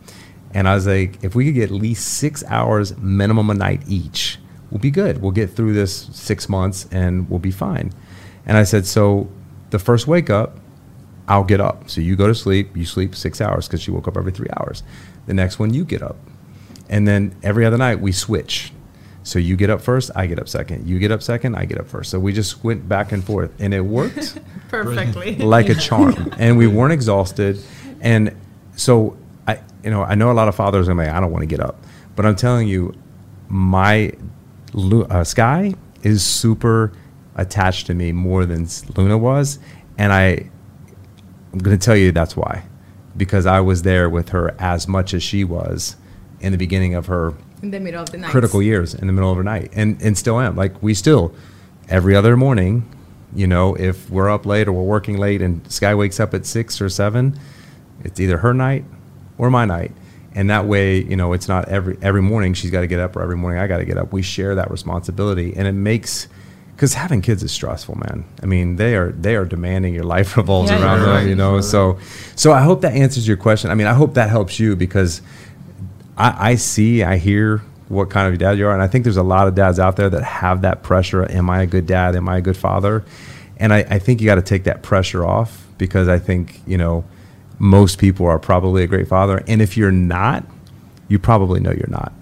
And 0.55 0.69
I 0.69 0.75
was 0.75 0.87
like, 0.87 1.23
if 1.23 1.35
we 1.35 1.45
could 1.45 1.55
get 1.55 1.65
at 1.65 1.71
least 1.73 2.17
six 2.19 2.45
hours 2.47 2.97
minimum 2.97 3.51
a 3.51 3.55
night 3.55 3.83
each, 3.89 4.39
we'll 4.71 4.81
be 4.81 4.91
good. 4.91 5.21
We'll 5.21 5.33
get 5.33 5.51
through 5.51 5.75
this 5.75 5.95
six 6.13 6.49
months 6.49 6.89
and 6.93 7.29
we'll 7.29 7.41
be 7.41 7.51
fine. 7.51 7.93
And 8.47 8.57
I 8.57 8.63
said, 8.63 8.87
so 8.87 9.29
the 9.71 9.79
first 9.79 10.07
wake 10.07 10.31
up, 10.31 10.59
I'll 11.27 11.45
get 11.45 11.61
up. 11.61 11.91
So 11.91 12.01
you 12.01 12.17
go 12.17 12.29
to 12.29 12.35
sleep, 12.35 12.77
you 12.77 12.85
sleep 12.85 13.15
six 13.17 13.41
hours 13.41 13.67
because 13.67 13.83
she 13.83 13.91
woke 13.91 14.07
up 14.07 14.17
every 14.17 14.31
three 14.33 14.49
hours. 14.57 14.83
The 15.27 15.35
next 15.35 15.59
one, 15.59 15.75
you 15.75 15.85
get 15.85 16.03
up. 16.03 16.17
And 16.89 17.09
then 17.09 17.35
every 17.43 17.65
other 17.65 17.79
night, 17.79 17.99
we 18.01 18.13
switch. 18.13 18.73
So 19.23 19.39
you 19.39 19.57
get 19.57 19.71
up 19.71 19.81
first, 19.81 20.11
I 20.15 20.27
get 20.27 20.39
up 20.39 20.51
second. 20.51 20.87
You 20.87 20.99
get 20.99 21.11
up 21.11 21.23
second, 21.23 21.57
I 21.57 21.65
get 21.65 21.79
up 21.79 21.89
first. 21.89 22.11
So 22.11 22.21
we 22.21 22.33
just 22.35 22.63
went 22.63 22.87
back 22.87 23.11
and 23.11 23.25
forth, 23.25 23.51
and 23.59 23.73
it 23.73 23.81
worked 23.81 24.39
Perfectly. 24.69 25.37
like 25.37 25.71
a 25.71 25.75
charm. 25.75 26.31
And 26.39 26.59
we 26.59 26.67
weren't 26.67 26.93
exhausted. 26.93 27.59
And 28.03 28.37
so 28.77 29.17
I, 29.47 29.61
you 29.83 29.91
know, 29.91 30.03
I 30.03 30.15
know 30.15 30.31
a 30.31 30.33
lot 30.33 30.49
of 30.49 30.55
fathers 30.55 30.89
are 30.89 30.95
like, 30.95 31.09
I 31.09 31.21
don't 31.21 31.31
want 31.31 31.43
to 31.43 31.47
get 31.47 31.61
up, 31.61 31.85
but 32.17 32.25
I'm 32.27 32.37
telling 32.37 32.69
you, 32.69 32.95
my 33.49 34.13
uh, 34.75 35.25
Sky 35.25 35.75
is 36.03 36.25
super 36.25 36.93
attached 37.37 37.87
to 37.89 37.95
me 37.95 38.13
more 38.13 38.47
than 38.47 38.67
Luna 38.97 39.19
was, 39.19 39.59
and 39.99 40.13
I, 40.13 40.51
I'm 41.53 41.59
going 41.59 41.79
to 41.79 41.85
tell 41.85 41.97
you 41.97 42.13
that's 42.13 42.37
why, 42.37 42.65
because 43.17 43.47
I 43.47 43.61
was 43.61 43.83
there 43.83 44.09
with 44.09 44.31
her 44.31 44.55
as 44.59 44.89
much 44.89 45.15
as 45.15 45.23
she 45.23 45.45
was 45.45 45.97
in 46.41 46.53
the 46.53 46.59
beginning 46.59 46.95
of 46.95 47.07
her 47.07 47.35
in 47.63 47.71
the 47.71 47.81
middle 47.81 48.03
of 48.03 48.11
the 48.11 48.19
night. 48.19 48.31
critical 48.31 48.63
years 48.63 48.95
in 48.95 49.07
the 49.07 49.13
middle 49.13 49.31
of 49.31 49.39
the 49.39 49.45
night 49.45 49.71
and 49.75 50.01
and 50.03 50.19
still 50.19 50.39
am. 50.39 50.55
Like 50.55 50.83
we 50.83 50.93
still 50.93 51.35
every 51.89 52.15
other 52.15 52.37
morning 52.37 52.87
you 53.35 53.47
know 53.47 53.75
if 53.75 54.11
we're 54.11 54.29
up 54.29 54.45
late 54.45 54.69
or 54.69 54.73
we're 54.73 54.83
working 54.83 55.17
late 55.17 55.41
and 55.41 55.71
sky 55.71 55.95
wakes 55.95 56.21
up 56.21 56.35
at 56.35 56.47
six 56.47 56.81
or 56.81 56.89
seven 56.89 57.39
it's 58.03 58.21
either 58.21 58.39
her 58.39 58.55
night 58.55 58.85
or 59.39 59.51
my 59.51 59.65
night 59.65 59.93
and 60.35 60.51
that 60.51 60.65
way 60.67 61.03
you 61.03 61.17
know 61.17 61.33
it's 61.33 61.49
not 61.49 61.69
every 61.69 61.97
every 62.03 62.23
morning 62.23 62.55
she's 62.55 62.71
got 62.71 62.81
to 62.81 62.87
get 62.87 63.01
up 63.01 63.15
or 63.17 63.23
every 63.23 63.37
morning 63.37 63.61
i 63.61 63.67
got 63.67 63.79
to 63.79 63.85
get 63.85 63.97
up 63.97 64.13
we 64.13 64.23
share 64.23 64.55
that 64.55 64.71
responsibility 64.71 65.55
and 65.57 65.67
it 65.69 65.73
makes 65.73 66.29
because 66.75 66.95
having 66.95 67.23
kids 67.23 67.43
is 67.43 67.53
stressful 67.53 67.95
man 67.97 68.25
i 68.43 68.47
mean 68.47 68.77
they 68.77 68.97
are 68.97 69.13
they 69.13 69.37
are 69.37 69.45
demanding 69.45 69.95
your 69.95 70.05
life 70.05 70.37
revolves 70.37 70.71
Yeah, 70.71 70.83
around 70.83 71.01
them 71.01 71.09
right. 71.09 71.27
you 71.29 71.35
know 71.35 71.61
so 71.61 71.99
so 72.35 72.53
i 72.53 72.63
hope 72.63 72.81
that 72.81 72.93
answers 72.95 73.27
your 73.29 73.37
question 73.37 73.71
i 73.71 73.75
mean 73.75 73.87
i 73.87 73.95
hope 73.95 74.15
that 74.15 74.29
helps 74.31 74.59
you 74.59 74.75
because 74.77 75.23
I, 76.17 76.51
I 76.51 76.55
see, 76.55 77.03
I 77.03 77.17
hear 77.17 77.59
what 77.89 78.09
kind 78.09 78.33
of 78.33 78.39
dad 78.39 78.57
you 78.57 78.69
are, 78.69 78.73
and 78.73 78.81
I 78.81 78.87
think 78.87 79.03
there's 79.03 79.17
a 79.17 79.23
lot 79.25 79.49
of 79.49 79.57
dads 79.57 79.81
out 79.81 79.97
there 79.97 80.09
that 80.11 80.23
have 80.23 80.63
that 80.63 80.85
pressure. 80.85 81.29
Am 81.29 81.51
I 81.51 81.63
a 81.63 81.67
good 81.67 81.87
dad? 81.89 82.15
Am 82.15 82.29
I 82.29 82.37
a 82.37 82.41
good 82.41 82.57
father? 82.57 83.05
And 83.57 83.73
I, 83.73 83.79
I 83.79 83.99
think 83.99 84.21
you 84.21 84.27
got 84.27 84.37
to 84.37 84.43
take 84.43 84.63
that 84.63 84.83
pressure 84.83 85.27
off 85.27 85.67
because 85.77 86.07
I 86.07 86.21
think 86.21 86.61
you 86.69 86.79
know 86.79 87.05
most 87.59 87.99
people 87.99 88.27
are 88.27 88.39
probably 88.39 88.83
a 88.83 88.87
great 88.87 89.09
father, 89.09 89.43
and 89.47 89.63
if 89.63 89.77
you're 89.77 89.93
not, 89.93 90.45
you 91.09 91.19
probably 91.19 91.61
know 91.61 91.71
you're 91.71 91.87
not. 91.89 92.13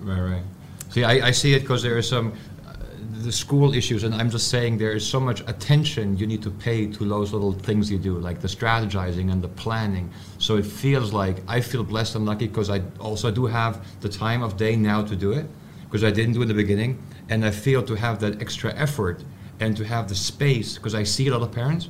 Right, 0.00 0.20
right. 0.20 0.42
See, 0.90 1.04
I, 1.04 1.28
I 1.28 1.30
see 1.30 1.54
it 1.54 1.60
because 1.60 1.82
there 1.82 1.96
are 1.96 2.02
some 2.02 2.32
uh, 2.66 2.74
the 3.22 3.32
school 3.32 3.74
issues, 3.74 4.04
and 4.04 4.14
I'm 4.14 4.30
just 4.30 4.48
saying 4.48 4.78
there 4.78 4.92
is 4.92 5.06
so 5.06 5.20
much 5.20 5.40
attention 5.46 6.16
you 6.16 6.26
need 6.26 6.42
to 6.42 6.50
pay 6.50 6.86
to 6.86 7.04
those 7.04 7.32
little 7.32 7.52
things 7.52 7.90
you 7.90 7.98
do, 7.98 8.18
like 8.18 8.40
the 8.40 8.48
strategizing 8.48 9.32
and 9.32 9.42
the 9.42 9.48
planning. 9.48 10.10
So 10.38 10.56
it 10.56 10.66
feels 10.66 11.12
like 11.12 11.36
I 11.48 11.60
feel 11.60 11.84
blessed 11.84 12.16
and 12.16 12.26
lucky 12.26 12.46
because 12.46 12.70
I 12.70 12.82
also 12.98 13.30
do 13.30 13.46
have 13.46 13.84
the 14.00 14.08
time 14.08 14.42
of 14.42 14.56
day 14.56 14.76
now 14.76 15.02
to 15.02 15.16
do 15.16 15.32
it 15.32 15.46
because 15.84 16.04
I 16.04 16.10
didn't 16.10 16.34
do 16.34 16.40
it 16.40 16.42
in 16.42 16.48
the 16.48 16.54
beginning, 16.54 17.02
and 17.28 17.44
I 17.44 17.50
feel 17.50 17.82
to 17.82 17.94
have 17.94 18.20
that 18.20 18.40
extra 18.42 18.74
effort 18.74 19.22
and 19.60 19.76
to 19.76 19.84
have 19.84 20.08
the 20.08 20.14
space 20.14 20.76
because 20.76 20.94
I 20.94 21.04
see 21.04 21.28
a 21.28 21.32
lot 21.32 21.42
of 21.42 21.52
parents 21.52 21.88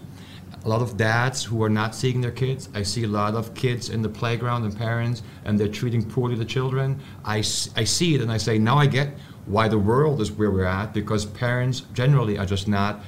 a 0.64 0.68
lot 0.68 0.82
of 0.82 0.96
dads 0.96 1.44
who 1.44 1.62
are 1.62 1.68
not 1.68 1.94
seeing 1.94 2.20
their 2.20 2.32
kids. 2.32 2.68
I 2.74 2.82
see 2.82 3.04
a 3.04 3.08
lot 3.08 3.34
of 3.34 3.54
kids 3.54 3.90
in 3.90 4.02
the 4.02 4.08
playground 4.08 4.64
and 4.64 4.76
parents, 4.76 5.22
and 5.44 5.58
they're 5.58 5.68
treating 5.68 6.04
poorly 6.04 6.34
the 6.34 6.44
children. 6.44 7.00
I 7.24 7.40
see 7.40 8.14
it 8.14 8.20
and 8.20 8.32
I 8.32 8.36
say, 8.36 8.58
now 8.58 8.76
I 8.76 8.86
get 8.86 9.10
why 9.46 9.68
the 9.68 9.78
world 9.78 10.20
is 10.20 10.32
where 10.32 10.50
we're 10.50 10.64
at 10.64 10.92
because 10.92 11.24
parents 11.24 11.82
generally 11.92 12.36
are 12.36 12.46
just 12.46 12.66
not 12.66 13.00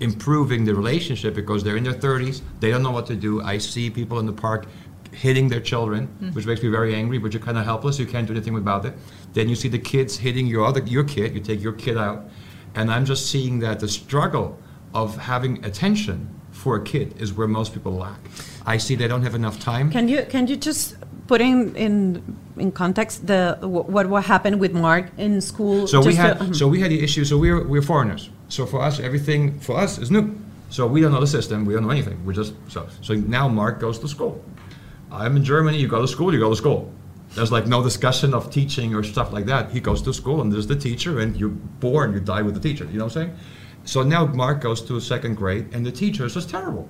improving 0.00 0.64
the 0.64 0.74
relationship 0.74 1.34
because 1.34 1.62
they're 1.62 1.76
in 1.76 1.84
their 1.84 1.92
30s, 1.94 2.40
they 2.60 2.70
don't 2.70 2.82
know 2.82 2.90
what 2.90 3.06
to 3.06 3.16
do. 3.16 3.42
I 3.42 3.58
see 3.58 3.90
people 3.90 4.18
in 4.18 4.26
the 4.26 4.32
park 4.32 4.66
hitting 5.12 5.48
their 5.48 5.60
children, 5.60 6.08
mm-hmm. 6.08 6.30
which 6.30 6.46
makes 6.46 6.62
me 6.62 6.68
very 6.68 6.94
angry, 6.94 7.18
but 7.18 7.32
you're 7.32 7.42
kind 7.42 7.58
of 7.58 7.64
helpless. 7.64 7.98
You 7.98 8.06
can't 8.06 8.26
do 8.26 8.32
anything 8.32 8.56
about 8.56 8.84
it. 8.84 8.94
Then 9.32 9.48
you 9.48 9.54
see 9.54 9.68
the 9.68 9.78
kids 9.78 10.16
hitting 10.16 10.46
your 10.46 10.64
other 10.64 10.80
your 10.82 11.04
kid. 11.04 11.34
You 11.34 11.40
take 11.40 11.62
your 11.62 11.72
kid 11.72 11.96
out, 11.96 12.28
and 12.74 12.90
I'm 12.90 13.04
just 13.04 13.30
seeing 13.30 13.58
that 13.60 13.80
the 13.80 13.88
struggle 13.88 14.58
of 14.94 15.16
having 15.16 15.64
attention 15.64 16.28
for 16.62 16.76
a 16.76 16.82
kid 16.92 17.20
is 17.20 17.32
where 17.36 17.48
most 17.48 17.74
people 17.74 17.92
lack. 17.92 18.20
I 18.74 18.78
see 18.78 18.94
they 18.94 19.08
don't 19.08 19.22
have 19.28 19.34
enough 19.34 19.58
time. 19.58 19.90
Can 19.90 20.06
you 20.08 20.20
can 20.34 20.46
you 20.46 20.56
just 20.56 20.96
put 21.26 21.40
in 21.40 21.74
in 21.76 21.96
in 22.56 22.70
context 22.72 23.26
the 23.26 23.58
what 23.94 24.06
what 24.12 24.24
happened 24.34 24.60
with 24.60 24.72
Mark 24.72 25.04
in 25.18 25.40
school? 25.40 25.86
So 25.88 26.00
we 26.00 26.14
had 26.14 26.38
to- 26.38 26.44
mhm. 26.44 26.54
so 26.54 26.68
we 26.68 26.78
had 26.80 26.90
the 26.90 27.00
issue. 27.06 27.24
So 27.24 27.36
we're 27.44 27.62
we're 27.72 27.82
foreigners. 27.92 28.30
So 28.48 28.66
for 28.66 28.80
us, 28.88 29.00
everything 29.00 29.58
for 29.66 29.74
us 29.84 29.98
is 29.98 30.10
new. 30.10 30.24
So 30.70 30.86
we 30.86 31.00
don't 31.02 31.12
know 31.14 31.20
the 31.20 31.32
system. 31.38 31.56
We 31.66 31.72
don't 31.74 31.82
know 31.86 31.94
anything. 31.98 32.18
We're 32.24 32.38
just 32.42 32.54
so 32.68 32.80
so 33.06 33.12
now. 33.38 33.48
Mark 33.48 33.80
goes 33.80 33.98
to 33.98 34.08
school. 34.08 34.32
I'm 35.10 35.36
in 35.36 35.44
Germany. 35.44 35.78
You 35.82 35.88
go 35.88 36.00
to 36.00 36.08
school. 36.08 36.32
You 36.34 36.40
go 36.46 36.50
to 36.50 36.60
school. 36.64 36.80
There's 37.34 37.52
like 37.56 37.66
no 37.76 37.82
discussion 37.82 38.34
of 38.34 38.42
teaching 38.58 38.94
or 38.96 39.02
stuff 39.02 39.28
like 39.36 39.46
that. 39.52 39.62
He 39.76 39.80
goes 39.80 40.00
to 40.02 40.12
school 40.12 40.40
and 40.42 40.52
there's 40.52 40.66
the 40.74 40.76
teacher, 40.88 41.12
and 41.22 41.30
you're 41.40 41.56
born. 41.80 42.12
You 42.14 42.20
die 42.20 42.42
with 42.46 42.54
the 42.54 42.60
teacher. 42.68 42.84
You 42.92 42.98
know 42.98 43.06
what 43.08 43.16
I'm 43.16 43.22
saying? 43.22 43.32
So 43.84 44.02
now 44.02 44.26
Mark 44.26 44.60
goes 44.60 44.82
to 44.82 45.00
second 45.00 45.36
grade, 45.36 45.68
and 45.72 45.84
the 45.84 45.92
teacher 45.92 46.24
is 46.24 46.34
just 46.34 46.50
terrible. 46.50 46.88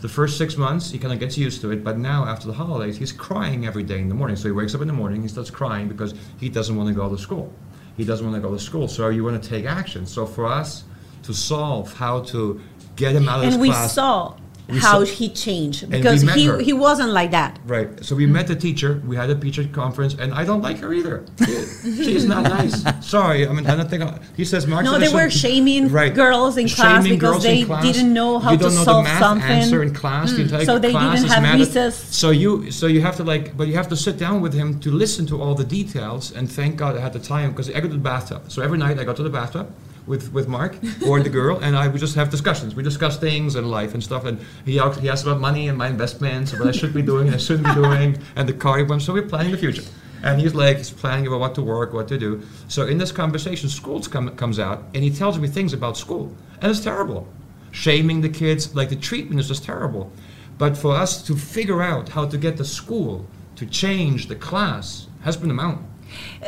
The 0.00 0.08
first 0.08 0.38
six 0.38 0.56
months, 0.56 0.90
he 0.90 0.98
kind 0.98 1.12
of 1.12 1.18
gets 1.18 1.36
used 1.36 1.60
to 1.62 1.72
it, 1.72 1.82
but 1.82 1.98
now 1.98 2.24
after 2.24 2.46
the 2.46 2.52
holidays, 2.52 2.96
he's 2.96 3.10
crying 3.10 3.66
every 3.66 3.82
day 3.82 3.98
in 3.98 4.08
the 4.08 4.14
morning. 4.14 4.36
So 4.36 4.44
he 4.44 4.52
wakes 4.52 4.74
up 4.74 4.80
in 4.80 4.86
the 4.86 4.92
morning, 4.94 5.22
he 5.22 5.28
starts 5.28 5.50
crying 5.50 5.88
because 5.88 6.14
he 6.38 6.48
doesn't 6.48 6.76
want 6.76 6.88
to 6.88 6.94
go 6.94 7.08
to 7.08 7.18
school. 7.18 7.52
He 7.96 8.04
doesn't 8.04 8.24
want 8.24 8.40
to 8.40 8.48
go 8.48 8.54
to 8.54 8.60
school. 8.60 8.86
So 8.86 9.08
you 9.08 9.24
want 9.24 9.42
to 9.42 9.48
take 9.48 9.64
action. 9.64 10.06
So 10.06 10.24
for 10.24 10.46
us 10.46 10.84
to 11.24 11.34
solve 11.34 11.92
how 11.94 12.20
to 12.24 12.60
get 12.94 13.14
him 13.14 13.28
out 13.28 13.38
of 13.38 13.44
and 13.44 13.52
his 13.54 13.60
we 13.60 13.70
class. 13.70 13.92
saw 13.92 14.36
We 14.68 14.78
how 14.78 15.02
saw- 15.02 15.14
he 15.14 15.30
changed 15.30 15.88
because 15.88 16.20
he 16.20 16.44
her. 16.44 16.58
he 16.58 16.74
wasn't 16.74 17.10
like 17.10 17.30
that. 17.30 17.58
Right. 17.64 18.04
So 18.04 18.14
we 18.14 18.26
met 18.26 18.46
the 18.48 18.54
teacher. 18.54 19.02
We 19.06 19.16
had 19.16 19.30
a 19.30 19.34
teacher 19.34 19.66
conference, 19.72 20.14
and 20.14 20.34
I 20.34 20.44
don't 20.44 20.60
like 20.60 20.78
her 20.78 20.92
either. 20.92 21.24
She, 21.38 22.04
she 22.04 22.14
is 22.14 22.26
not 22.26 22.42
nice. 22.42 22.84
Sorry. 23.06 23.48
I 23.48 23.52
mean, 23.52 23.66
I 23.66 23.76
don't 23.76 23.88
think. 23.88 24.02
I, 24.02 24.18
he 24.36 24.44
says 24.44 24.66
Mark. 24.66 24.84
No, 24.84 24.98
they 24.98 25.12
were 25.12 25.30
shaming 25.30 25.88
right. 25.88 26.14
girls 26.14 26.58
in 26.58 26.68
class 26.68 27.08
because 27.08 27.42
they 27.42 27.64
class. 27.64 27.82
didn't 27.82 28.12
know 28.12 28.38
how 28.38 28.50
you 28.52 28.58
to 28.58 28.64
don't 28.64 28.74
know 28.74 28.84
solve 28.84 29.04
the 29.04 29.10
math 29.10 29.20
something. 29.20 29.50
answer 29.50 29.82
in 29.82 29.94
class. 29.94 30.32
The 30.32 30.44
hmm. 30.44 30.64
So 30.64 30.78
they 30.78 30.90
class 30.90 31.22
didn't 31.22 31.32
have 31.32 31.58
recess. 31.58 32.14
So 32.14 32.30
you, 32.30 32.70
so 32.70 32.86
you 32.86 33.00
have 33.00 33.16
to 33.16 33.24
like, 33.24 33.56
but 33.56 33.68
you 33.68 33.74
have 33.74 33.88
to 33.88 33.96
sit 33.96 34.18
down 34.18 34.42
with 34.42 34.52
him 34.52 34.78
to 34.80 34.90
listen 34.90 35.26
to 35.28 35.40
all 35.40 35.54
the 35.54 35.64
details. 35.64 36.32
And 36.32 36.50
thank 36.50 36.76
God 36.76 36.94
I 36.94 37.00
had 37.00 37.14
the 37.14 37.20
time 37.20 37.50
because 37.52 37.70
I 37.70 37.80
go 37.80 37.88
to 37.88 37.88
the 37.88 37.96
bathtub. 37.96 38.52
So 38.52 38.60
every 38.60 38.76
night 38.76 38.98
I 38.98 39.04
go 39.04 39.14
to 39.14 39.22
the 39.22 39.30
bathtub 39.30 39.72
with, 40.08 40.32
with 40.32 40.48
Mark 40.48 40.76
or 41.06 41.22
the 41.22 41.28
girl, 41.28 41.58
and 41.58 41.76
I 41.76 41.86
would 41.86 42.00
just 42.00 42.16
have 42.16 42.30
discussions. 42.30 42.74
We 42.74 42.82
discuss 42.82 43.18
things 43.18 43.54
and 43.54 43.70
life 43.70 43.94
and 43.94 44.02
stuff. 44.02 44.24
And 44.24 44.40
he 44.64 44.80
asks, 44.80 45.00
he 45.00 45.08
asks 45.08 45.26
about 45.26 45.40
money 45.40 45.68
and 45.68 45.76
my 45.76 45.88
investments, 45.88 46.52
and 46.52 46.60
what 46.60 46.68
I 46.68 46.72
should 46.72 46.94
be 46.94 47.02
doing 47.02 47.26
and 47.28 47.36
I 47.36 47.38
shouldn't 47.38 47.68
be 47.68 47.74
doing, 47.74 48.18
and 48.34 48.48
the 48.48 48.54
car 48.54 48.78
he 48.78 48.84
wants. 48.84 49.04
So 49.04 49.12
we're 49.12 49.22
planning 49.22 49.52
the 49.52 49.58
future. 49.58 49.84
And 50.22 50.40
he's 50.40 50.54
like, 50.54 50.78
he's 50.78 50.90
planning 50.90 51.26
about 51.28 51.40
what 51.40 51.54
to 51.54 51.62
work, 51.62 51.92
what 51.92 52.08
to 52.08 52.18
do. 52.18 52.42
So 52.66 52.86
in 52.86 52.98
this 52.98 53.12
conversation, 53.12 53.68
schools 53.68 54.08
come, 54.08 54.34
comes 54.36 54.58
out, 54.58 54.84
and 54.94 55.04
he 55.04 55.10
tells 55.10 55.38
me 55.38 55.46
things 55.46 55.72
about 55.72 55.96
school, 55.96 56.34
and 56.60 56.70
it's 56.70 56.80
terrible. 56.80 57.28
Shaming 57.70 58.20
the 58.20 58.28
kids, 58.28 58.74
like 58.74 58.88
the 58.88 58.96
treatment 58.96 59.38
is 59.38 59.46
just 59.46 59.62
terrible. 59.62 60.10
But 60.56 60.76
for 60.76 60.96
us 60.96 61.22
to 61.26 61.36
figure 61.36 61.82
out 61.82 62.08
how 62.08 62.26
to 62.26 62.36
get 62.36 62.56
the 62.56 62.64
school 62.64 63.26
to 63.54 63.66
change 63.66 64.26
the 64.26 64.34
class 64.34 65.06
has 65.22 65.36
been 65.36 65.50
a 65.50 65.54
mountain. 65.54 65.86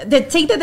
They 0.06 0.22
take 0.22 0.48
the, 0.48 0.56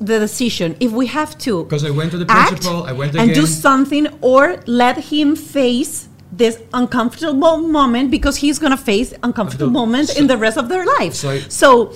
the 0.00 0.18
decision 0.18 0.76
if 0.80 0.90
we 0.92 1.06
have 1.06 1.36
to 1.38 1.64
Because 1.64 1.84
I 1.84 1.90
went 1.90 2.10
to 2.12 2.18
the 2.18 2.26
principal, 2.26 2.84
I 2.84 2.92
went 2.92 3.14
and 3.16 3.34
do 3.34 3.46
something 3.46 4.06
or 4.20 4.42
let 4.66 4.96
him 5.12 5.36
face 5.36 6.08
this 6.32 6.58
uncomfortable 6.72 7.58
moment 7.58 8.10
because 8.10 8.36
he's 8.36 8.58
going 8.58 8.70
to 8.70 8.82
face 8.92 9.12
uncomfortable 9.22 9.66
So- 9.66 9.80
moments 9.82 10.18
in 10.18 10.26
the 10.26 10.36
rest 10.36 10.56
of 10.58 10.68
their 10.68 10.84
life. 10.98 11.14
So- 11.14 11.38
So, 11.48 11.92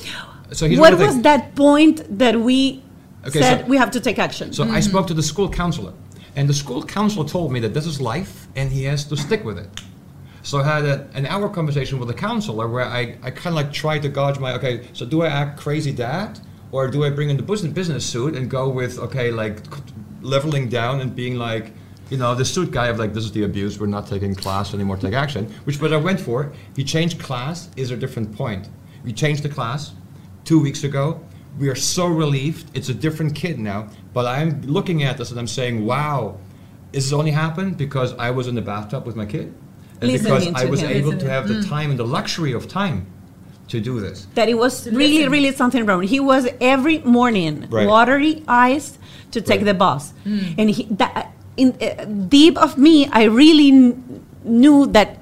So 0.53 0.69
what 0.83 0.99
was 0.99 1.15
that 1.23 1.55
point 1.55 1.97
that 2.19 2.35
we 2.49 2.83
Okay, 3.27 3.41
said 3.41 3.61
so- 3.61 3.67
we 3.67 3.77
have 3.77 3.91
to 3.93 4.01
take 4.01 4.19
action? 4.19 4.53
So 4.53 4.65
I 4.79 4.81
spoke 4.81 5.07
to 5.07 5.15
the 5.15 5.23
school 5.23 5.49
counselor, 5.49 5.93
and 6.37 6.49
the 6.49 6.55
school 6.55 6.83
counselor 6.83 7.27
told 7.37 7.53
me 7.53 7.61
that 7.61 7.73
this 7.75 7.87
is 7.87 8.01
life, 8.01 8.33
and 8.57 8.71
he 8.73 8.83
has 8.85 9.05
to 9.11 9.17
stick 9.17 9.45
with 9.45 9.59
it. 9.59 9.69
So 10.43 10.59
I 10.59 10.65
had 10.65 10.85
a, 10.85 11.09
an 11.15 11.27
hour 11.27 11.49
conversation 11.49 11.99
with 11.99 12.09
the 12.09 12.15
counselor 12.15 12.69
where 12.69 12.85
I, 12.85 13.17
I 13.23 13.31
kind 13.31 13.49
of 13.49 13.55
like 13.55 13.73
tried 13.73 14.03
to 14.03 14.09
gauge 14.09 14.39
my 14.39 14.55
okay. 14.55 14.89
So 14.93 15.07
do 15.07 15.23
I 15.23 15.29
act 15.29 15.59
crazy 15.59 15.93
dad, 15.93 16.41
or 16.73 16.89
do 16.89 17.05
I 17.05 17.11
bring 17.11 17.31
in 17.31 17.37
the 17.37 17.43
business 17.43 17.73
business 17.73 18.05
suit 18.05 18.35
and 18.35 18.51
go 18.51 18.69
with 18.69 18.99
okay 18.99 19.31
like 19.31 19.59
leveling 20.21 20.69
down 20.69 21.01
and 21.01 21.15
being 21.15 21.37
like, 21.37 21.73
you 22.11 22.17
know, 22.17 22.35
the 22.35 22.45
suit 22.45 22.73
guy 22.73 22.89
of 22.89 22.99
like 22.99 23.13
this 23.15 23.25
is 23.25 23.33
the 23.33 23.45
abuse. 23.45 23.79
We're 23.79 23.87
not 23.87 24.07
taking 24.09 24.35
class 24.35 24.75
anymore. 24.75 24.97
Take 24.97 25.15
action. 25.15 25.47
Which 25.65 25.81
what 25.81 25.93
I 25.93 25.97
went 25.97 26.21
for. 26.21 26.53
He 26.75 26.83
changed 26.83 27.21
class. 27.21 27.71
Is 27.77 27.93
a 27.93 27.97
different 27.97 28.35
point. 28.37 28.69
We 29.05 29.13
changed 29.13 29.45
the 29.45 29.49
class 29.49 29.93
two 30.45 30.61
weeks 30.61 30.83
ago. 30.83 31.21
We 31.59 31.69
are 31.69 31.77
so 31.77 32.07
relieved. 32.07 32.77
It's 32.77 32.89
a 32.89 32.95
different 32.95 33.37
kid 33.37 33.59
now. 33.59 33.89
But 34.13 34.27
I'm 34.27 34.63
looking 34.63 35.05
at 35.05 35.19
this 35.19 35.31
and 35.31 35.39
I'm 35.39 35.47
saying, 35.47 35.85
wow, 35.85 36.39
this 36.93 37.13
only 37.13 37.31
happened 37.31 37.77
because 37.77 38.15
I 38.15 38.31
was 38.31 38.49
in 38.49 38.55
the 38.55 38.63
bathtub 38.63 39.07
with 39.07 39.17
my 39.17 39.27
kid. 39.27 39.55
And 40.03 40.13
because 40.13 40.49
I 40.55 40.65
was 40.67 40.81
him. 40.81 40.91
able 40.91 41.17
to 41.17 41.29
have 41.29 41.49
the 41.49 41.63
time 41.63 41.91
and 41.91 41.99
the 41.99 42.07
luxury 42.07 42.53
of 42.53 42.69
time 42.69 43.07
to 43.69 43.81
do 43.81 44.01
this. 44.01 44.27
that 44.35 44.49
it 44.49 44.59
was 44.59 44.87
really, 44.89 45.19
listen. 45.19 45.31
really 45.33 45.53
something 45.53 45.87
wrong. 45.87 46.03
He 46.03 46.21
was 46.21 46.47
every 46.61 46.99
morning 47.01 47.67
Right. 47.71 47.87
watery 47.87 48.43
eyes 48.49 48.99
to 49.31 49.41
take 49.41 49.61
Right. 49.61 49.67
the 49.67 49.75
bus, 49.75 50.13
and 50.59 50.69
he, 50.71 50.83
that 50.91 51.33
in 51.57 51.69
uh, 51.81 52.05
deep 52.29 52.57
of 52.59 52.77
me, 52.77 53.07
I 53.13 53.25
really 53.25 53.71
kn- 53.71 54.03
knew 54.45 54.87
that 54.89 55.19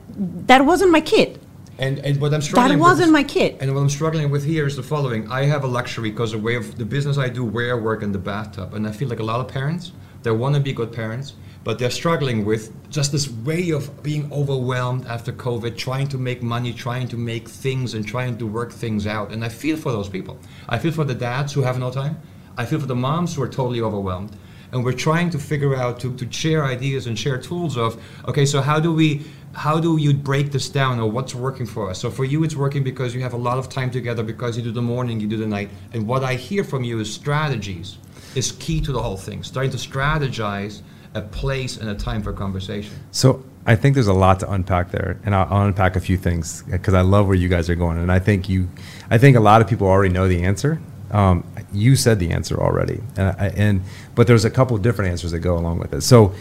that 0.47 0.65
wasn't 0.65 0.91
my 0.91 1.01
kid. 1.01 1.39
And, 1.79 1.99
and 2.01 2.21
what 2.21 2.35
I'm 2.35 2.43
struggling 2.43 2.69
That 2.69 2.75
with 2.75 2.91
wasn't 2.91 3.07
is- 3.09 3.13
my 3.13 3.23
kid. 3.25 3.57
And 3.61 3.73
what 3.75 3.81
I'm 3.81 3.89
struggling 3.89 4.31
with 4.31 4.45
here 4.45 4.67
is 4.67 4.75
the 4.77 4.83
following. 4.83 5.31
I 5.31 5.45
have 5.45 5.63
a 5.65 5.67
luxury 5.79 6.11
because 6.11 6.33
of 6.35 6.43
way 6.43 6.57
of 6.57 6.77
the 6.77 6.85
business 6.85 7.17
I 7.19 7.29
do, 7.29 7.43
where 7.45 7.71
I 7.75 7.79
work 7.79 8.03
in 8.03 8.13
the 8.13 8.19
bathtub. 8.19 8.75
And 8.75 8.87
I 8.87 8.93
feel 8.93 9.09
like 9.09 9.21
a 9.21 9.29
lot 9.33 9.41
of 9.41 9.49
parents, 9.49 9.93
they 10.23 10.31
want 10.31 10.55
to 10.57 10.61
be 10.61 10.73
good 10.73 10.93
parents, 10.93 11.35
but 11.63 11.79
they're 11.79 11.91
struggling 11.91 12.45
with 12.45 12.73
just 12.91 13.13
this 13.13 13.29
way 13.31 13.71
of 13.71 14.03
being 14.03 14.33
overwhelmed 14.33 15.07
after 15.07 15.33
COVID, 15.33 15.77
trying 15.77 16.09
to 16.09 16.19
make 16.19 16.43
money, 16.43 16.73
trying 16.73 17.07
to 17.09 17.17
make 17.17 17.49
things 17.49 17.95
and 17.95 18.07
trying 18.07 18.39
to 18.39 18.47
work 18.47 18.73
things 18.73 19.07
out. 19.07 19.31
And 19.31 19.45
I 19.45 19.49
feel 19.49 19.77
for 19.77 19.93
those 19.93 20.09
people. 20.09 20.39
I 20.69 20.79
feel 20.79 20.93
for 20.93 21.05
the 21.05 21.15
dads 21.15 21.53
who 21.53 21.63
have 21.63 21.79
no 21.79 21.91
time. 21.91 22.21
I 22.57 22.65
feel 22.65 22.81
for 22.81 22.87
the 22.87 22.95
moms 22.95 23.35
who 23.35 23.43
are 23.43 23.49
totally 23.49 23.81
overwhelmed. 23.81 24.37
And 24.73 24.85
we're 24.85 24.93
trying 24.93 25.31
to 25.31 25.39
figure 25.39 25.75
out 25.75 25.99
to, 26.01 26.15
to 26.17 26.31
share 26.33 26.65
ideas 26.65 27.07
and 27.07 27.19
share 27.19 27.39
tools 27.39 27.77
of, 27.77 28.01
okay, 28.29 28.47
so 28.47 28.61
how 28.61 28.79
do 28.79 28.93
we 28.93 29.23
how 29.53 29.81
do 29.81 29.97
you 29.97 30.15
break 30.15 30.53
this 30.53 30.69
down 30.69 31.01
or 31.01 31.11
what's 31.11 31.35
working 31.35 31.67
for 31.67 31.91
us? 31.91 31.99
So 31.99 32.09
for 32.09 32.25
you 32.25 32.45
it's 32.45 32.55
working 32.55 32.85
because 32.85 33.15
you 33.15 33.21
have 33.23 33.33
a 33.33 33.37
lot 33.37 33.59
of 33.59 33.69
time 33.69 33.91
together 33.91 34.23
because 34.23 34.57
you 34.57 34.63
do 34.63 34.71
the 34.71 34.81
morning, 34.81 35.19
you 35.19 35.27
do 35.27 35.37
the 35.37 35.47
night. 35.47 35.71
And 35.93 36.07
what 36.07 36.23
I 36.23 36.35
hear 36.35 36.63
from 36.63 36.85
you 36.85 37.01
is 37.01 37.13
strategies 37.13 37.99
is 38.37 38.53
key 38.53 38.81
to 38.83 38.93
the 38.93 39.03
whole 39.03 39.17
thing. 39.17 39.43
Starting 39.43 39.73
to 39.73 39.77
strategize 39.77 40.83
a 41.15 41.23
place 41.23 41.77
and 41.77 41.89
a 41.89 41.95
time 41.95 42.23
for 42.23 42.33
conversation. 42.33 42.95
So 43.11 43.45
I 43.67 43.77
think 43.77 43.95
there's 43.95 44.07
a 44.07 44.13
lot 44.13 44.41
to 44.41 44.51
unpack 44.51 44.91
there, 44.91 45.19
and 45.25 45.35
I'll, 45.35 45.47
I'll 45.51 45.67
unpack 45.67 45.97
a 45.97 46.01
few 46.01 46.17
things 46.17 46.63
because 46.63 46.95
I 46.95 47.03
love 47.03 47.27
where 47.27 47.37
you 47.37 47.49
guys 47.49 47.69
are 47.69 47.75
going, 47.75 47.99
and 47.99 48.11
I 48.11 48.19
think 48.19 48.49
you, 48.49 48.69
I 49.11 49.19
think 49.19 49.37
a 49.37 49.41
lot 49.41 49.61
of 49.61 49.69
people 49.69 49.87
already 49.87 50.13
know 50.13 50.29
the 50.29 50.43
answer. 50.43 50.81
Um, 51.11 51.45
you 51.73 51.97
said 51.97 52.21
the 52.21 52.31
answer 52.31 52.61
already, 52.61 53.01
and, 53.17 53.37
and 53.41 53.83
but 54.15 54.27
there's 54.27 54.45
a 54.45 54.51
couple 54.51 54.79
different 54.79 55.11
answers 55.11 55.33
that 55.33 55.41
go 55.41 55.59
along 55.59 55.79
with 55.79 55.93
it. 55.93 56.03
So 56.03 56.33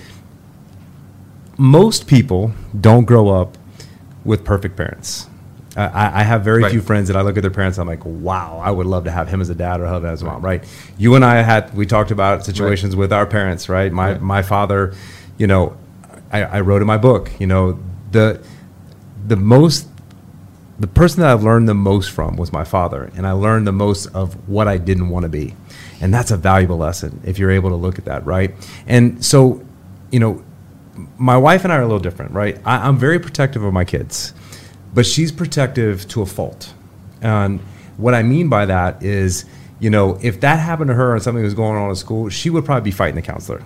most 1.58 2.08
people 2.08 2.54
don't 2.80 3.06
grow 3.06 3.30
up 3.30 3.58
with 4.24 4.46
perfect 4.46 4.78
parents. 4.78 5.28
I- 5.78 6.22
I, 6.22 6.24
have 6.24 6.44
very 6.44 6.64
Right. 6.64 6.72
few 6.72 6.82
friends 6.82 7.08
that 7.10 7.16
I 7.18 7.22
look 7.22 7.38
at 7.38 7.42
their 7.42 7.52
parents. 7.52 7.78
I'm 7.78 7.88
like, 7.88 8.04
wow, 8.04 8.60
I 8.64 8.72
would 8.72 8.88
love 8.88 9.04
to 9.06 9.12
have 9.12 9.28
him 9.28 9.40
as 9.40 9.50
a 9.50 9.56
dad 9.56 9.80
or 9.82 9.86
her 9.88 10.06
as 10.08 10.22
a 10.24 10.26
mom, 10.26 10.42
right? 10.42 10.64
You 10.98 11.16
and 11.16 11.24
I 11.24 11.42
had 11.44 11.74
we 11.76 11.86
talked 11.86 12.12
about 12.12 12.44
situations 12.44 12.96
with 12.96 13.14
our 13.14 13.26
parents, 13.28 13.70
right? 13.70 13.92
My 13.92 14.12
Right. 14.14 14.22
my 14.22 14.42
father, 14.42 14.94
you 15.38 15.46
know, 15.48 15.74
I, 16.34 16.44
I 16.44 16.62
wrote 16.62 16.82
in 16.82 16.88
my 16.88 16.98
book, 16.98 17.30
you 17.40 17.46
know, 17.48 17.78
the 18.12 18.40
the 19.28 19.36
most 19.36 19.88
the 20.80 20.88
person 20.88 21.22
that 21.22 21.30
I've 21.30 21.44
learned 21.44 21.68
the 21.68 21.74
most 21.74 22.10
from 22.12 22.36
was 22.38 22.52
my 22.54 22.64
father, 22.64 23.12
and 23.16 23.28
I 23.28 23.34
learned 23.34 23.68
the 23.68 23.72
most 23.74 24.08
of 24.16 24.34
what 24.50 24.68
I 24.68 24.78
didn't 24.78 25.10
want 25.10 25.24
to 25.24 25.30
be, 25.30 25.54
and 26.02 26.14
that's 26.14 26.32
a 26.32 26.38
valuable 26.38 26.78
lesson 26.78 27.20
if 27.26 27.38
you're 27.38 27.52
able 27.52 27.70
to 27.70 27.76
look 27.76 28.00
at 28.00 28.06
that, 28.06 28.26
right? 28.26 28.56
And 28.88 29.24
so, 29.24 29.62
you 30.10 30.20
know, 30.22 30.42
my 31.18 31.36
wife 31.38 31.64
and 31.66 31.72
I 31.74 31.76
are 31.78 31.82
a 31.82 31.86
little 31.86 32.00
different, 32.00 32.32
right? 32.32 32.58
I, 32.66 32.88
I'm 32.88 32.98
very 32.98 33.20
protective 33.20 33.62
of 33.64 33.74
my 33.74 33.84
kids, 33.84 34.34
but 34.94 35.06
she's 35.06 35.32
protective 35.32 36.08
to 36.10 36.22
a 36.22 36.26
fault. 36.26 36.74
And 37.22 37.60
what 37.98 38.14
I 38.14 38.24
mean 38.24 38.50
by 38.50 38.66
that 38.66 39.04
is, 39.04 39.46
you 39.80 39.90
know, 39.90 40.18
if 40.22 40.42
that 40.42 40.60
happened 40.60 40.90
to 40.90 40.94
her 40.94 41.14
and 41.14 41.22
something 41.22 41.44
was 41.44 41.54
going 41.54 41.78
on 41.78 41.90
at 41.92 41.98
school, 41.98 42.30
she 42.30 42.50
would 42.50 42.66
probably 42.66 42.90
be 42.90 42.92
fighting 42.96 43.16
the 43.16 43.22
counselor, 43.22 43.64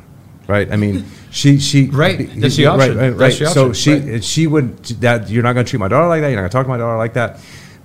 right? 0.48 0.72
I 0.72 0.76
mean, 0.76 1.06
she 1.32 1.60
she 1.60 1.88
Right. 1.92 2.18
That's 2.36 2.56
the 2.56 2.66
right, 2.66 2.74
option. 2.80 2.98
right, 2.98 3.10
That's 3.18 3.40
right. 3.42 3.48
the 3.48 3.54
So 3.54 3.74
she 3.74 3.94
Right. 3.96 4.24
she 4.24 4.48
would 4.48 4.84
that 5.02 5.30
you're 5.30 5.44
not 5.44 5.54
going 5.54 5.66
to 5.66 5.70
treat 5.70 5.80
my 5.80 5.88
daughter 5.88 6.08
like 6.08 6.22
that. 6.22 6.28
You're 6.30 6.42
not 6.42 6.42
going 6.42 6.52
to 6.52 6.58
talk 6.58 6.66
to 6.66 6.70
my 6.70 6.78
daughter 6.78 6.98
like 6.98 7.14
that. 7.14 7.40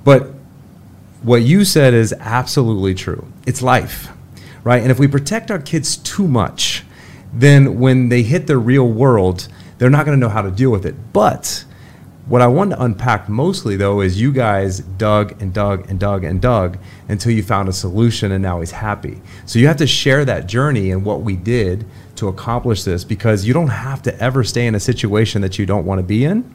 But 0.04 0.34
what 1.22 1.42
you 1.42 1.64
said 1.64 1.94
is 1.94 2.12
absolutely 2.18 2.94
true. 2.94 3.26
It's 3.46 3.62
life, 3.62 4.08
right? 4.64 4.80
And 4.82 4.90
if 4.90 4.98
we 4.98 5.06
protect 5.08 5.50
our 5.50 5.58
kids 5.58 5.96
too 5.96 6.28
much, 6.28 6.84
then 7.32 7.78
when 7.78 8.08
they 8.08 8.22
hit 8.22 8.46
the 8.46 8.56
real 8.58 8.88
world, 8.88 9.48
they're 9.78 9.90
not 9.90 10.06
going 10.06 10.16
to 10.18 10.20
know 10.20 10.28
how 10.30 10.42
to 10.42 10.50
deal 10.50 10.70
with 10.70 10.86
it. 10.86 10.94
But 11.12 11.64
what 12.28 12.42
I 12.42 12.46
wanted 12.46 12.76
to 12.76 12.82
unpack 12.82 13.28
mostly, 13.28 13.76
though, 13.76 14.00
is 14.00 14.20
you 14.20 14.32
guys 14.32 14.80
dug 14.80 15.40
and 15.40 15.52
dug 15.52 15.88
and 15.90 15.98
dug 15.98 16.24
and 16.24 16.40
dug 16.40 16.78
until 17.08 17.32
you 17.32 17.42
found 17.42 17.68
a 17.68 17.72
solution, 17.72 18.32
and 18.32 18.42
now 18.42 18.60
he's 18.60 18.70
happy. 18.70 19.20
So 19.46 19.58
you 19.58 19.66
have 19.66 19.78
to 19.78 19.86
share 19.86 20.24
that 20.26 20.46
journey 20.46 20.90
and 20.90 21.04
what 21.04 21.22
we 21.22 21.36
did 21.36 21.86
to 22.16 22.28
accomplish 22.28 22.84
this 22.84 23.02
because 23.04 23.46
you 23.46 23.54
don't 23.54 23.68
have 23.68 24.02
to 24.02 24.20
ever 24.22 24.44
stay 24.44 24.66
in 24.66 24.74
a 24.74 24.80
situation 24.80 25.40
that 25.42 25.58
you 25.58 25.64
don't 25.66 25.86
want 25.86 26.00
to 26.00 26.02
be 26.02 26.24
in. 26.24 26.52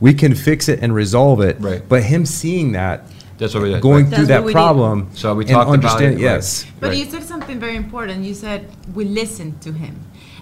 We 0.00 0.12
can 0.12 0.34
fix 0.34 0.68
it 0.68 0.80
and 0.82 0.94
resolve 0.94 1.40
it. 1.40 1.56
Right. 1.60 1.82
But 1.88 2.02
him 2.02 2.26
seeing 2.26 2.72
that, 2.72 3.06
That's 3.38 3.54
what 3.54 3.62
we 3.62 3.70
did. 3.70 3.80
going 3.80 4.04
right. 4.04 4.10
That's 4.10 4.16
through 4.18 4.26
that 4.26 4.40
what 4.40 4.46
we 4.46 4.52
did. 4.52 4.56
problem, 4.58 5.08
So 5.14 5.34
we 5.34 5.44
and 5.44 5.50
talked 5.52 5.68
about 5.68 5.72
understand- 5.74 6.04
it, 6.04 6.16
right. 6.16 6.20
Yes. 6.34 6.66
But 6.80 6.88
Right. 6.88 6.98
you 6.98 7.04
said 7.10 7.22
something 7.22 7.58
very 7.60 7.76
important. 7.76 8.24
You 8.24 8.34
said 8.34 8.68
we 8.94 9.04
listen 9.04 9.56
to 9.60 9.72
him. 9.72 10.00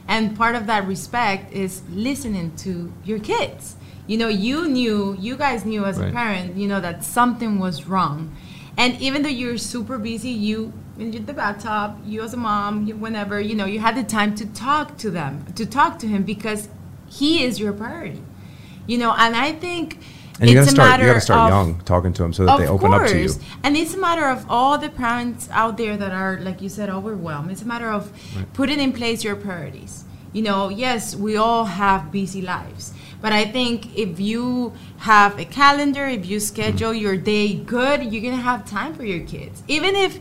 And 0.09 0.37
part 0.37 0.57
of 0.57 0.67
that 0.67 0.89
respect 0.89 1.53
is 1.53 1.83
listening 1.93 2.53
to 2.59 2.93
your 3.05 3.21
kids. 3.21 3.77
You 4.07 4.19
know, 4.19 4.29
you 4.29 4.69
knew, 4.69 5.17
you 5.21 5.37
guys 5.37 5.65
knew 5.65 5.85
as 5.85 5.99
a 5.99 6.11
parent, 6.11 6.57
you 6.57 6.67
know, 6.67 6.81
that 6.81 7.05
something 7.05 7.59
was 7.59 7.87
wrong. 7.87 8.35
And 8.77 9.01
even 9.01 9.23
though 9.23 9.29
you're 9.29 9.59
super 9.59 9.99
busy, 9.99 10.31
you 10.31 10.73
in 10.99 11.25
the 11.25 11.33
bathtub, 11.33 11.99
you 12.05 12.23
as 12.23 12.35
a 12.35 12.37
mom, 12.37 12.87
you, 12.87 12.97
whenever, 12.97 13.41
you 13.41 13.55
know, 13.55 13.65
you 13.65 13.81
had 13.81 13.97
the 13.97 14.03
time 14.03 14.35
to 14.37 14.47
talk 14.47 14.99
to 14.99 15.11
them, 15.11 15.45
to 15.55 15.65
talk 15.65 15.99
to 16.01 16.07
him 16.07 16.23
because 16.23 16.69
he 17.09 17.45
is 17.45 17.59
your 17.61 17.73
priority. 17.73 18.23
You 18.87 18.99
know, 18.99 19.15
and 19.17 19.37
I 19.37 19.53
think 19.53 19.99
And 20.41 20.51
you 20.51 20.57
got 20.57 20.63
it's 20.63 20.75
to 20.75 20.81
a 20.81 20.85
start. 20.85 21.01
You 21.01 21.07
got 21.07 21.15
to 21.15 21.21
start 21.21 21.53
of 21.53 21.69
young, 21.69 21.81
talking 21.85 22.13
to 22.15 22.23
them, 22.23 22.33
so 22.33 22.45
that 22.47 22.59
they 22.59 22.67
open 22.67 22.93
up 22.93 23.07
to 23.07 23.19
you. 23.19 23.31
And 23.63 23.77
it's 23.77 23.95
a 23.95 23.99
matter 23.99 24.27
of 24.27 24.45
all 24.51 24.77
the 24.79 24.89
parents 24.91 25.49
out 25.53 25.77
there 25.77 25.97
that 25.97 26.13
are, 26.13 26.39
like 26.41 26.61
you 26.61 26.69
said, 26.69 26.91
overwhelmed. 26.91 27.51
It's 27.51 27.63
a 27.63 27.67
matter 27.67 27.91
of 27.91 28.13
putting 28.53 28.81
in 28.81 28.93
place 28.93 29.23
your 29.23 29.37
priorities. 29.37 30.05
You 30.33 30.43
know, 30.43 30.69
yes, 30.71 31.15
we 31.15 31.37
all 31.37 31.67
have 31.67 32.11
busy 32.11 32.43
lives. 32.43 32.95
But 33.23 33.33
I 33.33 33.45
think 33.47 33.97
if 33.97 34.19
you 34.21 34.73
have 34.99 35.39
a 35.39 35.45
calendar, 35.47 36.05
if 36.07 36.27
you 36.27 36.39
schedule 36.41 36.93
your 36.93 37.17
day 37.17 37.55
good, 37.55 38.13
you're 38.13 38.23
gonna 38.23 38.43
have 38.43 38.69
time 38.69 38.93
for 38.95 39.05
your 39.05 39.25
kids. 39.27 39.63
Even 39.69 39.95
if 39.97 40.19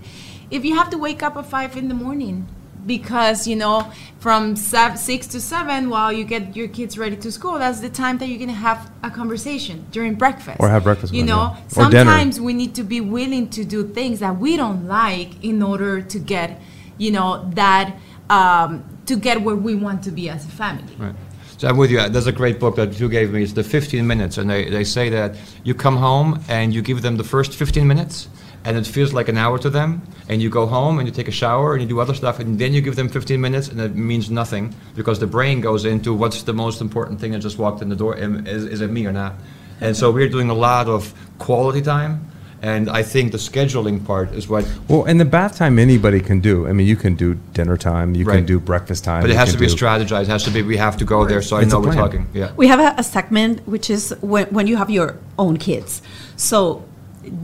if 0.52 0.64
you 0.64 0.76
have 0.76 0.90
to 0.92 0.98
wake 0.98 1.22
up 1.24 1.36
at 1.36 1.46
five 1.48 1.76
in 1.76 1.88
the 1.88 1.94
morning 1.96 2.48
because 2.86 3.48
you 3.48 3.56
know 3.56 3.92
from 4.20 4.56
sev- 4.56 4.98
six 4.98 5.28
to 5.28 5.40
seven 5.40 5.90
while 5.90 6.12
you 6.12 6.24
get 6.24 6.56
your 6.56 6.68
kids 6.68 6.98
ready 6.98 7.16
to 7.16 7.32
school 7.32 7.60
that's 7.60 7.80
the 7.80 7.90
time 7.90 8.18
that 8.18 8.28
you're 8.28 8.40
going 8.40 8.50
to 8.50 8.56
have 8.56 8.92
a 9.04 9.12
conversation 9.12 9.86
during 9.92 10.16
breakfast 10.16 10.58
Or 10.60 10.68
have 10.68 10.84
breakfast 10.84 11.14
you 11.14 11.22
with 11.22 11.30
them, 11.30 11.38
know 11.38 11.56
dinner. 11.70 11.90
sometimes 12.06 12.42
we 12.42 12.54
need 12.54 12.74
to 12.76 12.84
be 12.84 13.00
willing 13.00 13.50
to 13.52 13.64
do 13.64 13.88
things 13.88 14.20
that 14.20 14.40
we 14.40 14.58
don't 14.58 14.88
like 14.88 15.44
in 15.44 15.62
order 15.62 16.02
to 16.02 16.18
get 16.20 16.60
you 16.98 17.12
know 17.12 17.48
that 17.54 17.96
um, 18.32 18.84
to 19.06 19.16
get 19.16 19.42
where 19.44 19.56
we 19.56 19.76
want 19.76 20.04
to 20.06 20.12
be 20.12 20.28
as 20.30 20.44
a 20.46 20.50
family 20.50 20.96
Right. 20.98 21.14
So 21.62 21.68
I'm 21.68 21.78
with 21.78 21.92
you. 21.92 22.10
There's 22.10 22.26
a 22.26 22.32
great 22.32 22.60
book 22.60 22.76
that 22.78 23.00
you 23.00 23.08
gave 23.08 23.34
me. 23.34 23.44
It's 23.44 23.54
the 23.54 23.64
15 23.64 24.08
minutes, 24.08 24.40
and 24.40 24.50
they, 24.50 24.68
they 24.68 24.84
say 24.84 25.10
that 25.10 25.36
you 25.64 25.76
come 25.76 25.96
home 25.96 26.44
and 26.50 26.74
you 26.74 26.82
give 26.82 27.04
them 27.04 27.18
the 27.18 27.24
first 27.24 27.54
15 27.54 27.88
minutes, 27.88 28.30
and 28.66 28.76
it 28.76 28.88
feels 28.88 29.14
like 29.14 29.30
an 29.30 29.38
hour 29.38 29.60
to 29.60 29.70
them. 29.70 30.02
And 30.28 30.42
you 30.42 30.50
go 30.50 30.66
home 30.66 30.98
and 30.98 31.08
you 31.08 31.14
take 31.14 31.28
a 31.28 31.32
shower 31.32 31.74
and 31.74 31.84
you 31.84 31.88
do 31.88 32.00
other 32.00 32.16
stuff, 32.16 32.40
and 32.40 32.58
then 32.58 32.74
you 32.74 32.82
give 32.82 32.96
them 32.96 33.10
15 33.10 33.40
minutes, 33.40 33.68
and 33.68 33.80
it 33.80 33.96
means 33.96 34.32
nothing 34.32 34.74
because 34.96 35.20
the 35.20 35.28
brain 35.28 35.62
goes 35.62 35.86
into 35.86 36.16
what's 36.16 36.42
the 36.42 36.54
most 36.54 36.82
important 36.82 37.20
thing 37.20 37.34
that 37.34 37.42
just 37.42 37.60
walked 37.60 37.84
in 37.84 37.90
the 37.90 37.96
door. 37.96 38.18
Is, 38.18 38.66
is 38.66 38.82
it 38.82 38.90
me 38.90 39.06
or 39.06 39.12
not? 39.12 39.36
And 39.82 39.96
so 39.96 40.10
we're 40.10 40.30
doing 40.30 40.50
a 40.50 40.56
lot 40.56 40.88
of 40.88 41.14
quality 41.38 41.84
time, 41.84 42.28
and 42.64 42.90
I 42.90 43.02
think 43.02 43.32
the 43.32 43.40
scheduling 43.40 44.06
part 44.06 44.34
is 44.34 44.48
what. 44.48 44.66
Well, 44.88 45.06
in 45.06 45.18
the 45.18 45.26
bath 45.26 45.58
time, 45.58 45.80
anybody 45.80 46.20
can 46.20 46.40
do. 46.40 46.68
I 46.68 46.74
mean, 46.74 46.86
you 46.86 46.96
can 46.96 47.16
do 47.16 47.34
dinner 47.54 47.76
time, 47.76 48.14
you 48.14 48.24
can 48.26 48.46
do 48.46 48.60
breakfast 48.60 49.04
time. 49.04 49.22
But 49.24 49.32
it 49.32 49.36
has 49.36 49.52
to 49.52 49.58
be 49.58 49.68
do- 49.68 49.74
strategized. 49.76 50.24
It 50.24 50.28
has 50.28 50.44
to 50.44 50.52
be. 50.52 50.62
We 50.62 50.78
have 50.78 50.96
to 50.98 51.06
go 51.06 51.26
there, 51.26 51.42
so 51.42 51.58
I 51.58 51.62
It's 51.64 51.74
a 51.74 51.76
know 51.76 51.82
we're 51.82 51.94
talking. 51.96 52.28
Yeah. 52.34 52.52
We 52.56 52.68
have 52.68 52.80
a, 52.80 52.94
a 53.00 53.04
segment 53.04 53.68
which 53.68 53.90
is 53.90 54.16
when, 54.22 54.46
when 54.48 54.68
you 54.68 54.78
have 54.78 54.90
your 54.92 55.18
own 55.40 55.58
kids. 55.58 56.02
So, 56.36 56.84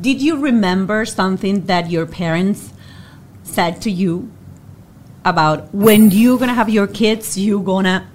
did 0.01 0.21
you 0.21 0.37
remember 0.39 1.03
something 1.05 1.65
that 1.65 1.89
your 1.89 2.05
parents 2.05 2.71
said 3.43 3.81
to 3.81 3.89
you 3.91 4.31
about 5.25 5.73
when 5.73 6.11
you're 6.11 6.37
gonna 6.37 6.53
have 6.53 6.69
your 6.69 6.85
kids? 6.87 7.37
you're 7.37 7.63
gonna 7.63 8.07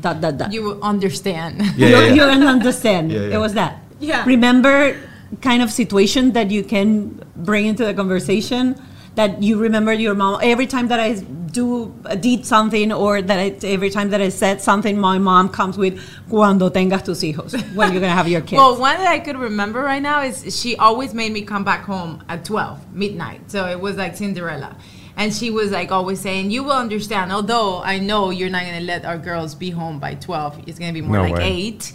dot 0.00 0.20
dot 0.22 0.38
dot. 0.38 0.52
you 0.52 0.62
will 0.62 0.82
understand 0.82 1.60
Yeah, 1.60 1.72
you, 1.76 1.86
yeah, 1.86 2.00
yeah. 2.00 2.14
you 2.14 2.20
can 2.22 2.42
understand. 2.44 3.12
Yeah, 3.12 3.20
yeah. 3.20 3.34
It 3.36 3.38
was 3.38 3.52
that. 3.54 3.82
Yeah. 4.00 4.24
Remember, 4.24 4.96
kind 5.40 5.62
of 5.62 5.70
situation 5.70 6.32
that 6.32 6.50
you 6.50 6.62
can 6.64 7.22
bring 7.36 7.66
into 7.66 7.84
the 7.84 7.94
conversation 7.94 8.80
that 9.14 9.42
you 9.42 9.58
remember 9.58 9.92
your 9.92 10.14
mom 10.14 10.38
every 10.42 10.66
time 10.66 10.88
that 10.88 11.00
I 11.00 11.14
do 11.14 11.92
did 12.20 12.46
something 12.46 12.92
or 12.92 13.20
that 13.20 13.38
I, 13.38 13.66
every 13.66 13.90
time 13.90 14.10
that 14.10 14.20
I 14.20 14.28
said 14.28 14.60
something, 14.60 14.96
my 14.98 15.18
mom 15.18 15.48
comes 15.48 15.76
with 15.76 15.98
"cuando 16.28 16.70
tengas 16.70 17.04
tus 17.04 17.20
hijos" 17.22 17.52
when 17.74 17.92
you're 17.92 18.00
gonna 18.00 18.12
have 18.12 18.28
your 18.28 18.40
kids. 18.48 18.58
Well, 18.58 18.78
one 18.78 18.96
that 18.96 19.08
I 19.08 19.18
could 19.18 19.36
remember 19.36 19.82
right 19.82 20.02
now 20.02 20.22
is 20.22 20.56
she 20.60 20.76
always 20.76 21.14
made 21.14 21.32
me 21.32 21.42
come 21.42 21.64
back 21.64 21.84
home 21.84 22.22
at 22.28 22.44
12 22.44 22.94
midnight. 22.94 23.50
So 23.50 23.66
it 23.66 23.80
was 23.80 23.96
like 23.96 24.16
Cinderella. 24.16 24.76
And 25.20 25.34
she 25.34 25.50
was 25.50 25.72
like 25.72 25.90
always 25.90 26.20
saying, 26.20 26.52
"You 26.52 26.62
will 26.62 26.78
understand." 26.86 27.32
Although 27.32 27.82
I 27.82 27.98
know 27.98 28.30
you're 28.30 28.48
not 28.56 28.62
gonna 28.62 28.86
let 28.92 29.04
our 29.04 29.18
girls 29.18 29.54
be 29.56 29.70
home 29.70 29.98
by 29.98 30.14
twelve, 30.14 30.52
it's 30.68 30.78
gonna 30.78 30.92
be 30.92 31.02
more 31.02 31.16
No 31.16 31.22
like 31.24 31.38
way. 31.38 31.52
eight. 31.52 31.92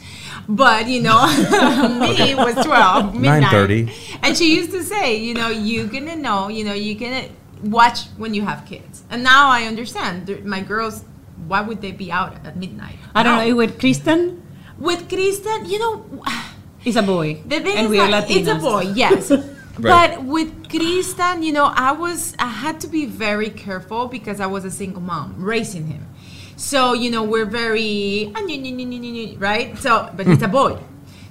But 0.49 0.88
you 0.89 1.01
know, 1.01 1.26
me 2.03 2.11
it 2.32 2.38
was 2.38 2.55
twelve 2.65 3.15
midnight. 3.15 3.43
9:30. 3.43 4.19
And 4.24 4.38
she 4.38 4.53
used 4.59 4.71
to 4.71 4.84
say, 4.84 5.15
you 5.17 5.34
know, 5.39 5.47
you're 5.49 5.88
gonna 5.88 6.17
know, 6.17 6.49
you 6.49 6.63
know, 6.65 6.74
you're 6.74 6.99
gonna 6.99 7.30
watch 7.63 7.99
when 8.17 8.34
you 8.34 8.41
have 8.43 8.65
kids. 8.65 9.03
And 9.09 9.24
now 9.24 9.47
I 9.47 9.63
understand. 9.71 10.28
My 10.45 10.59
girls, 10.59 11.05
why 11.47 11.61
would 11.61 11.80
they 11.82 11.93
be 11.93 12.11
out 12.11 12.34
at 12.45 12.57
midnight? 12.57 12.97
I 13.15 13.24
don't 13.24 13.38
No. 13.39 13.47
know. 13.49 13.55
With 13.55 13.80
Christian, 13.80 14.43
With 14.78 15.07
Christian, 15.07 15.63
you 15.71 15.80
know, 15.80 15.93
it's 16.84 16.97
a 16.97 17.03
boy. 17.03 17.39
the 17.45 17.59
thing 17.61 17.78
and 17.78 17.86
is 17.86 17.91
we 17.91 17.99
are 18.03 18.11
that 18.11 18.30
it's 18.30 18.49
a 18.49 18.55
boy, 18.55 18.91
yes. 18.95 19.32
But 19.80 20.24
with 20.24 20.69
Christian, 20.69 21.41
you 21.41 21.51
know, 21.51 21.65
I 21.65 21.91
was 21.93 22.36
I 22.38 22.47
had 22.47 22.80
to 22.82 22.88
be 22.88 23.05
very 23.05 23.49
careful 23.49 24.07
because 24.07 24.39
I 24.39 24.45
was 24.45 24.65
a 24.65 24.71
single 24.71 25.01
mom 25.01 25.36
raising 25.43 25.88
him. 25.88 26.07
So 26.55 26.93
you 26.93 27.09
know 27.09 27.24
we're 27.24 27.45
very 27.45 28.32
ah, 28.36 29.39
right. 29.39 29.78
So 29.80 30.09
but 30.15 30.28
he's 30.28 30.41
a 30.41 30.47
boy. 30.47 30.80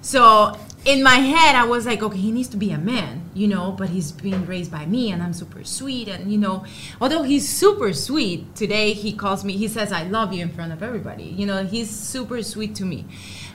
So 0.00 0.58
in 0.84 1.02
my 1.04 1.14
head 1.14 1.54
I 1.54 1.64
was 1.64 1.86
like, 1.86 2.02
okay, 2.02 2.18
he 2.18 2.32
needs 2.32 2.48
to 2.48 2.56
be 2.56 2.72
a 2.72 2.78
man, 2.78 3.30
you 3.32 3.46
know. 3.46 3.70
But 3.70 3.90
he's 3.90 4.10
being 4.10 4.44
raised 4.46 4.72
by 4.72 4.86
me, 4.86 5.12
and 5.12 5.22
I'm 5.22 5.32
super 5.32 5.62
sweet, 5.62 6.08
and 6.08 6.32
you 6.32 6.38
know, 6.38 6.64
although 7.00 7.22
he's 7.22 7.48
super 7.48 7.92
sweet, 7.92 8.56
today 8.56 8.92
he 8.92 9.12
calls 9.12 9.44
me. 9.44 9.56
He 9.56 9.68
says 9.68 9.92
I 9.92 10.02
love 10.02 10.32
you 10.32 10.42
in 10.42 10.48
front 10.48 10.72
of 10.72 10.82
everybody. 10.82 11.24
You 11.24 11.46
know, 11.46 11.64
he's 11.64 11.88
super 11.88 12.42
sweet 12.42 12.74
to 12.76 12.84
me, 12.84 13.06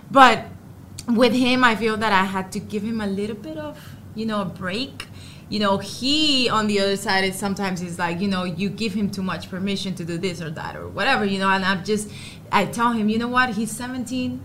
but 0.10 0.46
with 1.10 1.32
him 1.32 1.64
i 1.64 1.74
feel 1.74 1.96
that 1.96 2.12
i 2.12 2.26
had 2.26 2.52
to 2.52 2.60
give 2.60 2.84
him 2.84 3.00
a 3.00 3.08
little 3.08 3.36
bit 3.36 3.58
of 3.58 3.97
you 4.18 4.26
know 4.26 4.42
a 4.42 4.46
break 4.46 5.08
you 5.50 5.60
know 5.60 5.78
he 5.78 6.50
on 6.50 6.68
the 6.68 6.80
other 6.80 6.98
side 6.98 7.24
is 7.24 7.38
sometimes 7.38 7.80
he's 7.80 7.98
like 7.98 8.20
you 8.20 8.28
know 8.28 8.44
you 8.44 8.70
give 8.70 8.94
him 8.94 9.10
too 9.10 9.24
much 9.24 9.50
permission 9.50 9.96
to 9.96 10.04
do 10.04 10.18
this 10.18 10.42
or 10.42 10.50
that 10.50 10.76
or 10.76 10.88
whatever 10.88 11.24
you 11.24 11.40
know 11.40 11.50
and 11.50 11.64
i'm 11.64 11.84
just 11.84 12.10
i 12.52 12.66
tell 12.66 12.92
him 12.92 13.08
you 13.10 13.18
know 13.18 13.28
what 13.28 13.52
he's 13.52 13.72
17 13.72 14.42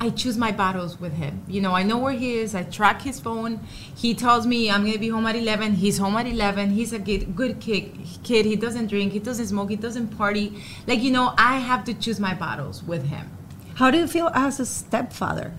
I 0.00 0.10
choose 0.10 0.38
my 0.38 0.52
battles 0.52 1.00
with 1.00 1.14
him. 1.14 1.42
You 1.48 1.60
know, 1.60 1.72
I 1.72 1.82
know 1.82 1.98
where 1.98 2.12
he 2.12 2.34
is. 2.34 2.54
I 2.54 2.62
track 2.62 3.02
his 3.02 3.18
phone. 3.18 3.58
He 3.96 4.14
tells 4.14 4.46
me 4.46 4.70
I'm 4.70 4.84
gonna 4.84 4.98
be 4.98 5.08
home 5.08 5.26
at 5.26 5.34
11. 5.34 5.72
He's 5.74 5.98
home 5.98 6.16
at 6.16 6.26
11. 6.26 6.70
He's 6.70 6.92
a 6.92 7.00
good, 7.00 7.34
good 7.34 7.58
kid. 7.58 7.98
Kid. 8.22 8.46
He 8.46 8.54
doesn't 8.54 8.86
drink. 8.86 9.12
He 9.12 9.18
doesn't 9.18 9.46
smoke. 9.46 9.70
He 9.70 9.76
doesn't 9.76 10.16
party. 10.16 10.62
Like 10.86 11.02
you 11.02 11.10
know, 11.10 11.34
I 11.36 11.58
have 11.58 11.84
to 11.86 11.94
choose 11.94 12.20
my 12.20 12.32
battles 12.32 12.84
with 12.84 13.06
him. 13.06 13.28
How 13.74 13.90
do 13.90 13.98
you 13.98 14.06
feel 14.06 14.30
as 14.34 14.60
a 14.60 14.66
stepfather? 14.66 15.52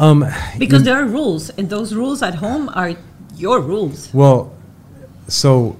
Um, 0.00 0.24
Because 0.58 0.82
there 0.82 0.96
are 0.96 1.04
rules, 1.04 1.50
and 1.50 1.68
those 1.68 1.94
rules 1.94 2.22
at 2.22 2.36
home 2.36 2.70
are 2.74 2.94
your 3.36 3.60
rules. 3.60 4.12
Well, 4.14 4.50
so 5.28 5.76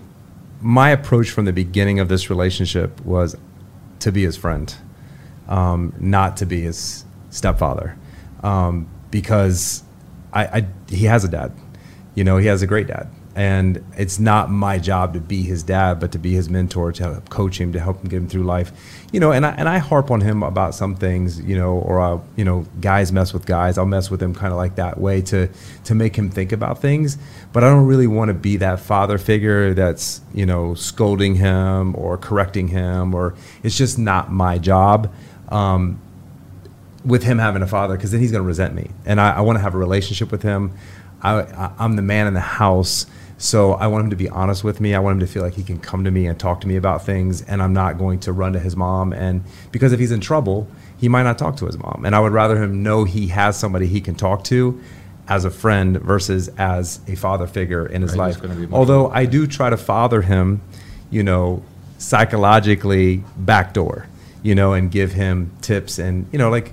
my 0.60 0.90
approach 0.90 1.30
from 1.30 1.46
the 1.46 1.54
beginning 1.54 2.00
of 2.00 2.08
this 2.08 2.28
relationship 2.28 3.00
was 3.04 3.34
to 4.00 4.12
be 4.12 4.22
his 4.24 4.36
friend, 4.36 4.74
um, 5.48 5.94
not 5.98 6.36
to 6.36 6.46
be 6.46 6.60
his 6.60 7.04
stepfather, 7.30 7.96
um, 8.42 8.86
because 9.10 9.82
I, 10.34 10.44
I 10.44 10.66
he 10.90 11.06
has 11.06 11.24
a 11.24 11.28
dad, 11.28 11.52
you 12.14 12.22
know, 12.22 12.36
he 12.36 12.46
has 12.46 12.60
a 12.60 12.66
great 12.66 12.88
dad, 12.88 13.08
and 13.36 13.84
it's 13.96 14.18
not 14.18 14.50
my 14.50 14.78
job 14.78 15.14
to 15.14 15.20
be 15.20 15.42
his 15.42 15.62
dad, 15.62 16.00
but 16.00 16.10
to 16.12 16.18
be 16.18 16.32
his 16.32 16.50
mentor, 16.50 16.90
to 16.92 17.02
help 17.04 17.28
coach 17.28 17.60
him, 17.60 17.72
to 17.72 17.80
help 17.80 18.02
him 18.02 18.08
get 18.08 18.16
him 18.16 18.28
through 18.28 18.42
life, 18.42 18.72
you 19.12 19.20
know. 19.20 19.30
And 19.30 19.46
I 19.46 19.50
and 19.50 19.68
I 19.68 19.78
harp 19.78 20.10
on 20.10 20.20
him 20.20 20.42
about 20.42 20.74
some 20.74 20.96
things, 20.96 21.40
you 21.40 21.56
know, 21.56 21.74
or 21.74 22.00
I, 22.00 22.18
you 22.36 22.44
know, 22.44 22.66
guys 22.80 23.12
mess 23.12 23.32
with 23.32 23.46
guys. 23.46 23.78
I'll 23.78 23.86
mess 23.86 24.10
with 24.10 24.20
him 24.20 24.34
kind 24.34 24.52
of 24.52 24.56
like 24.56 24.74
that 24.76 24.98
way 24.98 25.22
to 25.22 25.48
to 25.84 25.94
make 25.94 26.16
him 26.16 26.28
think 26.28 26.50
about 26.50 26.82
things. 26.82 27.18
But 27.52 27.62
I 27.62 27.70
don't 27.70 27.86
really 27.86 28.08
want 28.08 28.30
to 28.30 28.34
be 28.34 28.56
that 28.56 28.80
father 28.80 29.16
figure 29.16 29.74
that's 29.74 30.20
you 30.34 30.44
know 30.44 30.74
scolding 30.74 31.36
him 31.36 31.94
or 31.96 32.18
correcting 32.18 32.68
him, 32.68 33.14
or 33.14 33.34
it's 33.62 33.76
just 33.76 33.98
not 33.98 34.32
my 34.32 34.58
job. 34.58 35.12
Um, 35.50 36.00
with 37.04 37.22
him 37.22 37.38
having 37.38 37.62
a 37.62 37.66
father 37.66 37.96
because 37.96 38.10
then 38.10 38.20
he's 38.20 38.30
going 38.30 38.42
to 38.42 38.46
resent 38.46 38.74
me 38.74 38.90
and 39.06 39.20
i, 39.20 39.36
I 39.36 39.40
want 39.40 39.56
to 39.56 39.62
have 39.62 39.74
a 39.74 39.78
relationship 39.78 40.30
with 40.30 40.42
him 40.42 40.76
I, 41.22 41.40
I, 41.40 41.72
i'm 41.78 41.96
the 41.96 42.02
man 42.02 42.26
in 42.26 42.34
the 42.34 42.40
house 42.40 43.06
so 43.42 43.72
i 43.74 43.86
want 43.86 44.04
him 44.04 44.10
to 44.10 44.16
be 44.16 44.28
honest 44.28 44.62
with 44.62 44.80
me. 44.80 44.94
I 44.94 44.98
want 45.00 45.14
him 45.14 45.20
to 45.20 45.32
feel 45.32 45.42
like 45.42 45.54
he 45.54 45.62
can 45.62 45.78
come 45.78 46.04
to 46.04 46.10
me 46.10 46.26
and 46.26 46.38
talk 46.38 46.60
to 46.60 46.68
me 46.68 46.76
about 46.76 47.04
things 47.06 47.40
and 47.42 47.62
i'm 47.62 47.72
not 47.72 47.96
going 47.98 48.20
to 48.20 48.32
run 48.32 48.52
to 48.52 48.58
his 48.60 48.76
mom. 48.76 49.12
And 49.14 49.42
because 49.72 49.92
if 49.94 49.98
he's 49.98 50.12
in 50.12 50.20
trouble 50.20 50.68
he 50.98 51.08
might 51.08 51.22
not 51.22 51.38
talk 51.38 51.56
to 51.56 51.66
his 51.66 51.78
mom. 51.78 52.04
And 52.04 52.14
i 52.14 52.20
would 52.20 52.32
rather 52.32 52.56
him 52.62 52.82
know 52.82 53.04
he 53.04 53.28
has 53.28 53.58
somebody 53.58 53.86
he 53.86 54.00
can 54.02 54.14
talk 54.14 54.44
to 54.44 54.78
as 55.26 55.44
a 55.46 55.50
friend 55.50 55.96
versus 56.02 56.48
as 56.58 57.00
a 57.08 57.14
father 57.14 57.46
figure 57.46 57.86
in 57.86 58.02
his 58.02 58.12
Right, 58.12 58.26
life. 58.34 58.42
gonna 58.42 58.54
be 58.56 58.66
much 58.66 58.76
although 58.78 59.08
i 59.10 59.24
do 59.24 59.46
try 59.46 59.70
to 59.70 59.76
father 59.78 60.20
him 60.22 60.60
you 61.10 61.22
know 61.22 61.62
psychologically 61.98 63.24
backdoor 63.36 64.06
you 64.42 64.54
know 64.54 64.72
and 64.74 64.90
give 64.90 65.12
him 65.12 65.50
tips 65.62 65.98
and 65.98 66.26
you 66.32 66.38
know 66.38 66.50
like 66.50 66.72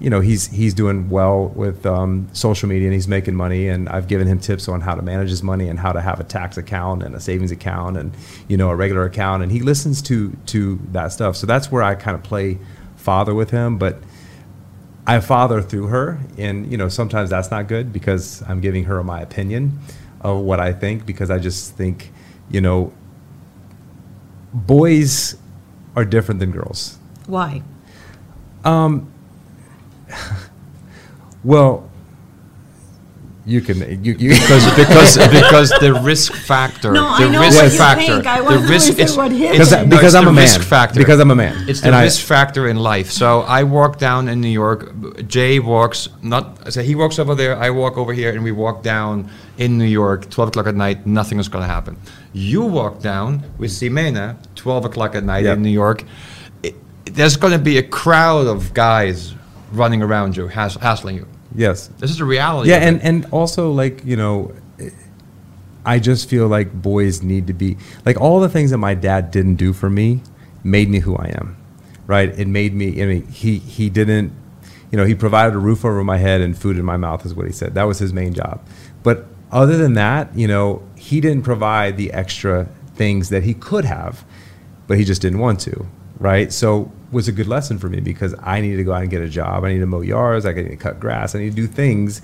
you 0.00 0.10
know 0.10 0.20
he's 0.20 0.46
he's 0.46 0.74
doing 0.74 1.08
well 1.10 1.48
with 1.48 1.84
um, 1.84 2.28
social 2.32 2.68
media 2.68 2.86
and 2.86 2.94
he's 2.94 3.08
making 3.08 3.34
money 3.34 3.68
and 3.68 3.88
I've 3.88 4.06
given 4.06 4.28
him 4.28 4.38
tips 4.38 4.68
on 4.68 4.80
how 4.80 4.94
to 4.94 5.02
manage 5.02 5.30
his 5.30 5.42
money 5.42 5.68
and 5.68 5.78
how 5.78 5.92
to 5.92 6.00
have 6.00 6.20
a 6.20 6.24
tax 6.24 6.56
account 6.56 7.02
and 7.02 7.14
a 7.14 7.20
savings 7.20 7.50
account 7.50 7.96
and 7.96 8.14
you 8.46 8.56
know 8.56 8.70
a 8.70 8.76
regular 8.76 9.04
account. 9.04 9.42
And 9.42 9.50
he 9.50 9.60
listens 9.60 10.00
to 10.02 10.36
to 10.46 10.78
that 10.92 11.12
stuff. 11.12 11.36
So 11.36 11.46
that's 11.46 11.72
where 11.72 11.82
I 11.82 11.94
kind 11.96 12.16
of 12.16 12.22
play 12.22 12.58
father 12.96 13.34
with 13.34 13.50
him. 13.50 13.76
But 13.76 13.98
I 15.06 15.18
father 15.20 15.62
through 15.62 15.88
her 15.88 16.20
and 16.36 16.70
you 16.70 16.78
know 16.78 16.88
sometimes 16.88 17.30
that's 17.30 17.50
not 17.50 17.66
good 17.66 17.92
because 17.92 18.42
I'm 18.42 18.60
giving 18.60 18.84
her 18.84 19.02
my 19.02 19.20
opinion 19.20 19.80
of 20.20 20.40
what 20.42 20.60
I 20.60 20.72
think 20.72 21.06
because 21.06 21.30
I 21.30 21.38
just 21.38 21.74
think 21.74 22.12
you 22.50 22.60
know 22.60 22.92
boys 24.52 25.36
are 25.96 26.04
different 26.04 26.38
than 26.38 26.52
girls. 26.52 26.98
Why? 27.26 27.62
well 31.44 31.84
you 33.46 33.62
can 33.62 33.78
you, 34.04 34.12
you 34.12 34.28
because 34.28 34.64
because 34.76 35.16
because 35.16 35.70
the 35.80 35.98
risk 36.04 36.34
factor, 36.34 36.92
No, 36.92 37.06
I 37.06 37.24
the 37.24 37.30
know 37.30 37.40
risk 37.40 37.56
what 37.56 37.72
you 37.72 37.78
factor, 37.78 38.04
think. 38.04 38.26
I 38.26 38.38
the 38.40 38.44
want 38.44 38.56
to 38.56 38.68
risk 38.68 38.88
listen 38.88 39.00
it's, 39.00 39.16
what 39.16 39.32
he 39.32 39.44
it's- 39.46 39.52
Because- 39.56 39.70
thinks. 39.70 39.84
no, 39.90 39.96
because 39.96 40.14
it's 40.14 40.14
I'm 40.16 40.24
the 40.24 40.30
a 40.30 40.32
man. 40.34 40.42
risk 40.44 40.60
factor. 40.60 41.00
Because 41.00 41.18
I'm 41.20 41.30
a 41.30 41.34
man. 41.34 41.66
It's 41.66 41.80
the 41.80 41.86
And 41.86 41.96
I- 41.96 42.02
risk 42.02 42.26
factor 42.26 42.68
in 42.68 42.76
life. 42.76 43.10
So 43.10 43.40
I 43.40 43.62
walk 43.62 43.98
down 43.98 44.28
in 44.28 44.42
New 44.42 44.50
York. 44.50 44.92
Jay 45.26 45.60
walks 45.60 46.10
not. 46.20 46.70
So 46.74 46.82
he 46.82 46.94
walks 46.94 47.18
over 47.18 47.34
there. 47.34 47.56
I 47.56 47.70
walk 47.70 47.96
over 47.96 48.12
here, 48.12 48.32
and 48.34 48.44
we 48.44 48.52
walk 48.52 48.82
down 48.82 49.30
in 49.56 49.78
New 49.78 49.86
York. 49.86 50.28
Twelve 50.28 50.48
o'clock 50.50 50.66
at 50.66 50.74
night. 50.74 51.06
Nothing 51.06 51.38
is 51.38 51.48
going 51.48 51.62
to 51.66 51.72
happen. 51.72 51.96
You 52.34 52.64
walk 52.66 53.00
down 53.00 53.44
with 53.56 53.70
Ximena. 53.70 54.36
Twelve 54.56 54.84
o'clock 54.84 55.14
at 55.14 55.24
night 55.24 55.44
Yep. 55.44 55.56
in 55.56 55.62
New 55.62 55.70
York. 55.70 56.04
It, 56.62 56.74
there's 57.06 57.38
going 57.38 57.54
to 57.54 57.58
be 57.58 57.78
a 57.78 57.82
crowd 57.82 58.46
of 58.46 58.74
guys 58.74 59.32
running 59.72 60.02
around 60.02 60.36
you, 60.36 60.48
hass- 60.48 60.76
hassling 60.76 61.16
you. 61.16 61.26
yes. 61.54 61.88
This 61.98 62.10
is 62.10 62.18
the 62.18 62.24
reality. 62.24 62.70
yeah 62.70 62.76
and 62.78 63.00
and 63.02 63.26
also 63.32 63.70
like 63.72 64.04
you 64.04 64.16
know 64.16 64.52
i 65.86 65.98
just 65.98 66.28
feel 66.28 66.48
like 66.48 66.72
boys 66.72 67.22
need 67.22 67.46
to 67.46 67.52
be 67.52 67.76
like 68.04 68.20
all 68.20 68.40
the 68.40 68.48
things 68.48 68.70
that 68.70 68.78
my 68.78 68.94
dad 68.94 69.30
didn't 69.30 69.54
do 69.56 69.72
for 69.72 69.88
me 69.88 70.20
made 70.64 70.88
me 70.90 70.98
who 71.00 71.16
i 71.16 71.26
am 71.40 71.56
right? 72.06 72.30
It 72.38 72.48
made 72.48 72.74
me 72.74 73.02
i 73.02 73.06
mean 73.06 73.26
he 73.28 73.58
he 73.58 73.88
didn't 73.90 74.32
you 74.90 74.96
know 74.98 75.04
he 75.04 75.14
provided 75.14 75.54
a 75.54 75.58
roof 75.58 75.84
over 75.84 76.02
my 76.02 76.16
head 76.16 76.40
and 76.40 76.56
food 76.56 76.78
in 76.78 76.84
my 76.84 76.96
mouth 76.96 77.24
is 77.26 77.34
what 77.34 77.46
he 77.46 77.52
said. 77.52 77.74
That 77.74 77.84
was 77.84 77.98
his 77.98 78.12
main 78.14 78.32
job. 78.32 78.64
But 79.02 79.26
other 79.52 79.76
than 79.76 79.92
that 79.94 80.34
you 80.34 80.48
know 80.48 80.82
he 80.96 81.20
didn't 81.20 81.42
provide 81.44 81.96
the 81.98 82.10
extra 82.12 82.66
things 82.94 83.28
that 83.28 83.42
he 83.44 83.52
could 83.54 83.84
have 83.84 84.24
but 84.86 84.96
he 84.98 85.04
just 85.04 85.20
didn't 85.22 85.38
want 85.38 85.60
to 85.60 85.86
right? 86.18 86.52
So 86.52 86.90
was 87.10 87.28
a 87.28 87.32
good 87.32 87.46
lesson 87.46 87.78
for 87.78 87.88
me 87.88 88.00
because 88.00 88.34
i 88.42 88.60
needed 88.60 88.76
to 88.76 88.84
go 88.84 88.92
out 88.92 89.02
and 89.02 89.10
get 89.10 89.22
a 89.22 89.28
job. 89.28 89.64
I 89.64 89.72
need 89.72 89.78
to 89.78 89.86
mow 89.86 90.00
yards. 90.00 90.44
I 90.44 90.52
need 90.52 90.68
to 90.68 90.76
cut 90.76 91.00
grass. 91.00 91.34
I 91.34 91.38
need 91.38 91.50
to 91.50 91.56
do 91.56 91.66
things. 91.66 92.20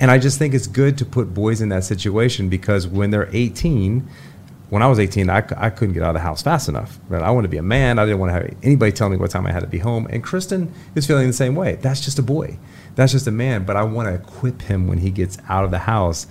And 0.00 0.10
i 0.10 0.18
just 0.18 0.38
think 0.38 0.54
it's 0.54 0.66
good 0.66 0.98
to 0.98 1.04
put 1.04 1.32
boys 1.32 1.60
in 1.60 1.68
that 1.70 1.84
situation 1.84 2.48
because 2.48 2.86
when 2.86 3.10
they're 3.10 3.28
18 3.32 4.08
when 4.68 4.82
i 4.82 4.86
was 4.86 4.98
18 4.98 5.30
I, 5.30 5.38
I 5.56 5.70
couldn't 5.70 5.94
get 5.94 6.02
out 6.02 6.10
of 6.10 6.14
the 6.14 6.20
house 6.20 6.42
fast 6.42 6.68
enough. 6.68 6.98
Right? 7.08 7.22
I 7.22 7.30
wanted 7.30 7.48
to 7.48 7.50
be 7.50 7.56
a 7.56 7.62
man. 7.62 7.98
I 7.98 8.04
didn't 8.04 8.18
want 8.18 8.30
to 8.30 8.34
have 8.34 8.56
anybody 8.62 8.92
tell 8.92 9.08
me 9.08 9.16
what 9.16 9.30
time 9.30 9.46
i 9.46 9.52
had 9.52 9.60
to 9.60 9.66
be 9.66 9.78
home. 9.78 10.06
And 10.10 10.22
christian 10.22 10.72
is 10.94 11.06
feeling 11.06 11.26
the 11.26 11.32
same 11.32 11.54
way. 11.54 11.76
That's 11.76 12.00
just 12.00 12.18
a 12.18 12.22
boy. 12.22 12.58
That's 12.94 13.12
just 13.12 13.26
a 13.26 13.32
man. 13.32 13.64
But 13.64 13.76
i 13.76 13.82
want 13.82 14.08
to 14.08 14.14
equip 14.14 14.62
him 14.62 14.86
when 14.86 14.98
he 14.98 15.10
gets 15.10 15.38
out 15.48 15.64
of 15.64 15.70
the 15.70 15.78
house 15.78 16.26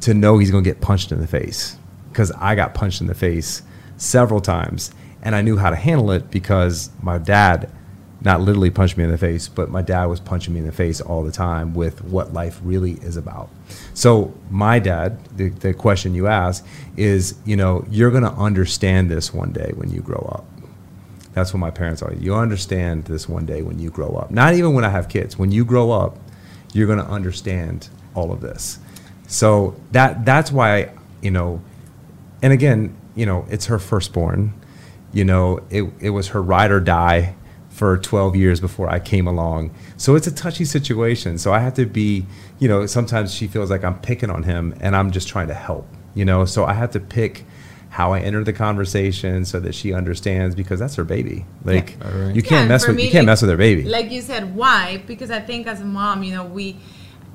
to 0.00 0.14
know 0.14 0.38
he's 0.38 0.50
going 0.50 0.64
to 0.64 0.70
get 0.70 0.80
punched 0.80 1.12
in 1.12 1.20
the 1.20 1.26
face. 1.26 1.76
Because 2.10 2.32
I 2.32 2.54
got 2.54 2.74
punched 2.74 3.00
in 3.00 3.06
the 3.06 3.14
face 3.14 3.62
several 3.98 4.40
times 4.40 4.90
and 5.26 5.34
I 5.34 5.42
knew 5.42 5.56
how 5.56 5.70
to 5.70 5.76
handle 5.76 6.12
it 6.12 6.30
because 6.30 6.88
my 7.02 7.18
dad 7.18 7.68
not 8.20 8.40
literally 8.40 8.70
punched 8.70 8.96
me 8.96 9.02
in 9.02 9.10
the 9.10 9.18
face, 9.18 9.48
but 9.48 9.68
my 9.68 9.82
dad 9.82 10.04
was 10.04 10.20
punching 10.20 10.54
me 10.54 10.60
in 10.60 10.66
the 10.66 10.72
face 10.72 11.00
all 11.00 11.24
the 11.24 11.32
time 11.32 11.74
with 11.74 12.04
what 12.04 12.32
life 12.32 12.60
really 12.62 12.92
is 12.92 13.16
about. 13.16 13.50
So 13.92 14.32
my 14.50 14.78
dad, 14.78 15.18
the, 15.36 15.48
the 15.48 15.74
question 15.74 16.14
you 16.14 16.28
ask 16.28 16.64
is, 16.96 17.34
you 17.44 17.56
know, 17.56 17.84
you're 17.90 18.12
going 18.12 18.22
to 18.22 18.30
understand 18.34 19.10
this 19.10 19.34
one 19.34 19.50
day 19.50 19.72
when 19.74 19.90
you 19.90 20.00
grow 20.00 20.28
up. 20.32 20.44
That's 21.32 21.52
what 21.52 21.58
my 21.58 21.72
parents 21.72 22.02
are. 22.02 22.14
You'll 22.14 22.38
understand 22.38 23.06
this 23.06 23.28
one 23.28 23.46
day 23.46 23.62
when 23.62 23.80
you 23.80 23.90
grow 23.90 24.10
up. 24.10 24.30
Not 24.30 24.54
even 24.54 24.74
when 24.74 24.84
I 24.84 24.90
have 24.90 25.08
kids. 25.08 25.36
When 25.36 25.50
you 25.50 25.64
grow 25.64 25.90
up, 25.90 26.18
you're 26.72 26.86
going 26.86 27.00
to 27.00 27.10
understand 27.10 27.88
all 28.14 28.30
of 28.30 28.40
this. 28.40 28.78
So 29.26 29.74
that 29.90 30.24
that's 30.24 30.52
why 30.52 30.92
you 31.20 31.32
know, 31.32 31.60
and 32.42 32.52
again, 32.52 32.96
you 33.16 33.26
know, 33.26 33.44
it's 33.50 33.66
her 33.66 33.80
firstborn. 33.80 34.54
You 35.16 35.24
know, 35.24 35.62
it, 35.70 35.90
it 35.98 36.10
was 36.10 36.28
her 36.28 36.42
ride 36.42 36.70
or 36.70 36.78
die 36.78 37.34
for 37.70 37.96
12 37.96 38.36
years 38.36 38.60
before 38.60 38.90
I 38.90 38.98
came 38.98 39.26
along. 39.26 39.74
So 39.96 40.14
it's 40.14 40.26
a 40.26 40.34
touchy 40.34 40.66
situation. 40.66 41.38
So 41.38 41.54
I 41.54 41.60
have 41.60 41.72
to 41.74 41.86
be, 41.86 42.26
you 42.58 42.68
know, 42.68 42.84
sometimes 42.84 43.32
she 43.32 43.46
feels 43.46 43.70
like 43.70 43.82
I'm 43.82 43.98
picking 43.98 44.28
on 44.28 44.42
him 44.42 44.74
and 44.78 44.94
I'm 44.94 45.10
just 45.10 45.26
trying 45.26 45.48
to 45.48 45.54
help, 45.54 45.88
you 46.14 46.26
know. 46.26 46.44
So 46.44 46.66
I 46.66 46.74
have 46.74 46.90
to 46.90 47.00
pick 47.00 47.46
how 47.88 48.12
I 48.12 48.20
enter 48.20 48.44
the 48.44 48.52
conversation 48.52 49.46
so 49.46 49.58
that 49.60 49.74
she 49.74 49.94
understands 49.94 50.54
because 50.54 50.78
that's 50.78 50.96
her 50.96 51.04
baby. 51.04 51.46
Like 51.64 51.96
Alright. 52.04 52.36
you 52.36 52.42
can't 52.42 52.60
and 52.60 52.68
mess 52.68 52.86
with 52.86 52.96
me, 52.96 53.04
you 53.04 53.10
can't 53.10 53.22
like- 53.22 53.32
mess 53.32 53.40
with 53.40 53.50
her 53.50 53.56
baby. 53.56 53.84
Like 53.84 54.10
you 54.10 54.20
said, 54.20 54.54
why? 54.54 55.02
Because 55.06 55.30
I 55.30 55.40
think 55.40 55.66
as 55.66 55.80
a 55.80 55.86
mom, 55.86 56.22
you 56.24 56.34
know, 56.34 56.44
we, 56.44 56.76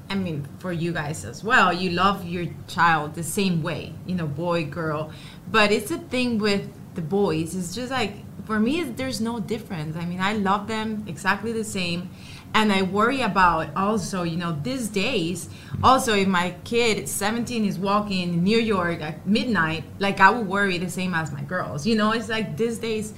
I 0.08 0.14
mean, 0.14 0.48
for 0.60 0.72
you 0.72 0.94
guys 0.94 1.26
as 1.26 1.44
well, 1.44 1.74
you 1.74 1.90
love 1.90 2.28
your 2.28 2.46
child 2.68 3.16
the 3.16 3.24
same 3.24 3.64
way, 3.64 3.96
you 4.06 4.14
know, 4.14 4.28
boy, 4.28 4.66
girl. 4.66 5.12
But 5.50 5.72
it's 5.72 5.90
a 5.90 5.98
thing 5.98 6.38
with 6.38 6.70
the 6.96 7.02
boys. 7.02 7.56
It's 7.56 7.74
just 7.76 7.92
like, 7.92 8.14
for 8.46 8.60
me, 8.60 8.84
there's 8.84 9.22
no 9.22 9.40
difference. 9.40 9.96
I 9.96 10.06
mean, 10.06 10.20
I 10.20 10.34
love 10.34 10.68
them 10.68 11.04
exactly 11.08 11.52
the 11.52 11.64
same. 11.64 12.10
And 12.54 12.72
I 12.74 12.82
worry 12.82 13.22
about 13.22 13.70
also, 13.78 14.24
you 14.24 14.36
know, 14.36 14.58
these 14.62 14.90
days, 14.90 15.48
also 15.84 16.14
if 16.16 16.28
my 16.28 16.56
kid 16.66 17.08
17 17.08 17.64
is 17.64 17.80
walking 17.80 18.22
in 18.34 18.44
New 18.44 18.60
York 18.60 19.02
at 19.02 19.26
midnight, 19.26 19.86
like 20.00 20.20
I 20.20 20.32
would 20.32 20.48
worry 20.48 20.78
the 20.78 20.90
same 20.90 21.14
as 21.14 21.32
my 21.32 21.44
girls. 21.44 21.86
You 21.88 21.96
know, 21.96 22.12
it's 22.12 22.28
like 22.28 22.58
these 22.58 22.78
days, 22.78 23.14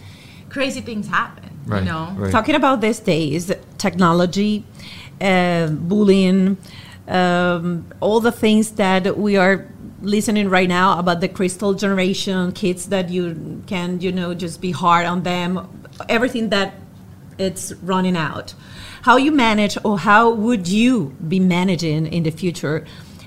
crazy 0.50 0.82
things 0.82 1.08
happen, 1.08 1.50
Right, 1.66 1.80
you 1.80 1.86
know? 1.90 2.14
right. 2.16 2.32
Talking 2.32 2.54
about 2.54 2.82
these 2.82 3.00
days, 3.00 3.52
technology, 3.80 4.66
uh, 5.20 5.68
bullying, 5.68 6.58
um, 7.08 7.86
all 8.02 8.20
the 8.20 8.32
things 8.32 8.72
that 8.74 9.18
we 9.18 9.36
are 9.36 9.68
listening 10.04 10.50
right 10.50 10.68
now 10.70 11.00
about 11.00 11.22
the 11.22 11.28
crystal 11.30 11.74
generation, 11.74 12.52
kids 12.52 12.88
that 12.90 13.10
you 13.10 13.64
can, 13.68 14.00
you 14.02 14.12
know, 14.12 14.34
just 14.34 14.62
be 14.62 14.72
hard 14.72 15.06
on 15.06 15.24
them, 15.24 15.68
everything 16.10 16.50
that 16.50 16.76
it's 17.38 17.74
running 17.82 18.16
out. 18.18 18.54
How 19.04 19.18
you 19.18 19.32
manage, 19.32 19.78
or 19.84 19.98
how 20.00 20.30
would 20.32 20.68
you 20.68 21.16
be 21.28 21.40
managing 21.40 22.06
in 22.08 22.24
the 22.24 22.32
future, 22.32 22.86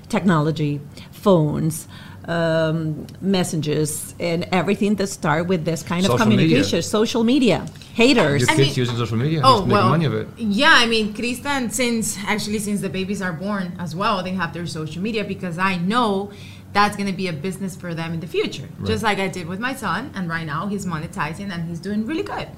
technology, 0.09 0.81
phones, 1.13 1.89
um, 2.29 3.07
messages, 3.21 4.15
and 4.19 4.49
everything 4.53 4.97
that 4.97 5.07
start 5.09 5.47
with 5.47 5.65
this 5.65 5.83
kind 5.83 6.05
of 6.05 6.13
Social 6.13 6.27
media. 6.27 6.45
communication, 6.47 6.83
social 6.83 7.25
media, 7.25 7.67
haters. 7.95 8.43
Your 8.43 8.51
I 8.51 8.57
kids 8.57 8.69
mean- 8.69 8.77
using 8.77 8.97
social 8.97 9.17
media. 9.17 9.41
Oh 9.45 9.59
He's 9.61 9.61
making 9.67 9.73
well, 9.73 9.89
money 9.91 10.05
of 10.07 10.15
it. 10.15 10.29
yeah. 10.39 10.73
I 10.77 10.87
mean, 10.87 11.15
Christian, 11.15 11.71
since 11.71 12.19
actually 12.27 12.59
since 12.59 12.81
the 12.81 12.89
babies 12.89 13.23
are 13.23 13.33
born 13.33 13.75
as 13.79 13.95
well, 13.95 14.23
they 14.23 14.33
have 14.33 14.53
their 14.55 14.67
social 14.67 15.03
media 15.03 15.25
because 15.25 15.57
I 15.59 15.77
know 15.77 16.31
that's 16.77 16.95
going 16.95 17.11
to 17.11 17.17
be 17.17 17.29
a 17.29 17.33
business 17.33 17.75
for 17.75 17.95
them 17.95 18.13
in 18.13 18.21
the 18.21 18.27
future. 18.27 18.69
Just 18.85 19.03
like 19.03 19.19
I 19.19 19.29
did 19.29 19.47
with 19.49 19.59
my 19.59 19.75
son, 19.75 20.13
and 20.15 20.29
right 20.29 20.45
now 20.45 20.67
he's 20.67 20.85
monetizing 20.85 21.51
and 21.51 21.67
he's 21.67 21.81
doing 21.81 22.05
really 22.05 22.23
good. 22.23 22.49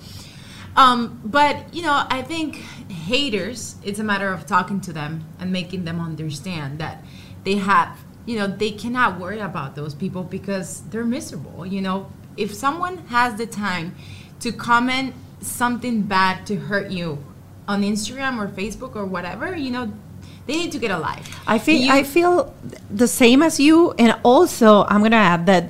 Um, 0.75 1.21
but 1.25 1.73
you 1.73 1.83
know, 1.83 2.05
I 2.11 2.23
think 2.23 2.57
haters. 3.09 3.77
It's 3.85 4.01
a 4.01 4.05
matter 4.05 4.33
of 4.33 4.45
talking 4.45 4.81
to 4.83 4.93
them 4.93 5.25
and 5.39 5.53
making 5.53 5.85
them 5.85 6.01
understand 6.01 6.81
that 6.81 7.05
they 7.45 7.57
have, 7.57 7.97
you 8.27 8.37
know, 8.37 8.49
they 8.49 8.73
cannot 8.73 9.21
worry 9.21 9.39
about 9.39 9.77
those 9.77 9.95
people 9.95 10.25
because 10.25 10.83
they're 10.91 11.05
miserable. 11.05 11.65
You 11.65 11.81
know, 11.81 12.11
if 12.37 12.53
someone 12.53 12.99
has 13.09 13.37
the 13.37 13.47
time 13.47 13.95
to 14.41 14.51
comment 14.51 15.15
something 15.41 16.03
bad 16.03 16.45
to 16.49 16.57
hurt 16.57 16.91
you 16.91 17.25
on 17.69 17.83
Instagram 17.83 18.39
or 18.39 18.49
Facebook 18.49 18.97
or 18.97 19.05
whatever, 19.05 19.57
you 19.57 19.71
know, 19.71 19.93
they 20.49 20.57
need 20.57 20.73
to 20.73 20.79
get 20.79 20.91
a 20.91 20.99
life. 20.99 21.27
I 21.47 21.59
feel 21.59 21.81
You- 21.81 21.93
I 21.93 22.03
feel 22.03 22.53
the 22.91 23.07
same 23.07 23.43
as 23.43 23.61
you, 23.61 23.95
and 23.99 24.17
also 24.25 24.87
I'm 24.91 25.03
gonna 25.03 25.25
add 25.35 25.47
that 25.47 25.65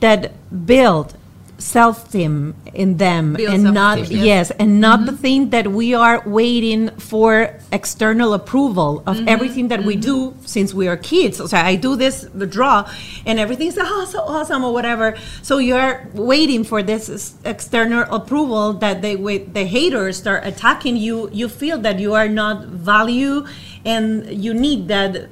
that 0.00 0.32
build 0.66 1.14
self-esteem 1.58 2.54
in 2.74 2.96
them 2.96 3.34
Build 3.34 3.54
and 3.54 3.62
not 3.72 3.98
yes. 3.98 4.10
yes 4.10 4.50
and 4.50 4.80
not 4.80 5.06
the 5.06 5.12
mm-hmm. 5.12 5.20
thing 5.22 5.50
that 5.50 5.66
we 5.68 5.94
are 5.94 6.22
waiting 6.26 6.90
for 6.98 7.58
external 7.72 8.34
approval 8.34 9.02
of 9.06 9.16
mm-hmm. 9.16 9.28
everything 9.28 9.68
that 9.68 9.82
we 9.84 9.94
mm-hmm. 9.94 10.32
do 10.32 10.34
since 10.44 10.74
we 10.74 10.88
are 10.88 10.96
kids. 10.96 11.38
So 11.38 11.56
i 11.56 11.76
do 11.76 11.96
this 11.96 12.26
the 12.34 12.46
draw 12.46 12.90
and 13.24 13.38
everything's 13.38 13.78
oh 13.78 14.04
so 14.04 14.20
awesome 14.20 14.64
or 14.64 14.72
whatever. 14.72 15.16
So 15.42 15.58
you're 15.58 16.08
waiting 16.14 16.64
for 16.64 16.82
this 16.82 17.34
external 17.44 18.02
approval 18.12 18.74
that 18.74 19.00
they 19.00 19.16
wait 19.16 19.54
the 19.54 19.64
haters 19.64 20.18
start 20.18 20.44
attacking 20.44 20.96
you. 20.96 21.30
You 21.32 21.48
feel 21.48 21.78
that 21.78 21.98
you 21.98 22.14
are 22.14 22.28
not 22.28 22.66
value 22.66 23.46
and 23.84 24.28
you 24.30 24.54
need 24.54 24.88
that 24.88 25.28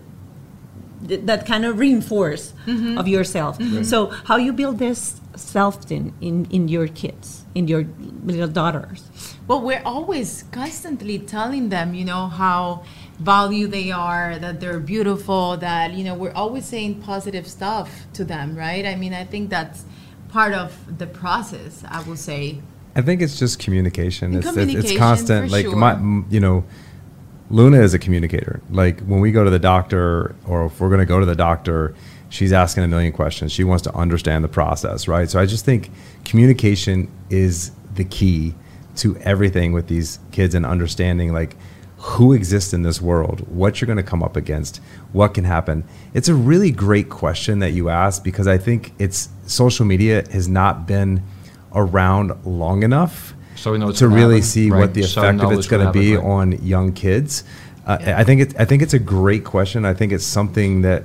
that 1.03 1.47
kind 1.47 1.65
of 1.65 1.79
reinforce 1.79 2.55
mm-hmm. 2.65 2.97
of 2.97 3.09
yourself. 3.09 3.59
Mm-hmm. 3.59 3.83
So 3.83 4.07
how 4.07 4.37
you 4.37 4.53
build 4.53 4.79
this 4.79 5.21
self 5.37 5.91
in, 5.91 6.15
in 6.21 6.47
in 6.51 6.69
your 6.69 6.87
kids, 6.87 7.45
in 7.55 7.67
your 7.67 7.87
little 8.25 8.49
daughters. 8.49 9.09
Well, 9.49 9.61
we're 9.61 9.83
always 9.85 10.45
constantly 10.53 11.19
telling 11.19 11.71
them, 11.71 11.95
you 11.95 12.05
know, 12.05 12.29
how 12.29 12.85
value 13.19 13.67
they 13.67 13.91
are, 13.91 14.39
that 14.39 14.61
they're 14.61 14.79
beautiful, 14.81 15.57
that, 15.59 15.93
you 15.93 16.05
know, 16.05 16.15
we're 16.15 16.33
always 16.33 16.65
saying 16.65 17.01
positive 17.03 17.47
stuff 17.47 18.07
to 18.15 18.25
them, 18.25 18.57
right? 18.57 18.87
I 18.87 18.95
mean, 18.95 19.13
I 19.13 19.25
think 19.25 19.51
that's 19.51 19.85
part 20.29 20.55
of 20.55 20.99
the 20.99 21.07
process, 21.07 21.85
I 21.89 22.03
will 22.03 22.17
say. 22.17 22.61
I 22.95 23.03
think 23.03 23.23
it's 23.23 23.39
just 23.39 23.59
communication. 23.59 24.35
It's, 24.35 24.47
it's, 24.47 24.55
communication, 24.55 24.91
it's 24.91 24.99
constant. 24.99 25.47
for 25.47 25.53
like 25.53 25.67
sure. 25.67 25.77
my, 25.77 26.23
you 26.31 26.41
know, 26.41 26.65
Luna 27.53 27.83
is 27.83 27.93
a 27.93 27.99
communicator. 27.99 28.63
Like 28.71 29.01
when 29.01 29.21
we 29.21 29.31
go 29.31 29.45
to 29.45 29.51
the 29.51 29.59
doctor, 29.59 30.35
or 30.47 30.67
if 30.67 30.81
we're 30.81 30.89
going 30.89 31.01
to 31.01 31.07
go 31.07 31.21
to 31.21 31.27
the 31.27 31.37
doctor, 31.37 31.95
she's 32.31 32.53
asking 32.53 32.83
a 32.83 32.89
million 32.89 33.13
questions. 33.13 33.53
She 33.53 33.63
wants 33.63 33.83
to 33.83 33.95
understand 33.95 34.43
the 34.43 34.49
process, 34.49 35.07
right? 35.07 35.29
So 35.29 35.39
I 35.39 35.45
just 35.45 35.65
think 35.65 35.91
communication 36.25 37.11
is 37.29 37.71
the 37.95 38.05
key 38.05 38.55
to 38.97 39.19
everything 39.19 39.73
with 39.73 39.87
these 39.87 40.19
kids 40.33 40.55
and 40.55 40.65
understanding 40.65 41.35
like 41.35 41.57
who 41.99 42.33
exists 42.33 42.73
in 42.73 42.83
this 42.83 43.03
world, 43.03 43.41
what 43.49 43.81
you're 43.81 43.87
going 43.87 43.99
to 43.99 44.03
come 44.03 44.23
up 44.23 44.35
against, 44.35 44.79
what 45.13 45.35
can 45.35 45.45
happen. 45.45 45.85
It's 46.15 46.29
a 46.29 46.35
really 46.35 46.71
great 46.71 47.11
question 47.11 47.59
that 47.59 47.73
you 47.73 47.91
ask 47.91 48.25
because 48.25 48.47
I 48.47 48.57
think 48.57 48.93
it's 48.99 49.29
social 49.47 49.85
media 49.85 50.25
has 50.33 50.49
not 50.49 50.87
been 50.87 51.23
around 51.75 52.33
long 52.47 52.83
enough 52.83 53.35
So 53.57 53.73
we 53.73 53.79
know 53.79 53.93
to 53.93 54.09
really 54.09 54.37
happen, 54.37 54.43
see 54.43 54.71
right. 54.71 54.81
what 54.81 54.95
the 54.95 55.03
effect 55.03 55.39
know 55.39 55.47
of 55.47 55.53
it's 55.53 55.61
it's 55.61 55.69
gonna 55.69 55.93
be 55.93 56.13
happen, 56.13 56.27
right. 56.27 56.33
on 56.33 56.53
young 56.65 56.93
kids. 56.93 57.45
Uh, 57.87 57.99
Yeah. 58.01 58.19
I 58.19 58.25
think 58.25 58.41
it's 58.41 58.55
I 58.59 58.65
think 58.65 58.83
it's 58.83 58.95
a 58.95 58.99
great 58.99 59.45
question. 59.45 59.85
I 59.85 59.95
think 59.95 60.13
it's 60.13 60.25
something 60.27 60.83
that 60.83 61.05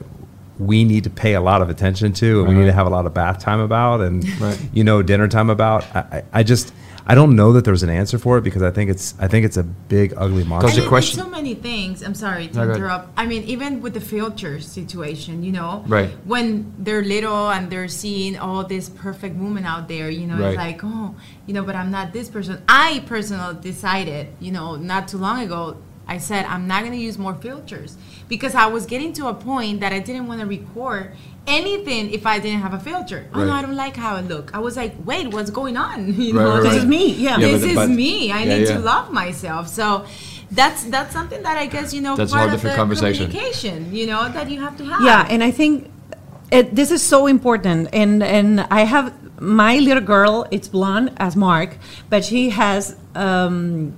we 0.59 0.83
need 0.83 1.03
to 1.03 1.09
pay 1.09 1.33
a 1.35 1.41
lot 1.41 1.61
of 1.61 1.69
attention 1.69 2.13
to, 2.13 2.39
and 2.39 2.49
we 2.49 2.55
need 2.55 2.65
to 2.65 2.73
have 2.73 2.87
a 2.87 2.89
lot 2.89 3.05
of 3.05 3.13
bath 3.13 3.39
time 3.39 3.59
about, 3.59 4.01
and 4.01 4.23
Right. 4.39 4.59
you 4.73 4.83
know, 4.83 5.01
dinner 5.03 5.27
time 5.27 5.49
about. 5.49 5.83
I 5.95 6.23
I 6.33 6.43
just 6.43 6.73
I 7.09 7.15
don't 7.15 7.37
know 7.37 7.53
that 7.53 7.63
there's 7.63 7.83
an 7.83 7.89
answer 7.89 8.17
for 8.17 8.37
it 8.37 8.41
because 8.43 8.61
I 8.61 8.69
think 8.69 8.89
it's 8.89 9.15
I 9.17 9.27
think 9.29 9.45
it's 9.45 9.55
a 9.55 9.63
big 9.63 10.13
ugly 10.17 10.43
monster. 10.43 10.67
Because 10.67 10.83
the 10.83 10.89
question- 10.89 11.19
so 11.23 11.29
many 11.29 11.55
things. 11.55 12.03
I'm 12.03 12.13
sorry 12.13 12.47
to 12.49 12.65
No, 12.65 12.73
interrupt. 12.73 13.07
I 13.15 13.25
mean, 13.25 13.43
even 13.43 13.81
with 13.81 13.93
the 13.93 14.01
filter 14.01 14.59
situation, 14.59 15.41
you 15.41 15.53
know, 15.53 15.83
Right. 15.87 16.09
when 16.25 16.73
they're 16.77 17.01
little 17.03 17.49
and 17.49 17.69
they're 17.71 17.87
seeing 17.87 18.37
all 18.37 18.65
this 18.65 18.89
perfect 18.89 19.37
woman 19.37 19.63
out 19.63 19.87
there, 19.87 20.09
you 20.09 20.27
know, 20.27 20.37
Right. 20.37 20.49
it's 20.49 20.57
like, 20.57 20.81
oh, 20.83 21.15
you 21.45 21.53
know, 21.53 21.63
but 21.63 21.75
I'm 21.77 21.91
not 21.91 22.11
this 22.11 22.27
person. 22.29 22.57
I 22.67 23.03
personally 23.07 23.55
decided, 23.61 24.27
you 24.41 24.51
know, 24.51 24.75
not 24.75 25.07
too 25.07 25.17
long 25.17 25.39
ago, 25.41 25.77
I 26.07 26.17
said 26.19 26.45
I'm 26.45 26.67
not 26.67 26.79
going 26.81 26.93
to 26.93 26.97
use 27.09 27.17
more 27.17 27.33
filters 27.35 27.97
because 28.29 28.55
I 28.55 28.67
was 28.67 28.85
getting 28.85 29.11
to 29.13 29.27
a 29.27 29.33
point 29.33 29.79
that 29.81 29.91
I 29.93 29.99
didn't 29.99 30.27
want 30.27 30.39
to 30.41 30.47
record 30.47 31.11
anything 31.45 32.11
if 32.11 32.25
I 32.25 32.39
didn't 32.39 32.59
have 32.61 32.73
a 32.73 32.79
filter. 32.79 33.27
Oh 33.33 33.43
no, 33.45 33.51
I 33.51 33.61
don't 33.61 33.75
like 33.75 33.95
how 33.95 34.15
it 34.17 34.23
look. 34.27 34.53
I 34.53 34.59
was 34.59 34.75
like, 34.77 34.93
wait, 35.05 35.27
what's 35.33 35.49
going 35.49 35.77
on? 35.77 36.13
You 36.21 36.37
Right, 36.37 36.43
know, 36.43 36.53
right, 36.55 36.63
This 36.63 36.71
right. 36.73 36.77
is 36.77 36.85
me. 36.85 37.13
Yeah. 37.13 37.37
Yeah, 37.37 37.47
this 37.51 37.61
but- 37.61 37.69
is 37.69 37.75
but- 37.75 37.89
me. 37.89 38.31
I 38.31 38.43
yeah, 38.43 38.57
need 38.57 38.67
yeah. 38.67 38.73
to 38.75 38.79
love 38.79 39.11
myself. 39.11 39.67
So 39.67 40.05
that's 40.51 40.83
that's 40.85 41.11
something 41.13 41.41
that 41.43 41.57
I 41.57 41.65
guess 41.65 41.93
you 41.93 42.01
know 42.01 42.15
That's 42.15 42.31
a 42.31 42.35
part 42.35 42.49
whole 42.49 42.55
of 42.55 42.61
the 42.61 42.67
different 42.69 42.77
conversation. 42.77 43.25
communication. 43.27 43.93
You 43.93 44.07
know 44.07 44.29
that 44.31 44.49
you 44.49 44.59
have 44.61 44.77
to 44.77 44.85
have. 44.85 45.01
Yeah, 45.01 45.27
and 45.29 45.43
I 45.43 45.51
think 45.51 45.89
it, 46.51 46.73
this 46.75 46.89
is 46.91 47.01
so 47.03 47.27
important. 47.27 47.89
And 47.93 48.23
and 48.23 48.61
I 48.71 48.81
have 48.85 49.13
my 49.41 49.77
little 49.79 50.03
girl. 50.15 50.45
It's 50.51 50.67
blonde 50.69 51.11
as 51.17 51.35
Mark, 51.35 51.77
but 52.09 52.23
she 52.23 52.49
has 52.51 52.95
um, 53.15 53.93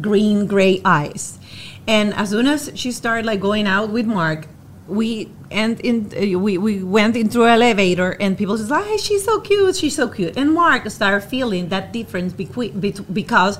green 0.00 0.46
gray 0.46 0.80
eyes. 0.84 1.38
And 1.86 2.14
as 2.14 2.30
soon 2.30 2.46
as 2.46 2.70
she 2.74 2.92
started 2.92 3.24
like 3.26 3.40
going 3.40 3.66
out 3.66 3.90
with 3.90 4.06
Mark, 4.06 4.48
we 4.86 5.30
and 5.50 5.80
in 5.80 6.12
uh, 6.16 6.38
we, 6.38 6.58
we 6.58 6.82
went 6.82 7.16
into 7.16 7.44
an 7.44 7.50
elevator 7.50 8.12
and 8.20 8.36
people 8.36 8.56
just 8.56 8.70
like, 8.70 8.84
hey, 8.84 8.96
she's 8.96 9.24
so 9.24 9.40
cute, 9.40 9.76
she's 9.76 9.96
so 9.96 10.08
cute. 10.08 10.36
And 10.36 10.52
Mark 10.52 10.88
started 10.90 11.26
feeling 11.26 11.68
that 11.68 11.92
difference 11.92 12.32
between 12.32 12.78
because 13.12 13.58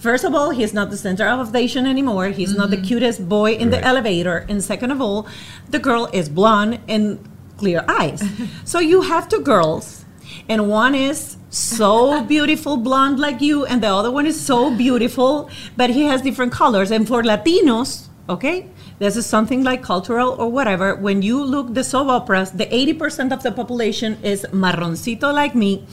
First 0.00 0.24
of 0.24 0.34
all, 0.34 0.48
he's 0.48 0.72
not 0.72 0.88
the 0.88 0.96
center 0.96 1.28
of 1.28 1.50
attention 1.50 1.86
anymore. 1.86 2.28
He's 2.28 2.56
not 2.56 2.70
the 2.70 2.80
cutest 2.80 3.28
boy 3.28 3.52
in 3.52 3.68
the 3.68 3.84
elevator. 3.84 4.46
And 4.48 4.64
second 4.64 4.92
of 4.92 5.02
all, 5.02 5.28
the 5.68 5.78
girl 5.78 6.08
is 6.10 6.30
blonde 6.30 6.80
and 6.88 7.20
clear 7.58 7.84
eyes. 7.86 8.22
so 8.64 8.78
you 8.78 9.02
have 9.02 9.28
two 9.28 9.42
girls, 9.42 10.06
and 10.48 10.70
one 10.70 10.94
is 10.94 11.36
so 11.50 12.22
beautiful 12.24 12.76
blonde 12.76 13.18
like 13.18 13.40
you, 13.40 13.64
and 13.64 13.82
the 13.82 13.88
other 13.88 14.10
one 14.10 14.26
is 14.26 14.40
so 14.40 14.74
beautiful, 14.74 15.50
but 15.76 15.90
he 15.90 16.04
has 16.04 16.22
different 16.22 16.52
colors. 16.52 16.90
And 16.90 17.06
for 17.06 17.22
Latinos, 17.22 18.08
Okay, 18.30 18.68
this 19.00 19.16
is 19.16 19.26
something 19.26 19.64
like 19.64 19.82
cultural 19.82 20.36
or 20.38 20.48
whatever. 20.48 20.94
When 20.94 21.20
you 21.20 21.42
look 21.42 21.74
the 21.74 21.82
soap 21.82 22.06
operas, 22.06 22.52
the 22.52 22.66
80% 22.66 23.32
of 23.32 23.42
the 23.42 23.50
population 23.50 24.16
is 24.22 24.46
marroncito 24.52 25.34
like 25.34 25.56
me, 25.56 25.84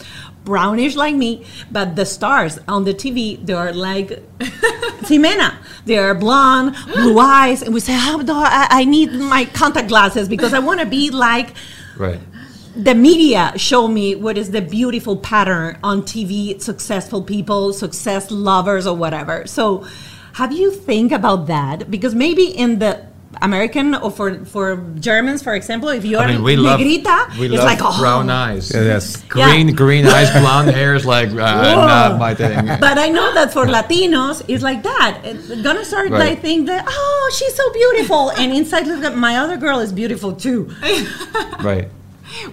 brownish 0.43 0.95
like 0.95 1.15
me, 1.15 1.45
but 1.71 1.95
the 1.95 2.05
stars 2.05 2.59
on 2.67 2.83
the 2.83 2.93
TV, 2.93 3.43
they 3.43 3.53
are 3.53 3.73
like 3.73 4.09
Ximena. 5.09 5.55
They 5.85 5.97
are 5.97 6.13
blonde, 6.13 6.75
blue 6.93 7.17
eyes, 7.17 7.63
and 7.63 7.73
we 7.73 7.79
say, 7.79 7.95
oh, 7.97 8.23
I, 8.29 8.67
I 8.69 8.85
need 8.85 9.13
my 9.13 9.45
contact 9.45 9.87
glasses 9.87 10.29
because 10.29 10.53
I 10.53 10.59
want 10.59 10.79
to 10.79 10.85
be 10.85 11.09
like 11.09 11.55
Right. 11.97 12.19
The 12.77 12.95
media 12.95 13.53
show 13.57 13.87
me 13.87 14.15
what 14.15 14.37
is 14.37 14.51
the 14.51 14.61
beautiful 14.61 15.17
pattern 15.17 15.77
on 15.83 16.03
TV, 16.03 16.61
successful 16.61 17.23
people, 17.23 17.73
success 17.73 18.29
lovers, 18.31 18.85
or 18.85 18.95
whatever. 18.95 19.47
So, 19.47 19.85
have 20.33 20.51
you 20.51 20.71
think 20.71 21.11
about 21.11 21.47
that? 21.47 21.89
Because 21.89 22.13
maybe 22.13 22.45
in 22.45 22.79
the 22.79 23.05
American 23.41 23.95
or 23.95 24.11
for 24.11 24.45
for 24.45 24.77
Germans, 24.99 25.41
for 25.43 25.53
example, 25.55 25.89
if 25.89 26.05
you're 26.05 26.21
I 26.21 26.33
mean, 26.33 26.43
we 26.43 26.55
love 26.55 26.79
negrita, 26.79 27.37
we 27.39 27.47
it's 27.47 27.55
love 27.55 27.65
like 27.65 27.79
oh. 27.81 27.97
brown 27.99 28.29
eyes. 28.29 28.71
Yeah, 28.73 28.83
yes. 28.83 29.17
Green 29.23 29.67
Yeah. 29.67 29.73
green 29.73 30.05
eyes, 30.05 30.29
blonde 30.31 30.69
hair 30.69 30.95
is 30.95 31.05
like 31.05 31.29
uh, 31.29 31.33
not 31.35 32.19
my 32.19 32.33
thing. 32.33 32.65
But 32.79 32.97
I 32.97 33.09
know 33.09 33.33
that 33.33 33.51
for 33.53 33.65
Latinos, 33.65 34.43
it's 34.47 34.63
like 34.63 34.83
that. 34.83 35.21
It's 35.23 35.49
gonna 35.61 35.85
start 35.85 36.09
Right. 36.09 36.29
like 36.29 36.41
think 36.41 36.67
that 36.67 36.85
oh, 36.87 37.31
she's 37.37 37.55
so 37.55 37.71
beautiful, 37.73 38.31
and 38.31 38.53
inside 38.53 38.87
look 38.87 39.03
at 39.03 39.15
my 39.15 39.37
other 39.37 39.57
girl 39.57 39.79
is 39.79 39.91
beautiful 39.91 40.33
too. 40.33 40.69
Right. 41.61 41.89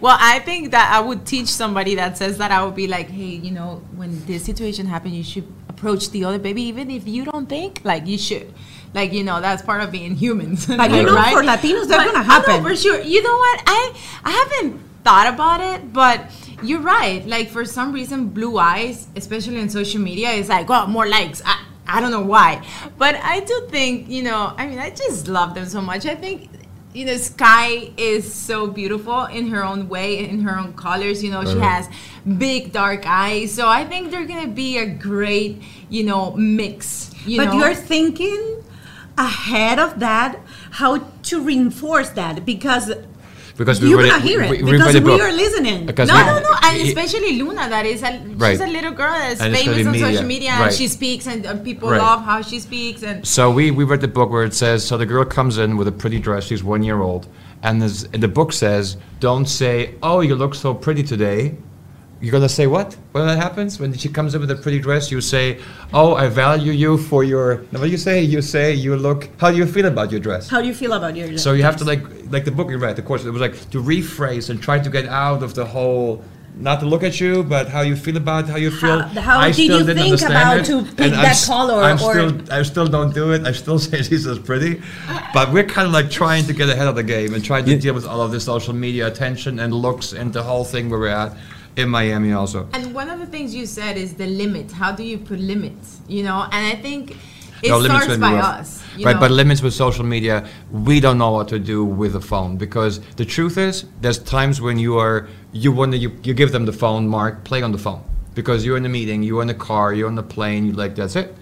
Well, 0.01 0.17
I 0.21 0.39
think 0.41 0.71
that 0.71 0.93
I 0.93 1.01
would 1.01 1.27
teach 1.27 1.49
somebody 1.49 1.95
that 1.97 2.17
says 2.17 2.39
that 2.39 2.51
I 2.51 2.65
would 2.65 2.75
be 2.75 2.87
like, 2.87 3.11
hey, 3.11 3.35
you 3.47 3.51
know, 3.51 3.83
when 3.97 4.25
this 4.27 4.45
situation 4.45 4.87
happened, 4.87 5.15
you 5.15 5.25
should 5.25 5.47
approach 5.69 6.11
the 6.11 6.25
other 6.25 6.39
baby, 6.39 6.63
even 6.63 6.91
if 6.91 7.07
you 7.07 7.25
don't 7.25 7.49
think, 7.49 7.81
like 7.85 8.07
you 8.07 8.19
should. 8.19 8.53
Like 8.95 9.13
you 9.13 9.25
know, 9.25 9.41
that's 9.41 9.61
part 9.63 9.83
of 9.83 9.91
being 9.91 10.15
humans. 10.15 10.67
But 10.81 10.91
you 10.93 11.03
know, 11.03 11.15
for 11.15 11.43
Latinos, 11.43 11.89
that's 11.89 12.09
oh, 12.09 12.13
no, 12.13 12.23
happen. 12.23 12.63
for 12.63 12.77
sure. 12.77 13.01
You 13.01 13.23
know 13.23 13.37
what? 13.37 13.63
I 13.67 13.93
I 14.25 14.31
haven't 14.31 14.81
thought 15.03 15.35
about 15.35 15.61
it, 15.61 15.93
but 15.93 16.31
you're 16.63 16.81
right. 16.81 17.27
Like 17.27 17.49
for 17.51 17.65
some 17.65 17.93
reason, 17.93 18.29
blue 18.29 18.57
eyes, 18.57 19.09
especially 19.17 19.61
on 19.61 19.69
social 19.69 20.01
media, 20.01 20.31
is 20.31 20.49
like, 20.49 20.71
oh, 20.71 20.87
more 20.87 21.09
likes. 21.09 21.43
I, 21.45 21.65
I 21.87 22.01
don't 22.01 22.13
know 22.13 22.23
why, 22.23 22.65
but 22.97 23.17
I 23.17 23.41
do 23.41 23.67
think 23.69 24.09
you 24.09 24.23
know. 24.23 24.55
I 24.57 24.67
mean, 24.67 24.79
I 24.79 24.91
just 24.91 25.27
love 25.27 25.55
them 25.55 25.67
so 25.67 25.81
much. 25.81 26.07
I 26.07 26.15
think. 26.15 26.49
You 26.95 27.07
know, 27.07 27.17
Sky 27.17 27.91
is 27.97 28.33
so 28.33 28.69
beautiful 28.69 29.25
in 29.25 29.49
her 29.49 29.65
own 29.65 29.89
way, 29.89 30.19
in 30.19 30.43
her 30.43 30.57
own 30.57 30.75
colors. 30.75 31.25
You 31.25 31.33
know, 31.33 31.45
she 31.45 31.59
has 31.59 31.89
big 32.39 32.71
dark 32.71 33.03
eyes, 33.05 33.53
so 33.53 33.69
I 33.69 33.85
think 33.85 34.13
they're 34.13 34.27
gonna 34.27 34.47
be 34.47 34.79
a 34.79 34.87
great, 34.87 35.61
you 35.89 36.05
know, 36.05 36.31
mix. 36.37 37.11
You 37.27 37.39
but 37.39 37.47
know? 37.47 37.59
you're 37.59 37.75
thinking 37.75 38.63
ahead 39.19 39.81
of 39.81 39.99
that 39.99 40.39
how 40.71 40.99
to 40.99 41.41
reinforce 41.41 42.11
that 42.11 42.45
because 42.47 42.93
Because 43.57 43.81
we 43.81 43.91
you're 43.91 44.03
read 44.03 44.21
hear 44.23 44.43
it 44.43 44.51
we- 44.51 44.63
we 44.65 44.73
because 44.73 45.01
we 45.01 45.21
are 45.21 45.33
listening. 45.33 45.87
Because 45.87 46.09
no, 46.09 46.15
no, 46.17 46.41
no, 46.41 46.51
and 46.65 46.77
He- 46.83 46.89
especially 46.89 47.39
Luna, 47.39 47.69
that 47.69 47.87
is 47.87 48.03
a 48.03 48.21
Right. 48.37 48.53
she's 48.53 48.61
a 48.61 48.67
little 48.67 48.91
girl 48.91 49.13
that's 49.13 49.41
And 49.41 49.55
famous 49.57 49.87
on 49.87 49.93
media, 49.93 50.07
social 50.13 50.27
media, 50.27 50.51
and 50.51 50.73
she 50.73 50.89
speaks, 50.89 51.27
and 51.29 51.47
uh, 51.47 51.55
people 51.57 51.89
Right. 51.91 52.01
love 52.01 52.25
how 52.25 52.43
she 52.43 52.59
speaks, 52.59 53.03
and 53.05 53.25
So 53.27 53.51
we, 53.51 53.71
we 53.71 53.85
read 53.85 54.01
the 54.01 54.09
book 54.09 54.31
where 54.31 54.45
it 54.45 54.55
says, 54.55 54.85
so 54.85 54.97
the 54.99 55.07
girl 55.07 55.25
comes 55.25 55.59
in 55.59 55.77
with 55.77 55.87
a 55.87 55.93
pretty 55.93 56.19
dress, 56.19 56.45
she's 56.45 56.65
one 56.65 56.83
year 56.83 57.01
old, 57.01 57.29
and 57.63 57.81
and 58.13 58.23
the 58.23 58.29
book 58.29 58.53
says, 58.53 58.97
don't 59.21 59.47
say, 59.47 59.95
oh, 60.03 60.21
you 60.21 60.35
look 60.35 60.55
so 60.55 60.75
pretty 60.75 61.03
today. 61.05 61.55
You're 62.25 62.33
gonna 62.33 62.49
say 62.49 62.67
what? 62.67 62.97
When 63.13 63.27
that 63.27 63.37
happens, 63.37 63.79
when 63.79 63.93
she 63.93 64.09
comes 64.09 64.35
in 64.35 64.41
with 64.41 64.51
a 64.51 64.57
pretty 64.57 64.79
dress, 64.79 65.11
you 65.11 65.21
say, 65.21 65.59
oh, 65.93 66.15
I 66.15 66.29
value 66.29 66.73
you 66.73 66.97
for 66.97 67.23
your, 67.23 67.67
no, 67.71 67.81
what 67.81 67.85
do 67.87 67.91
you 67.91 67.99
say? 67.99 68.23
You 68.23 68.41
say 68.41 68.73
you 68.73 68.97
look, 68.97 69.29
how 69.39 69.51
do 69.51 69.59
you 69.59 69.67
feel 69.67 69.85
about 69.87 70.11
your 70.11 70.21
dress? 70.21 70.49
how 70.49 70.63
do 70.63 70.67
you 70.67 70.75
feel 70.75 70.95
about 70.95 71.15
your 71.15 71.29
dress? 71.29 71.43
So 71.43 71.53
you 71.53 71.63
have 71.65 71.77
to 71.77 71.85
like, 71.85 72.03
like 72.31 72.47
the 72.47 72.51
book 72.51 72.71
you 72.71 72.79
read, 72.79 72.99
of 72.99 73.05
course, 73.05 73.27
it 73.27 73.31
was 73.31 73.43
like 73.43 73.57
to 73.73 73.83
rephrase 73.83 74.49
and 74.49 74.57
try 74.63 74.79
to 74.79 74.89
get 74.89 75.05
out 75.07 75.43
of 75.43 75.53
the 75.55 75.67
whole, 75.67 76.25
not 76.57 76.81
to 76.81 76.87
look 76.87 77.03
at 77.03 77.21
you, 77.21 77.43
but 77.43 77.69
how 77.69 77.83
you 77.83 77.95
feel 77.95 78.17
about 78.17 78.49
how 78.49 78.57
you 78.57 78.71
feel. 78.71 79.01
How- 79.03 79.21
how 79.21 79.39
I 79.41 79.51
did 79.51 79.67
you 79.71 79.85
think 79.85 80.23
about 80.23 80.59
it, 80.61 80.65
to 80.67 80.79
and 80.79 80.97
pick 80.97 81.13
I'm 81.13 81.23
that 81.27 81.37
s- 81.43 81.47
color 81.47 81.83
I'm 81.83 81.97
or- 82.01 82.13
still, 82.15 82.53
I 82.59 82.63
still 82.63 82.87
don't 82.87 83.13
do 83.13 83.33
it. 83.33 83.45
I 83.47 83.53
still 83.53 83.79
say 83.87 84.01
she's 84.03 84.27
as 84.27 84.39
pretty, 84.39 84.81
but 85.35 85.53
we're 85.53 85.65
kind 85.77 85.87
of 85.89 85.93
like 85.93 86.11
trying 86.11 86.45
to 86.47 86.55
get 86.55 86.71
ahead 86.71 86.87
of 86.87 86.95
the 86.95 87.03
game 87.03 87.35
and 87.35 87.45
trying 87.45 87.65
to 87.67 87.73
Yeah. 87.73 87.81
deal 87.81 87.95
with 87.95 88.07
all 88.07 88.23
of 88.23 88.31
this 88.33 88.45
social 88.45 88.73
media 88.73 89.09
attention 89.09 89.59
and 89.59 89.75
looks 89.75 90.13
and 90.15 90.33
the 90.33 90.43
whole 90.43 90.65
thing 90.65 90.89
where 90.89 90.99
we're 91.01 91.09
at 91.09 91.37
in 91.77 91.89
Miami 91.89 92.33
also. 92.33 92.69
and 92.73 92.95
one 92.95 93.09
of 93.11 93.19
the 93.19 93.27
things 93.27 93.55
you 93.55 93.67
said 93.67 93.97
is 93.97 94.15
the 94.15 94.27
limit. 94.27 94.71
How 94.73 94.93
do 94.93 95.03
you 95.03 95.19
put 95.19 95.41
limits? 95.41 96.01
You 96.09 96.23
know, 96.23 96.47
and 96.53 96.67
I 96.67 96.77
think 96.81 97.17
it 97.63 97.71
No, 97.71 97.83
starts 97.83 98.17
by 98.19 98.35
rough. 98.35 98.61
us. 98.61 98.83
right, 99.05 99.15
know. 99.15 99.21
but 99.21 99.31
limits 99.31 99.63
with 99.63 99.75
social 99.75 100.05
media, 100.05 100.47
we 100.71 101.01
don't 101.01 101.19
know 101.19 101.33
what 101.33 101.49
to 101.49 101.59
do 101.59 101.85
with 101.85 102.13
the 102.13 102.21
phone 102.21 102.57
because 102.57 103.01
the 103.17 103.25
truth 103.25 103.57
is, 103.59 103.87
there's 104.01 104.19
times 104.19 104.61
when 104.61 104.79
you 104.79 104.99
are 104.99 105.29
you 105.53 105.73
want 105.73 105.93
to 105.93 105.99
you, 105.99 106.11
you 106.23 106.35
give 106.35 106.53
them 106.53 106.65
the 106.67 106.73
phone, 106.73 107.09
Mark, 107.09 107.45
play 107.45 107.63
on 107.63 107.73
the 107.73 107.79
phone 107.79 108.03
because 108.35 108.65
you're 108.65 108.77
in 108.77 108.85
a 108.85 108.89
meeting, 108.89 109.23
you're 109.23 109.43
in 109.43 109.49
the 109.49 109.55
car, 109.55 109.95
you're 109.95 110.09
on 110.09 110.15
the 110.17 110.23
plane, 110.23 110.67
you 110.67 110.73
like 110.73 110.95
that's 110.95 111.17
it. 111.17 111.35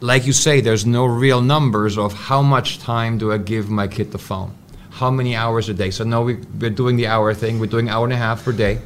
Like 0.00 0.26
you 0.26 0.32
say, 0.32 0.60
there's 0.60 0.86
no 0.86 1.04
real 1.06 1.40
numbers 1.40 1.98
of 1.98 2.12
how 2.12 2.40
much 2.40 2.78
time 2.78 3.18
do 3.18 3.32
I 3.32 3.38
give 3.38 3.68
my 3.68 3.88
kid 3.88 4.12
the 4.12 4.18
phone, 4.18 4.52
how 4.98 5.10
many 5.10 5.36
hours 5.36 5.68
a 5.68 5.74
day. 5.74 5.90
So 5.90 6.04
no, 6.04 6.22
we, 6.22 6.34
we're 6.60 6.70
doing 6.82 6.96
the 6.96 7.06
hour 7.06 7.32
thing. 7.34 7.60
We're 7.60 7.66
doing 7.76 7.88
hour 7.88 8.04
and 8.04 8.12
a 8.12 8.16
half 8.16 8.44
per 8.44 8.52
day 8.52 8.80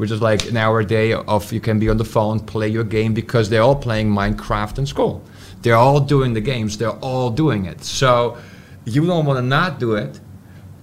which 0.00 0.10
is 0.10 0.22
like 0.22 0.48
an 0.48 0.56
hour 0.56 0.80
a 0.80 0.84
day 0.84 1.12
of 1.12 1.52
you 1.52 1.60
can 1.60 1.78
be 1.78 1.90
on 1.90 1.98
the 1.98 2.04
phone, 2.04 2.40
play 2.40 2.68
your 2.68 2.84
game 2.84 3.12
because 3.12 3.50
they're 3.50 3.60
all 3.60 3.76
playing 3.76 4.08
Minecraft 4.08 4.78
in 4.78 4.86
school. 4.86 5.22
They're 5.60 5.76
all 5.76 6.00
doing 6.00 6.32
the 6.32 6.40
games. 6.40 6.78
They're 6.78 6.98
all 7.08 7.28
doing 7.28 7.66
it. 7.66 7.84
So 7.84 8.38
you 8.86 9.06
don't 9.06 9.26
want 9.26 9.36
to 9.36 9.42
not 9.42 9.78
do 9.78 9.96
it. 9.96 10.18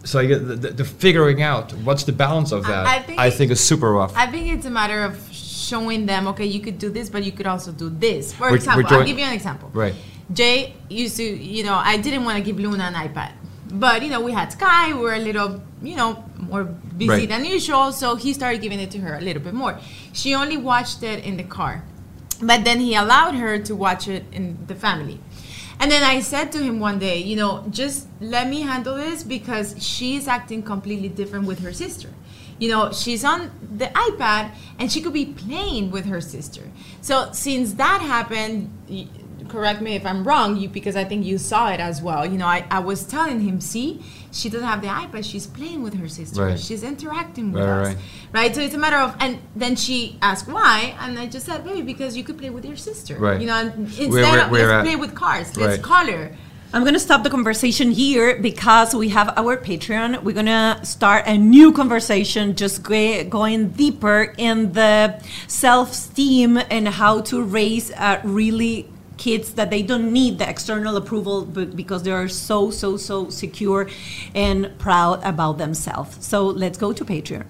So 0.03 0.20
you, 0.20 0.38
the, 0.38 0.55
the, 0.55 0.86
figuring 0.86 1.41
out 1.41 1.74
what's 1.84 2.03
the 2.03 2.11
balance 2.11 2.51
of 2.51 2.68
that, 2.68 2.86
I 2.86 2.97
I 2.97 2.99
think 3.01 3.20
think, 3.38 3.49
it- 3.49 3.53
is 3.53 3.59
super 3.59 3.91
rough. 3.91 4.15
I 4.15 4.28
think 4.28 4.53
it's 4.53 4.68
a 4.68 4.70
matter 4.70 5.03
of 5.03 5.18
showing 5.34 6.05
them, 6.05 6.28
okay, 6.28 6.45
you 6.45 6.59
could 6.59 6.78
do 6.78 6.91
this, 6.91 7.09
but 7.09 7.24
you 7.24 7.32
could 7.32 7.47
also 7.47 7.72
do 7.72 7.89
this. 7.89 8.34
For 8.34 8.41
We're- 8.41 8.51
we're 8.51 8.55
example, 8.57 8.97
I'll 8.97 9.03
give 9.03 9.18
you 9.18 9.26
an 9.26 9.34
example. 9.34 9.72
Right. 9.74 9.95
Jay 10.32 10.76
used 10.89 11.18
to, 11.18 11.24
you 11.24 11.63
know, 11.63 11.74
I 11.74 11.97
didn't 11.97 12.24
want 12.24 12.38
to 12.38 12.43
give 12.43 12.59
Luna 12.59 12.84
an 12.84 12.93
iPad. 12.93 13.32
But, 13.70 14.01
you 14.01 14.09
know, 14.09 14.22
we 14.22 14.32
had 14.32 14.51
Sky, 14.51 14.93
we 14.93 14.99
were 14.99 15.13
a 15.13 15.20
little, 15.20 15.61
you 15.82 15.95
know, 15.95 16.24
more 16.38 16.63
busy 16.63 17.09
Right. 17.09 17.30
than 17.30 17.43
usual, 17.45 17.91
so 17.91 18.15
he 18.15 18.34
started 18.34 18.61
giving 18.61 18.80
it 18.80 18.91
to 18.91 18.99
her 18.99 19.18
a 19.18 19.22
little 19.22 19.41
bit 19.41 19.53
more. 19.53 19.80
She 20.13 20.34
only 20.34 20.57
watched 20.57 21.03
it 21.03 21.24
in 21.26 21.38
the 21.38 21.43
car. 21.43 21.84
But 22.41 22.63
then 22.63 22.80
he 22.80 22.95
allowed 22.95 23.36
her 23.36 23.57
to 23.59 23.76
watch 23.76 24.07
it 24.07 24.24
in 24.32 24.57
the 24.68 24.76
family. 24.76 25.20
And 25.80 25.91
then 25.91 26.03
I 26.03 26.22
said 26.22 26.51
to 26.53 26.59
him 26.59 26.80
one 26.80 26.97
day, 26.99 27.18
you 27.18 27.36
know, 27.36 27.65
just 27.70 28.07
let 28.22 28.47
me 28.47 28.61
handle 28.61 28.95
this 28.95 29.24
because 29.24 29.76
she's 29.84 30.28
acting 30.28 30.63
completely 30.63 31.09
different 31.09 31.45
with 31.45 31.59
her 31.59 31.74
sister. 31.74 32.09
You 32.59 32.70
know, 32.70 32.91
she's 32.91 33.24
on 33.24 33.51
the 33.78 33.86
iPad 33.88 34.51
and 34.80 34.91
she 34.91 35.01
could 35.01 35.13
be 35.13 35.26
playing 35.26 35.91
with 35.91 36.05
her 36.05 36.22
sister. 36.22 36.63
So 37.01 37.30
since 37.32 37.74
that 37.74 38.01
happened, 38.01 38.72
correct 39.48 39.82
me 39.82 39.95
if 39.95 40.06
I'm 40.06 40.24
wrong, 40.28 40.58
you 40.58 40.70
because 40.70 40.95
I 40.95 41.04
think 41.04 41.26
you 41.26 41.38
saw 41.38 41.70
it 41.72 41.80
as 41.80 42.02
well. 42.02 42.26
You 42.26 42.38
know, 42.38 42.45
I, 42.48 42.66
I 42.70 42.80
was 42.80 43.04
telling 43.06 43.39
him, 43.41 43.60
see, 43.62 44.04
she 44.32 44.50
doesn't 44.50 44.68
have 44.68 44.82
the 44.82 44.88
iPad, 44.88 45.24
she's 45.24 45.48
playing 45.48 45.82
with 45.84 45.95
her 45.95 46.08
sister. 46.08 46.43
Right. 46.45 46.60
She's 46.60 46.84
interacting 46.84 47.52
with 47.52 47.64
Right, 47.64 47.70
us. 47.82 47.88
right. 47.88 47.98
Right? 48.34 48.56
So 48.56 48.62
it's 48.62 48.76
a 48.76 48.78
matter 48.78 48.98
of 48.98 49.16
and 49.20 49.39
then 49.56 49.76
she 49.76 50.18
asked 50.22 50.48
why, 50.48 50.95
and 51.00 51.18
I 51.18 51.28
just 51.28 51.45
said, 51.45 51.64
baby, 51.66 51.82
because 51.82 52.16
you 52.18 52.24
could 52.24 52.38
play 52.38 52.50
with 52.50 52.66
your 52.66 52.78
sister. 52.78 53.16
Right. 53.18 53.39
You 53.41 53.48
know, 53.48 53.56
and 53.56 53.80
instead 53.88 54.10
Where- 54.12 54.45
of 54.45 54.52
where 54.52 54.68
let's 54.68 54.74
at- 54.80 54.86
play 54.86 54.95
with 54.95 55.16
cars, 55.16 55.56
let's 55.58 55.78
Right. 55.78 55.82
color. 55.82 56.36
I'm 56.74 56.82
going 56.82 56.95
to 56.95 57.00
stop 57.00 57.24
the 57.24 57.30
conversation 57.30 57.91
here 57.91 58.36
because 58.41 58.93
we 58.93 59.08
have 59.10 59.34
our 59.38 59.56
Patreon. 59.56 60.22
We're 60.24 60.34
going 60.34 60.48
to 60.48 60.78
start 60.84 61.24
a 61.26 61.38
new 61.38 61.72
conversation, 61.72 62.58
just 62.58 62.84
go- 62.84 63.24
going 63.24 63.70
deeper 63.70 64.34
in 64.38 64.74
the 64.74 65.24
self 65.48 65.93
esteem 65.93 66.58
and 66.70 66.89
how 66.89 67.22
to 67.22 67.41
raise 67.41 67.89
a 67.91 68.20
really 68.26 68.86
kids 69.18 69.53
that 69.53 69.70
they 69.70 69.82
don't 69.82 70.11
need 70.11 70.38
the 70.39 70.49
external 70.49 70.95
approval 70.97 71.45
because 71.45 72.03
they 72.03 72.11
are 72.11 72.28
so, 72.28 72.72
so, 72.72 72.97
so 72.97 73.30
secure 73.30 73.89
and 74.36 74.78
proud 74.78 75.24
about 75.24 75.57
themselves. 75.57 76.26
So 76.26 76.45
let's 76.45 76.78
go 76.78 76.93
to 76.93 77.03
Patreon. 77.03 77.45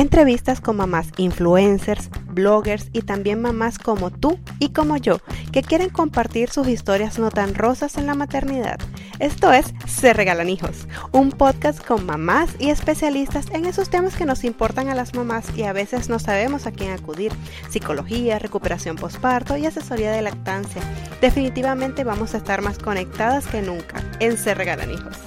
Entrevistas 0.00 0.62
con 0.62 0.78
mamás 0.78 1.08
influencers, 1.18 2.08
bloggers 2.30 2.88
y 2.94 3.02
también 3.02 3.42
mamás 3.42 3.78
como 3.78 4.10
tú 4.10 4.38
y 4.58 4.70
como 4.70 4.96
yo, 4.96 5.18
que 5.52 5.62
quieren 5.62 5.90
compartir 5.90 6.48
sus 6.48 6.68
historias 6.68 7.18
no 7.18 7.30
tan 7.30 7.54
rosas 7.54 7.98
en 7.98 8.06
la 8.06 8.14
maternidad. 8.14 8.80
Esto 9.18 9.52
es 9.52 9.74
Se 9.86 10.14
Regalan 10.14 10.48
Hijos, 10.48 10.88
un 11.12 11.32
podcast 11.32 11.84
con 11.84 12.06
mamás 12.06 12.48
y 12.58 12.70
especialistas 12.70 13.48
en 13.52 13.66
esos 13.66 13.90
temas 13.90 14.16
que 14.16 14.24
nos 14.24 14.42
importan 14.44 14.88
a 14.88 14.94
las 14.94 15.12
mamás 15.12 15.44
y 15.54 15.64
a 15.64 15.74
veces 15.74 16.08
no 16.08 16.18
sabemos 16.18 16.66
a 16.66 16.72
quién 16.72 16.92
acudir. 16.92 17.34
Psicología, 17.68 18.38
recuperación 18.38 18.96
postparto 18.96 19.58
y 19.58 19.66
asesoría 19.66 20.12
de 20.12 20.22
lactancia. 20.22 20.80
Definitivamente 21.20 22.04
vamos 22.04 22.32
a 22.32 22.38
estar 22.38 22.62
más 22.62 22.78
conectadas 22.78 23.46
que 23.46 23.60
nunca 23.60 24.02
en 24.18 24.38
Se 24.38 24.54
Regalan 24.54 24.92
Hijos. 24.92 25.18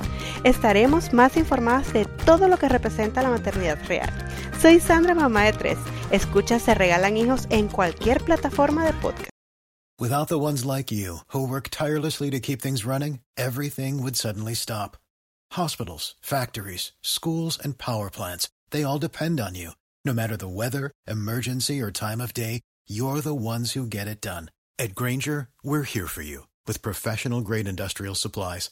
Estaremos 0.43 1.13
más 1.13 1.37
informadas 1.37 1.93
de 1.93 2.03
todo 2.25 2.49
lo 2.49 2.57
que 2.57 2.67
representa 2.67 3.21
la 3.21 3.29
maternidad 3.29 3.77
real. 3.87 4.11
Soy 4.61 4.81
Sandra, 4.81 5.15
mamá 5.15 5.45
de 5.45 5.53
tres. 5.53 5.77
Escucha 6.11 6.59
Se 6.59 6.73
Regalan 6.73 7.15
Hijos 7.15 7.47
en 7.49 7.69
cualquier 7.69 8.21
plataforma 8.21 8.85
de 8.85 8.91
podcast. 8.93 9.29
Without 9.97 10.27
the 10.27 10.37
ones 10.37 10.65
like 10.65 10.91
you, 10.91 11.19
who 11.29 11.47
work 11.47 11.69
tirelessly 11.69 12.29
to 12.29 12.41
keep 12.41 12.61
things 12.61 12.83
running, 12.83 13.19
everything 13.37 14.01
would 14.01 14.17
suddenly 14.17 14.53
stop. 14.53 14.97
Hospitals, 15.51 16.15
factories, 16.21 16.91
schools, 17.01 17.57
and 17.63 17.77
power 17.77 18.09
plants, 18.09 18.49
they 18.71 18.83
all 18.83 18.99
depend 18.99 19.39
on 19.39 19.55
you. 19.55 19.71
No 20.03 20.13
matter 20.13 20.35
the 20.35 20.49
weather, 20.49 20.91
emergency, 21.07 21.79
or 21.79 21.89
time 21.89 22.19
of 22.19 22.33
day, 22.33 22.59
you're 22.85 23.21
the 23.21 23.33
ones 23.33 23.73
who 23.73 23.85
get 23.85 24.07
it 24.09 24.19
done. 24.19 24.49
At 24.77 24.93
Grainger, 24.93 25.47
we're 25.63 25.83
here 25.83 26.07
for 26.07 26.23
you 26.23 26.47
with 26.67 26.81
professional 26.81 27.39
grade 27.39 27.67
industrial 27.67 28.15
supplies. 28.15 28.71